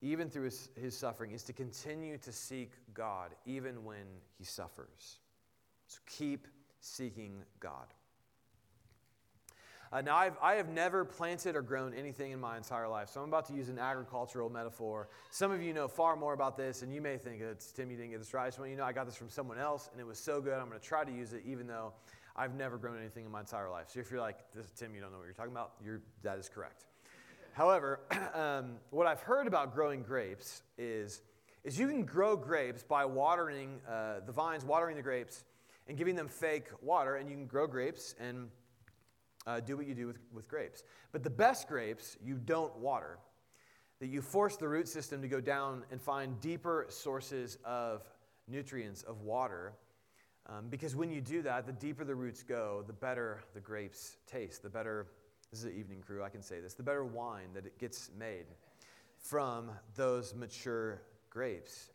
even 0.04 0.28
through 0.28 0.44
his, 0.44 0.68
his 0.80 0.96
suffering, 0.96 1.32
is 1.32 1.42
to 1.44 1.52
continue 1.52 2.18
to 2.18 2.30
seek 2.30 2.72
God 2.92 3.30
even 3.46 3.84
when 3.84 4.04
he 4.38 4.44
suffers. 4.44 5.18
So 5.86 5.98
keep 6.06 6.46
seeking 6.80 7.42
God. 7.58 7.86
Uh, 9.92 10.00
now, 10.00 10.16
I've, 10.16 10.36
I 10.42 10.54
have 10.54 10.68
never 10.68 11.04
planted 11.04 11.54
or 11.54 11.62
grown 11.62 11.94
anything 11.94 12.32
in 12.32 12.40
my 12.40 12.56
entire 12.56 12.88
life, 12.88 13.08
so 13.08 13.22
I'm 13.22 13.28
about 13.28 13.46
to 13.46 13.54
use 13.54 13.68
an 13.68 13.78
agricultural 13.78 14.50
metaphor. 14.50 15.08
Some 15.30 15.52
of 15.52 15.62
you 15.62 15.72
know 15.72 15.86
far 15.86 16.16
more 16.16 16.32
about 16.32 16.56
this, 16.56 16.82
and 16.82 16.92
you 16.92 17.00
may 17.00 17.16
think 17.16 17.40
it's 17.40 17.70
Tim, 17.70 17.90
you 17.90 17.96
didn't 17.96 18.10
get 18.10 18.18
this 18.18 18.34
right. 18.34 18.52
Want 18.58 18.70
you 18.70 18.76
know 18.76 18.84
I 18.84 18.92
got 18.92 19.06
this 19.06 19.14
from 19.14 19.30
someone 19.30 19.58
else, 19.58 19.88
and 19.92 20.00
it 20.00 20.06
was 20.06 20.18
so 20.18 20.40
good, 20.40 20.54
I'm 20.54 20.68
going 20.68 20.80
to 20.80 20.84
try 20.84 21.04
to 21.04 21.12
use 21.12 21.32
it, 21.32 21.44
even 21.46 21.68
though 21.68 21.92
I've 22.34 22.56
never 22.56 22.76
grown 22.76 22.98
anything 22.98 23.24
in 23.24 23.30
my 23.30 23.40
entire 23.40 23.70
life. 23.70 23.86
So 23.88 24.00
if 24.00 24.10
you're 24.10 24.20
like, 24.20 24.38
this, 24.52 24.66
Tim, 24.76 24.94
you 24.96 25.00
don't 25.00 25.12
know 25.12 25.18
what 25.18 25.26
you're 25.26 25.34
talking 25.34 25.52
about, 25.52 25.74
you're, 25.84 26.00
that 26.24 26.38
is 26.38 26.48
correct. 26.48 26.86
However, 27.54 28.00
um, 28.34 28.72
what 28.90 29.06
I've 29.06 29.20
heard 29.20 29.46
about 29.46 29.74
growing 29.74 30.02
grapes 30.02 30.62
is, 30.76 31.22
is 31.62 31.78
you 31.78 31.86
can 31.86 32.04
grow 32.04 32.36
grapes 32.36 32.82
by 32.82 33.04
watering 33.04 33.80
uh, 33.88 34.20
the 34.26 34.32
vines, 34.32 34.64
watering 34.64 34.96
the 34.96 35.02
grapes, 35.02 35.44
and 35.86 35.96
giving 35.96 36.16
them 36.16 36.26
fake 36.26 36.66
water, 36.82 37.14
and 37.14 37.30
you 37.30 37.36
can 37.36 37.46
grow 37.46 37.68
grapes 37.68 38.16
and 38.18 38.48
uh, 39.46 39.60
do 39.60 39.76
what 39.76 39.86
you 39.86 39.94
do 39.94 40.08
with, 40.08 40.18
with 40.32 40.48
grapes. 40.48 40.82
But 41.12 41.22
the 41.22 41.30
best 41.30 41.68
grapes 41.68 42.16
you 42.24 42.34
don't 42.44 42.74
water, 42.76 43.18
that 44.00 44.08
you 44.08 44.20
force 44.20 44.56
the 44.56 44.68
root 44.68 44.88
system 44.88 45.22
to 45.22 45.28
go 45.28 45.40
down 45.40 45.84
and 45.92 46.02
find 46.02 46.40
deeper 46.40 46.86
sources 46.88 47.56
of 47.64 48.02
nutrients, 48.48 49.02
of 49.02 49.20
water. 49.20 49.74
Um, 50.46 50.66
because 50.70 50.96
when 50.96 51.08
you 51.08 51.20
do 51.20 51.40
that, 51.42 51.66
the 51.66 51.72
deeper 51.72 52.04
the 52.04 52.16
roots 52.16 52.42
go, 52.42 52.82
the 52.84 52.92
better 52.92 53.44
the 53.54 53.60
grapes 53.60 54.16
taste, 54.26 54.64
the 54.64 54.70
better 54.70 55.06
this 55.54 55.62
is 55.62 55.70
the 55.72 55.78
evening 55.78 56.02
crew, 56.04 56.20
I 56.20 56.30
can 56.30 56.42
say 56.42 56.58
this, 56.58 56.74
the 56.74 56.82
better 56.82 57.04
wine 57.04 57.46
that 57.54 57.64
it 57.64 57.78
gets 57.78 58.10
made 58.18 58.46
from 59.18 59.70
those 59.94 60.34
mature 60.34 61.00
grapes. 61.30 61.92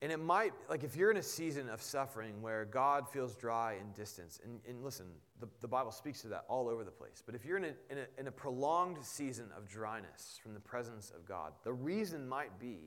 And 0.00 0.10
it 0.10 0.16
might, 0.16 0.54
like 0.70 0.84
if 0.84 0.96
you're 0.96 1.10
in 1.10 1.18
a 1.18 1.22
season 1.22 1.68
of 1.68 1.82
suffering 1.82 2.40
where 2.40 2.64
God 2.64 3.06
feels 3.06 3.34
dry 3.36 3.74
and 3.74 3.94
distance, 3.94 4.40
and, 4.42 4.58
and 4.66 4.82
listen, 4.82 5.04
the, 5.38 5.48
the 5.60 5.68
Bible 5.68 5.90
speaks 5.90 6.22
to 6.22 6.28
that 6.28 6.46
all 6.48 6.66
over 6.70 6.82
the 6.82 6.90
place. 6.90 7.22
But 7.24 7.34
if 7.34 7.44
you're 7.44 7.58
in 7.58 7.64
a, 7.64 7.74
in, 7.90 7.98
a, 7.98 8.20
in 8.20 8.26
a 8.26 8.32
prolonged 8.32 9.04
season 9.04 9.50
of 9.54 9.68
dryness 9.68 10.40
from 10.42 10.54
the 10.54 10.60
presence 10.60 11.12
of 11.14 11.26
God, 11.26 11.52
the 11.62 11.74
reason 11.74 12.26
might 12.26 12.58
be 12.58 12.78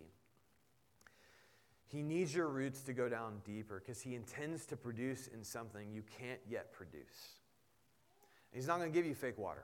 He 1.86 2.02
needs 2.02 2.34
your 2.34 2.48
roots 2.48 2.82
to 2.82 2.94
go 2.94 3.08
down 3.08 3.42
deeper 3.46 3.84
because 3.86 4.02
He 4.02 4.16
intends 4.16 4.66
to 4.66 4.76
produce 4.76 5.28
in 5.28 5.44
something 5.44 5.92
you 5.92 6.02
can't 6.18 6.42
yet 6.50 6.74
produce. 6.74 7.39
He's 8.54 8.68
not 8.68 8.80
going 8.80 8.92
to 8.92 8.98
give 8.98 9.06
you 9.06 9.16
fake 9.16 9.38
water. 9.38 9.64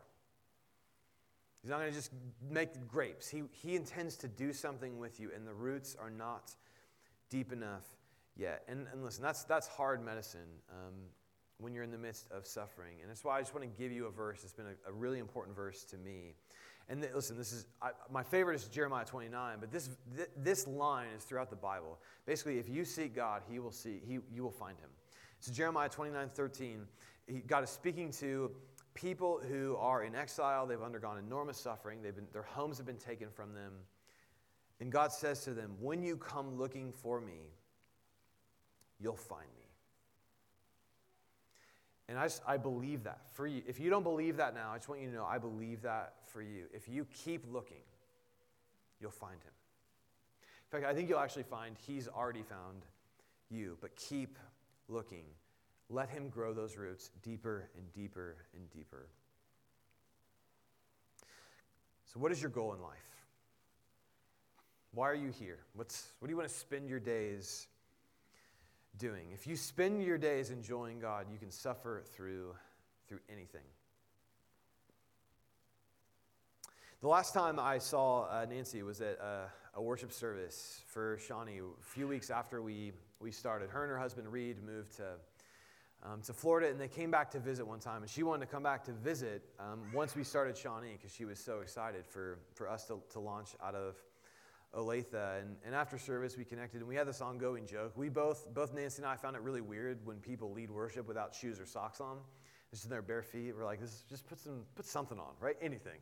He's 1.61 1.71
not 1.71 1.79
going 1.79 1.89
to 1.89 1.95
just 1.95 2.11
make 2.51 2.87
grapes. 2.87 3.27
He, 3.27 3.41
he 3.51 3.75
intends 3.75 4.17
to 4.17 4.27
do 4.27 4.53
something 4.53 4.99
with 4.99 5.19
you, 5.19 5.31
and 5.35 5.47
the 5.47 5.53
roots 5.53 5.95
are 5.99 6.11
not 6.11 6.51
deep 7.31 7.51
enough 7.51 7.83
yet. 8.35 8.63
And, 8.67 8.85
and 8.93 9.03
listen, 9.03 9.23
that's, 9.23 9.45
that's 9.45 9.67
hard 9.67 10.03
medicine 10.05 10.47
um, 10.69 10.93
when 11.57 11.73
you're 11.73 11.83
in 11.83 11.91
the 11.91 11.97
midst 11.97 12.29
of 12.31 12.45
suffering. 12.45 12.97
And 13.01 13.09
that's 13.09 13.23
why 13.23 13.37
I 13.37 13.41
just 13.41 13.55
want 13.55 13.63
to 13.63 13.81
give 13.81 13.91
you 13.91 14.05
a 14.05 14.11
verse. 14.11 14.43
It's 14.43 14.53
been 14.53 14.67
a, 14.67 14.89
a 14.89 14.93
really 14.93 15.19
important 15.19 15.55
verse 15.55 15.83
to 15.85 15.97
me. 15.97 16.35
And 16.87 17.01
th- 17.01 17.13
listen, 17.15 17.35
this 17.35 17.51
is 17.51 17.65
I, 17.81 17.89
my 18.11 18.21
favorite 18.21 18.55
is 18.55 18.65
Jeremiah 18.65 19.05
29, 19.05 19.57
but 19.59 19.71
this, 19.71 19.89
th- 20.15 20.29
this 20.37 20.67
line 20.67 21.07
is 21.17 21.23
throughout 21.23 21.49
the 21.49 21.55
Bible. 21.55 21.97
Basically, 22.25 22.59
if 22.59 22.69
you 22.69 22.85
seek 22.85 23.15
God, 23.15 23.41
He 23.49 23.57
will 23.57 23.71
see, 23.71 24.01
he, 24.05 24.19
you 24.31 24.43
will 24.43 24.51
find 24.51 24.77
Him. 24.77 24.89
So 25.39 25.51
Jeremiah 25.51 25.89
29, 25.89 26.29
13, 26.33 26.81
he, 27.27 27.39
God 27.39 27.63
is 27.63 27.69
speaking 27.71 28.11
to 28.13 28.51
people 28.95 29.39
who 29.47 29.75
are 29.75 30.03
in 30.03 30.15
exile, 30.15 30.65
they've 30.65 30.81
undergone 30.81 31.19
enormous 31.19 31.57
suffering, 31.57 32.01
they've 32.01 32.15
been, 32.15 32.27
their 32.33 32.41
homes 32.41 32.77
have 32.77 32.87
been 32.87 32.97
taken 32.97 33.29
from 33.29 33.53
them. 33.53 33.73
And 34.79 34.91
God 34.91 35.11
says 35.11 35.43
to 35.43 35.53
them, 35.53 35.73
When 35.79 36.01
you 36.01 36.17
come 36.17 36.57
looking 36.57 36.91
for 36.91 37.21
me, 37.21 37.51
you'll 38.99 39.15
find 39.15 39.47
me. 39.57 39.65
And 42.07 42.19
I, 42.19 42.25
just, 42.25 42.41
I 42.47 42.57
believe 42.57 43.03
that 43.03 43.19
for 43.33 43.47
you. 43.47 43.61
If 43.67 43.79
you 43.79 43.89
don't 43.89 44.03
believe 44.03 44.37
that 44.37 44.53
now, 44.53 44.71
I 44.71 44.77
just 44.77 44.89
want 44.89 45.01
you 45.01 45.09
to 45.09 45.13
know 45.13 45.25
I 45.25 45.37
believe 45.37 45.81
that 45.83 46.13
for 46.27 46.41
you. 46.41 46.65
If 46.73 46.87
you 46.87 47.05
keep 47.13 47.45
looking, 47.51 47.83
you'll 48.99 49.11
find 49.11 49.33
him. 49.33 49.51
In 50.41 50.81
fact, 50.81 50.91
I 50.91 50.95
think 50.95 51.09
you'll 51.09 51.19
actually 51.19 51.43
find 51.43 51.75
he's 51.87 52.07
already 52.07 52.43
found 52.43 52.83
you, 53.49 53.77
but 53.81 53.95
keep 53.95 54.37
looking 54.87 55.25
let 55.89 56.09
Him 56.09 56.29
grow 56.29 56.53
those 56.53 56.77
roots 56.77 57.11
deeper 57.23 57.69
and 57.77 57.91
deeper 57.93 58.35
and 58.53 58.69
deeper. 58.71 59.07
So, 62.05 62.19
what 62.19 62.31
is 62.31 62.41
your 62.41 62.51
goal 62.51 62.73
in 62.73 62.81
life? 62.81 63.15
Why 64.93 65.09
are 65.09 65.15
you 65.15 65.29
here? 65.29 65.59
What's, 65.73 66.07
what 66.19 66.27
do 66.27 66.31
you 66.31 66.37
want 66.37 66.47
to 66.47 66.55
spend 66.55 66.87
your 66.87 67.01
days 67.01 67.67
doing? 68.97 69.27
If 69.33 69.45
you 69.45 69.57
spend 69.57 70.01
your 70.01 70.17
days 70.17 70.51
enjoying 70.51 70.99
God, 70.99 71.25
you 71.29 71.37
can 71.37 71.51
suffer 71.51 72.01
through, 72.13 72.55
through 73.09 73.19
anything. 73.29 73.65
The 77.01 77.09
last 77.09 77.33
time 77.33 77.59
I 77.59 77.77
saw 77.77 78.23
uh, 78.29 78.45
Nancy 78.49 78.81
was 78.83 79.01
at 79.01 79.19
a, 79.19 79.49
a, 79.75 79.81
worship 79.81 80.13
service 80.13 80.81
for 80.87 81.19
Shawnee 81.19 81.59
a 81.59 81.83
few 81.83 82.07
weeks 82.07 82.29
after 82.29 82.61
we, 82.61 82.93
we 83.19 83.31
started. 83.31 83.69
Her 83.69 83.83
and 83.83 83.91
her 83.91 83.99
husband 83.99 84.31
Reed 84.31 84.63
moved 84.65 84.95
to 84.95 85.03
um, 86.05 86.21
to 86.21 86.33
Florida, 86.33 86.69
and 86.69 86.79
they 86.79 86.87
came 86.87 87.09
back 87.09 87.31
to 87.31 87.39
visit 87.39 87.65
one 87.65 87.79
time. 87.79 88.01
And 88.01 88.09
she 88.09 88.23
wanted 88.23 88.45
to 88.45 88.51
come 88.51 88.63
back 88.63 88.83
to 88.85 88.91
visit 88.91 89.43
um, 89.59 89.81
once 89.93 90.15
we 90.15 90.23
started 90.23 90.57
Shawnee 90.57 90.93
because 90.93 91.13
she 91.13 91.25
was 91.25 91.39
so 91.39 91.61
excited 91.61 92.05
for, 92.05 92.39
for 92.53 92.69
us 92.69 92.85
to, 92.85 93.01
to 93.11 93.19
launch 93.19 93.49
out 93.63 93.75
of 93.75 93.95
Olathe. 94.75 95.13
And, 95.13 95.55
and 95.65 95.73
after 95.73 95.97
service, 95.97 96.37
we 96.37 96.45
connected, 96.45 96.79
and 96.79 96.87
we 96.87 96.95
had 96.95 97.07
this 97.07 97.21
ongoing 97.21 97.65
joke. 97.65 97.93
We 97.95 98.09
both, 98.09 98.53
both 98.53 98.73
Nancy 98.73 99.01
and 99.01 99.09
I, 99.09 99.15
found 99.15 99.35
it 99.35 99.41
really 99.41 99.61
weird 99.61 100.05
when 100.05 100.17
people 100.17 100.51
lead 100.51 100.69
worship 100.69 101.07
without 101.07 101.33
shoes 101.33 101.59
or 101.59 101.65
socks 101.65 101.99
on, 101.99 102.17
just 102.69 102.83
in 102.83 102.89
their 102.89 103.01
bare 103.01 103.23
feet. 103.23 103.53
We're 103.55 103.65
like, 103.65 103.79
this, 103.79 104.03
just 104.09 104.27
put, 104.27 104.39
some, 104.39 104.61
put 104.75 104.85
something 104.85 105.17
on, 105.17 105.33
right? 105.39 105.55
Anything. 105.61 105.99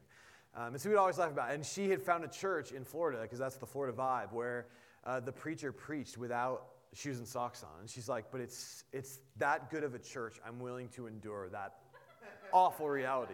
Um, 0.56 0.74
and 0.74 0.82
so 0.82 0.90
we'd 0.90 0.98
always 0.98 1.18
laugh 1.18 1.32
about 1.32 1.52
it. 1.52 1.56
And 1.56 1.66
she 1.66 1.90
had 1.90 2.02
found 2.02 2.24
a 2.24 2.28
church 2.28 2.72
in 2.72 2.84
Florida, 2.84 3.22
because 3.22 3.40
that's 3.40 3.56
the 3.56 3.66
Florida 3.66 3.96
vibe, 3.98 4.34
where 4.34 4.68
uh, 5.06 5.20
the 5.20 5.32
preacher 5.32 5.72
preached 5.72 6.18
without 6.18 6.73
shoes 6.94 7.18
and 7.18 7.28
socks 7.28 7.64
on. 7.64 7.80
And 7.82 7.90
she's 7.90 8.08
like, 8.08 8.26
but 8.32 8.42
it's, 8.42 8.84
it's 8.92 9.20
that 9.38 9.70
good 9.70 9.84
of 9.84 9.96
a 9.96 10.00
church, 10.00 10.40
I'm 10.46 10.60
willing 10.60 10.90
to 10.90 11.08
endure 11.08 11.50
that 11.50 11.74
awful 12.54 12.90
reality. 12.90 13.34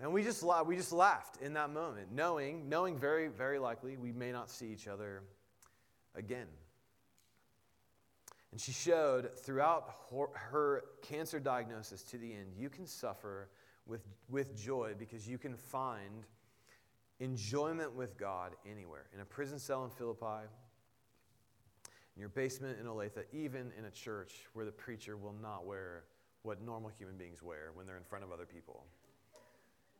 And 0.00 0.12
we 0.12 0.22
just, 0.22 0.44
we 0.66 0.76
just 0.76 0.92
laughed 0.92 1.40
in 1.40 1.54
that 1.54 1.70
moment, 1.70 2.08
knowing, 2.12 2.68
knowing 2.68 2.98
very, 2.98 3.28
very 3.28 3.58
likely 3.58 3.96
we 3.96 4.12
may 4.12 4.32
not 4.32 4.50
see 4.50 4.66
each 4.66 4.88
other 4.88 5.22
again. 6.14 6.48
And 8.50 8.60
she 8.60 8.72
showed 8.72 9.36
throughout 9.38 9.92
her 10.34 10.84
cancer 11.02 11.40
diagnosis 11.40 12.02
to 12.04 12.18
the 12.18 12.32
end, 12.32 12.52
you 12.56 12.68
can 12.68 12.86
suffer 12.86 13.48
with, 13.86 14.02
with 14.28 14.56
joy 14.56 14.94
because 14.98 15.28
you 15.28 15.38
can 15.38 15.56
find 15.56 16.24
enjoyment 17.20 17.94
with 17.94 18.16
God 18.16 18.52
anywhere. 18.70 19.06
In 19.14 19.20
a 19.20 19.24
prison 19.24 19.58
cell 19.58 19.84
in 19.84 19.90
Philippi, 19.90 20.48
in 22.16 22.20
your 22.20 22.28
basement 22.28 22.78
in 22.80 22.86
Olathe, 22.86 23.24
even 23.32 23.72
in 23.78 23.86
a 23.86 23.90
church 23.90 24.46
where 24.52 24.64
the 24.64 24.72
preacher 24.72 25.16
will 25.16 25.34
not 25.42 25.66
wear 25.66 26.04
what 26.42 26.62
normal 26.62 26.90
human 26.90 27.16
beings 27.16 27.42
wear 27.42 27.70
when 27.74 27.86
they're 27.86 27.96
in 27.96 28.04
front 28.04 28.24
of 28.24 28.30
other 28.30 28.46
people. 28.46 28.84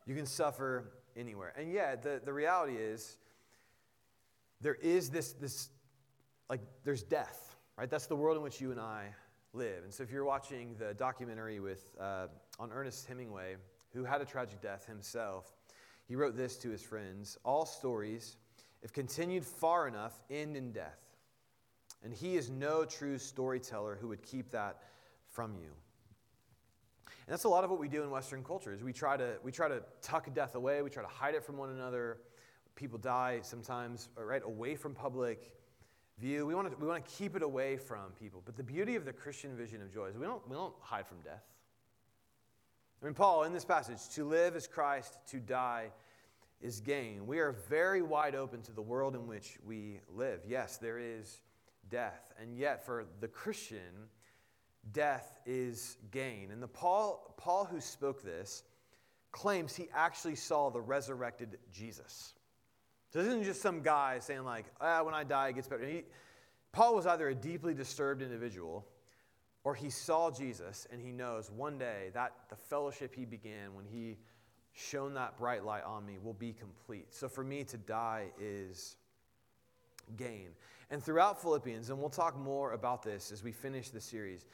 You 0.05 0.15
can 0.15 0.25
suffer 0.25 0.91
anywhere. 1.17 1.53
And 1.57 1.71
yet, 1.71 2.03
the, 2.03 2.21
the 2.23 2.31
reality 2.31 2.75
is, 2.75 3.17
there 4.61 4.75
is 4.75 5.09
this, 5.09 5.33
this, 5.33 5.69
like, 6.49 6.61
there's 6.83 7.03
death, 7.03 7.57
right? 7.77 7.89
That's 7.89 8.05
the 8.05 8.15
world 8.15 8.37
in 8.37 8.43
which 8.43 8.61
you 8.61 8.71
and 8.71 8.79
I 8.79 9.07
live. 9.53 9.83
And 9.83 9.93
so, 9.93 10.03
if 10.03 10.11
you're 10.11 10.25
watching 10.25 10.75
the 10.77 10.93
documentary 10.93 11.59
with, 11.59 11.95
uh, 11.99 12.27
on 12.59 12.71
Ernest 12.71 13.07
Hemingway, 13.07 13.55
who 13.93 14.03
had 14.03 14.21
a 14.21 14.25
tragic 14.25 14.61
death 14.61 14.85
himself, 14.85 15.51
he 16.07 16.15
wrote 16.15 16.37
this 16.37 16.55
to 16.57 16.69
his 16.69 16.83
friends 16.83 17.37
All 17.43 17.65
stories, 17.65 18.37
if 18.83 18.93
continued 18.93 19.43
far 19.43 19.87
enough, 19.87 20.21
end 20.29 20.55
in 20.55 20.71
death. 20.71 21.04
And 22.05 22.13
he 22.13 22.37
is 22.37 22.51
no 22.51 22.85
true 22.85 23.17
storyteller 23.17 23.97
who 23.99 24.07
would 24.09 24.21
keep 24.21 24.51
that 24.51 24.83
from 25.27 25.55
you. 25.55 25.71
And 27.07 27.33
that's 27.33 27.45
a 27.45 27.49
lot 27.49 27.63
of 27.63 27.71
what 27.71 27.79
we 27.79 27.87
do 27.87 28.03
in 28.03 28.11
Western 28.11 28.43
culture 28.43 28.71
is 28.71 28.83
we 28.83 28.93
try 28.93 29.17
to, 29.17 29.37
we 29.43 29.51
try 29.51 29.67
to 29.67 29.81
tuck 30.03 30.31
death 30.35 30.53
away, 30.53 30.83
we 30.83 30.91
try 30.91 31.01
to 31.01 31.09
hide 31.09 31.33
it 31.33 31.43
from 31.43 31.57
one 31.57 31.71
another. 31.71 32.19
People 32.75 32.99
die 32.99 33.39
sometimes, 33.41 34.09
right, 34.15 34.43
away 34.45 34.75
from 34.75 34.93
public 34.93 35.51
view. 36.19 36.45
We 36.45 36.53
want 36.53 36.69
to, 36.69 36.77
we 36.77 36.87
want 36.87 37.03
to 37.03 37.11
keep 37.11 37.35
it 37.35 37.41
away 37.41 37.77
from 37.77 38.11
people. 38.19 38.43
But 38.45 38.55
the 38.55 38.63
beauty 38.63 38.95
of 38.95 39.05
the 39.05 39.13
Christian 39.13 39.57
vision 39.57 39.81
of 39.81 39.91
joy 39.91 40.05
is 40.05 40.17
we 40.17 40.27
don't, 40.27 40.47
we 40.47 40.55
don't 40.55 40.75
hide 40.81 41.07
from 41.07 41.17
death. 41.21 41.43
I 43.01 43.05
mean, 43.05 43.15
Paul, 43.15 43.43
in 43.43 43.53
this 43.53 43.65
passage, 43.65 44.09
to 44.13 44.25
live 44.25 44.55
is 44.55 44.67
Christ, 44.67 45.17
to 45.29 45.39
die 45.39 45.89
is 46.61 46.81
gain. 46.81 47.25
We 47.25 47.39
are 47.39 47.53
very 47.67 48.03
wide 48.03 48.35
open 48.35 48.61
to 48.63 48.71
the 48.71 48.81
world 48.81 49.15
in 49.15 49.25
which 49.25 49.57
we 49.65 50.01
live. 50.13 50.41
Yes, 50.47 50.77
there 50.77 50.99
is 50.99 51.41
death. 51.89 52.33
And 52.41 52.57
yet, 52.57 52.85
for 52.85 53.05
the 53.19 53.27
Christian, 53.27 54.09
death 54.91 55.39
is 55.45 55.97
gain. 56.11 56.51
And 56.51 56.61
the 56.61 56.67
Paul, 56.67 57.33
Paul 57.37 57.65
who 57.65 57.79
spoke 57.79 58.23
this 58.23 58.63
claims 59.31 59.75
he 59.75 59.87
actually 59.93 60.35
saw 60.35 60.69
the 60.69 60.79
resurrected 60.79 61.57
Jesus. 61.71 62.33
So 63.11 63.19
this 63.19 63.27
isn't 63.27 63.43
just 63.43 63.61
some 63.61 63.81
guy 63.81 64.19
saying 64.19 64.43
like, 64.43 64.65
ah, 64.79 65.03
when 65.03 65.13
I 65.13 65.23
die, 65.23 65.49
it 65.49 65.55
gets 65.55 65.67
better. 65.67 65.85
He, 65.85 66.03
Paul 66.71 66.95
was 66.95 67.05
either 67.05 67.29
a 67.29 67.35
deeply 67.35 67.73
disturbed 67.73 68.21
individual 68.21 68.85
or 69.63 69.73
he 69.73 69.89
saw 69.89 70.31
Jesus 70.31 70.87
and 70.91 71.01
he 71.01 71.11
knows 71.11 71.49
one 71.49 71.77
day 71.77 72.11
that 72.13 72.33
the 72.49 72.55
fellowship 72.55 73.15
he 73.15 73.25
began 73.25 73.73
when 73.73 73.85
he 73.85 74.17
shone 74.73 75.13
that 75.13 75.37
bright 75.37 75.63
light 75.63 75.83
on 75.83 76.05
me 76.05 76.17
will 76.21 76.33
be 76.33 76.53
complete. 76.53 77.13
So 77.13 77.27
for 77.27 77.43
me 77.43 77.63
to 77.65 77.77
die 77.77 78.27
is 78.39 78.97
gain. 80.17 80.49
And 80.91 81.03
throughout 81.03 81.41
Philippians, 81.41 81.89
and 81.89 81.99
we'll 81.99 82.09
talk 82.09 82.37
more 82.37 82.73
about 82.73 83.03
this 83.03 83.31
as 83.31 83.43
we 83.43 83.51
finish 83.51 83.89
the 83.89 84.01
series, 84.01 84.45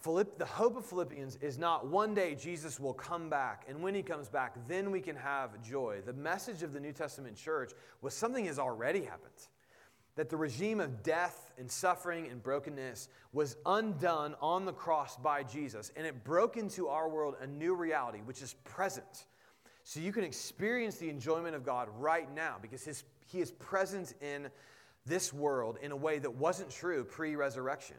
Philipp, 0.00 0.38
the 0.38 0.46
hope 0.46 0.78
of 0.78 0.86
Philippians 0.86 1.36
is 1.42 1.58
not 1.58 1.86
one 1.86 2.14
day 2.14 2.34
Jesus 2.34 2.80
will 2.80 2.94
come 2.94 3.28
back, 3.28 3.66
and 3.68 3.82
when 3.82 3.94
he 3.94 4.02
comes 4.02 4.28
back, 4.28 4.56
then 4.66 4.90
we 4.90 5.00
can 5.00 5.14
have 5.14 5.62
joy. 5.62 6.00
The 6.04 6.14
message 6.14 6.62
of 6.62 6.72
the 6.72 6.80
New 6.80 6.92
Testament 6.92 7.36
church 7.36 7.72
was 8.00 8.14
something 8.14 8.46
has 8.46 8.58
already 8.58 9.02
happened. 9.02 9.30
That 10.16 10.30
the 10.30 10.38
regime 10.38 10.80
of 10.80 11.02
death 11.02 11.52
and 11.58 11.70
suffering 11.70 12.28
and 12.28 12.42
brokenness 12.42 13.08
was 13.32 13.56
undone 13.66 14.34
on 14.40 14.64
the 14.64 14.72
cross 14.72 15.16
by 15.16 15.42
Jesus, 15.42 15.92
and 15.96 16.06
it 16.06 16.24
broke 16.24 16.56
into 16.56 16.88
our 16.88 17.08
world 17.08 17.36
a 17.40 17.46
new 17.46 17.74
reality, 17.74 18.20
which 18.24 18.40
is 18.40 18.54
present. 18.64 19.26
So 19.84 20.00
you 20.00 20.12
can 20.12 20.24
experience 20.24 20.96
the 20.96 21.10
enjoyment 21.10 21.54
of 21.54 21.64
God 21.64 21.88
right 21.98 22.32
now 22.34 22.56
because 22.60 22.84
his, 22.84 23.04
he 23.26 23.40
is 23.40 23.50
present 23.52 24.14
in 24.22 24.48
this 25.10 25.34
world 25.34 25.76
in 25.82 25.92
a 25.92 25.96
way 25.96 26.18
that 26.18 26.34
wasn't 26.36 26.70
true 26.70 27.04
pre 27.04 27.36
resurrection. 27.36 27.96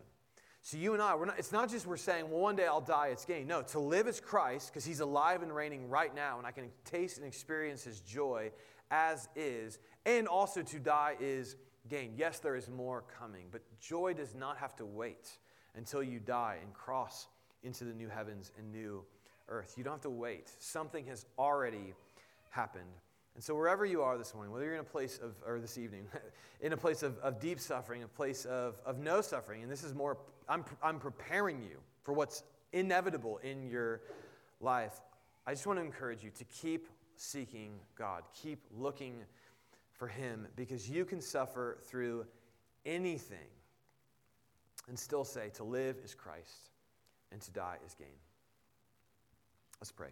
So 0.64 0.78
you 0.78 0.94
and 0.94 1.02
I, 1.02 1.16
not, 1.16 1.38
it's 1.38 1.52
not 1.52 1.70
just 1.70 1.86
we're 1.86 1.98
saying, 1.98 2.30
well, 2.30 2.40
one 2.40 2.56
day 2.56 2.68
I'll 2.68 2.82
die, 2.82 3.08
it's 3.08 3.26
gain. 3.26 3.48
No, 3.48 3.62
to 3.64 3.80
live 3.80 4.08
is 4.08 4.20
Christ 4.20 4.70
because 4.70 4.86
he's 4.86 5.00
alive 5.00 5.42
and 5.42 5.54
reigning 5.54 5.90
right 5.90 6.14
now, 6.14 6.38
and 6.38 6.46
I 6.48 6.52
can 6.52 6.70
taste 6.86 7.18
and 7.18 7.26
experience 7.26 7.84
his 7.84 8.00
joy 8.00 8.52
as 8.92 9.28
is. 9.36 9.80
And 10.06 10.28
also 10.28 10.62
to 10.62 10.80
die 10.80 11.16
is 11.20 11.56
gain. 11.90 12.14
Yes, 12.16 12.40
there 12.40 12.56
is 12.56 12.70
more 12.70 13.04
coming, 13.20 13.48
but 13.52 13.62
joy 13.80 14.14
does 14.14 14.36
not 14.36 14.58
have 14.58 14.76
to 14.78 14.86
wait 14.86 15.30
until 15.76 16.04
you 16.04 16.20
die 16.20 16.58
and 16.62 16.74
cross 16.74 17.28
into 17.64 17.84
the 17.84 17.94
new 17.94 18.08
heavens 18.08 18.52
and 18.58 18.72
new 18.72 19.04
earth. 19.50 19.74
You 19.78 19.84
don't 19.84 19.94
have 19.94 20.02
to 20.02 20.10
wait. 20.10 20.52
Something 20.60 21.06
has 21.08 21.26
already 21.40 21.94
happened. 22.50 22.86
And 23.36 23.44
so, 23.44 23.56
wherever 23.56 23.86
you 23.86 24.02
are 24.02 24.18
this 24.18 24.34
morning, 24.34 24.52
whether 24.52 24.66
you're 24.66 24.76
in 24.76 24.82
a 24.82 24.84
place 24.84 25.20
of, 25.22 25.36
or 25.46 25.60
this 25.60 25.78
evening, 25.78 26.06
in 26.62 26.74
a 26.74 26.78
place 26.78 27.02
of, 27.04 27.18
of 27.20 27.40
deep 27.40 27.60
suffering, 27.60 28.04
a 28.04 28.08
place 28.08 28.46
of, 28.46 28.76
of 28.86 29.00
no 29.00 29.22
suffering, 29.22 29.64
and 29.64 29.72
this 29.72 29.84
is 29.84 29.94
more, 29.94 30.18
I'm, 30.50 30.66
I'm 30.84 31.00
preparing 31.00 31.62
you 31.62 31.80
for 32.04 32.14
what's 32.14 32.44
inevitable 32.74 33.40
in 33.44 33.64
your 33.70 34.02
life. 34.60 35.00
I 35.48 35.52
just 35.54 35.66
want 35.66 35.80
to 35.80 35.86
encourage 35.86 36.24
you 36.24 36.32
to 36.32 36.44
keep 36.46 36.88
seeking 37.16 37.74
God, 37.98 38.24
keep 38.34 38.60
looking 38.78 39.24
for 39.94 40.08
Him, 40.08 40.48
because 40.56 40.90
you 40.90 41.06
can 41.06 41.22
suffer 41.22 41.78
through 41.86 42.26
anything 42.86 43.38
and 44.88 44.98
still 44.98 45.24
say, 45.24 45.50
to 45.56 45.64
live 45.64 45.98
is 46.04 46.14
Christ 46.14 46.70
and 47.32 47.42
to 47.42 47.52
die 47.52 47.78
is 47.86 47.94
gain. 47.94 48.08
Let's 49.80 49.92
pray. 49.92 50.10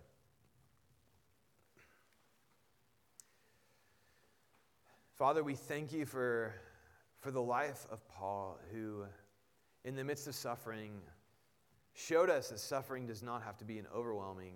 Father, 5.19 5.43
we 5.43 5.53
thank 5.53 5.91
you 5.91 6.05
for, 6.05 6.53
for 7.19 7.29
the 7.29 7.41
life 7.41 7.85
of 7.91 7.99
Paul, 8.07 8.57
who, 8.71 9.03
in 9.83 9.97
the 9.97 10.03
midst 10.05 10.27
of 10.27 10.33
suffering, 10.33 10.91
showed 11.93 12.29
us 12.29 12.47
that 12.51 12.59
suffering 12.59 13.05
does 13.05 13.21
not 13.21 13.43
have 13.43 13.57
to 13.57 13.65
be 13.65 13.79
an 13.79 13.85
overwhelming, 13.93 14.53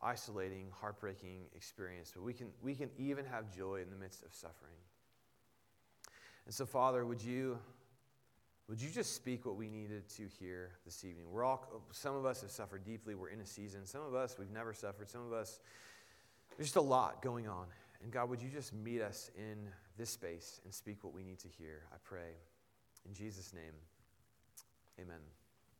isolating, 0.00 0.68
heartbreaking 0.80 1.40
experience, 1.56 2.12
but 2.14 2.22
we 2.22 2.32
can, 2.32 2.46
we 2.62 2.76
can 2.76 2.88
even 2.98 3.24
have 3.24 3.52
joy 3.52 3.80
in 3.82 3.90
the 3.90 3.96
midst 3.96 4.22
of 4.22 4.32
suffering. 4.32 4.76
And 6.46 6.54
so, 6.54 6.66
Father, 6.66 7.04
would 7.04 7.20
you, 7.20 7.58
would 8.68 8.80
you 8.80 8.90
just 8.90 9.16
speak 9.16 9.44
what 9.44 9.56
we 9.56 9.68
needed 9.68 10.08
to 10.10 10.28
hear 10.38 10.70
this 10.84 11.04
evening? 11.04 11.24
We're 11.32 11.42
all, 11.42 11.82
some 11.90 12.14
of 12.14 12.24
us 12.24 12.42
have 12.42 12.52
suffered 12.52 12.84
deeply. 12.84 13.16
We're 13.16 13.30
in 13.30 13.40
a 13.40 13.46
season. 13.46 13.86
Some 13.86 14.02
of 14.02 14.14
us, 14.14 14.36
we've 14.38 14.52
never 14.52 14.72
suffered. 14.72 15.10
Some 15.10 15.26
of 15.26 15.32
us, 15.32 15.58
there's 16.56 16.68
just 16.68 16.76
a 16.76 16.80
lot 16.80 17.22
going 17.22 17.48
on. 17.48 17.66
And 18.04 18.12
God, 18.12 18.30
would 18.30 18.40
you 18.40 18.48
just 18.48 18.72
meet 18.72 19.02
us 19.02 19.32
in 19.36 19.68
this 19.96 20.10
space 20.10 20.60
and 20.64 20.74
speak 20.74 21.04
what 21.04 21.14
we 21.14 21.22
need 21.22 21.38
to 21.40 21.48
hear? 21.48 21.82
I 21.92 21.96
pray. 22.04 22.36
In 23.06 23.14
Jesus' 23.14 23.52
name, 23.52 23.74
amen. 25.00 25.20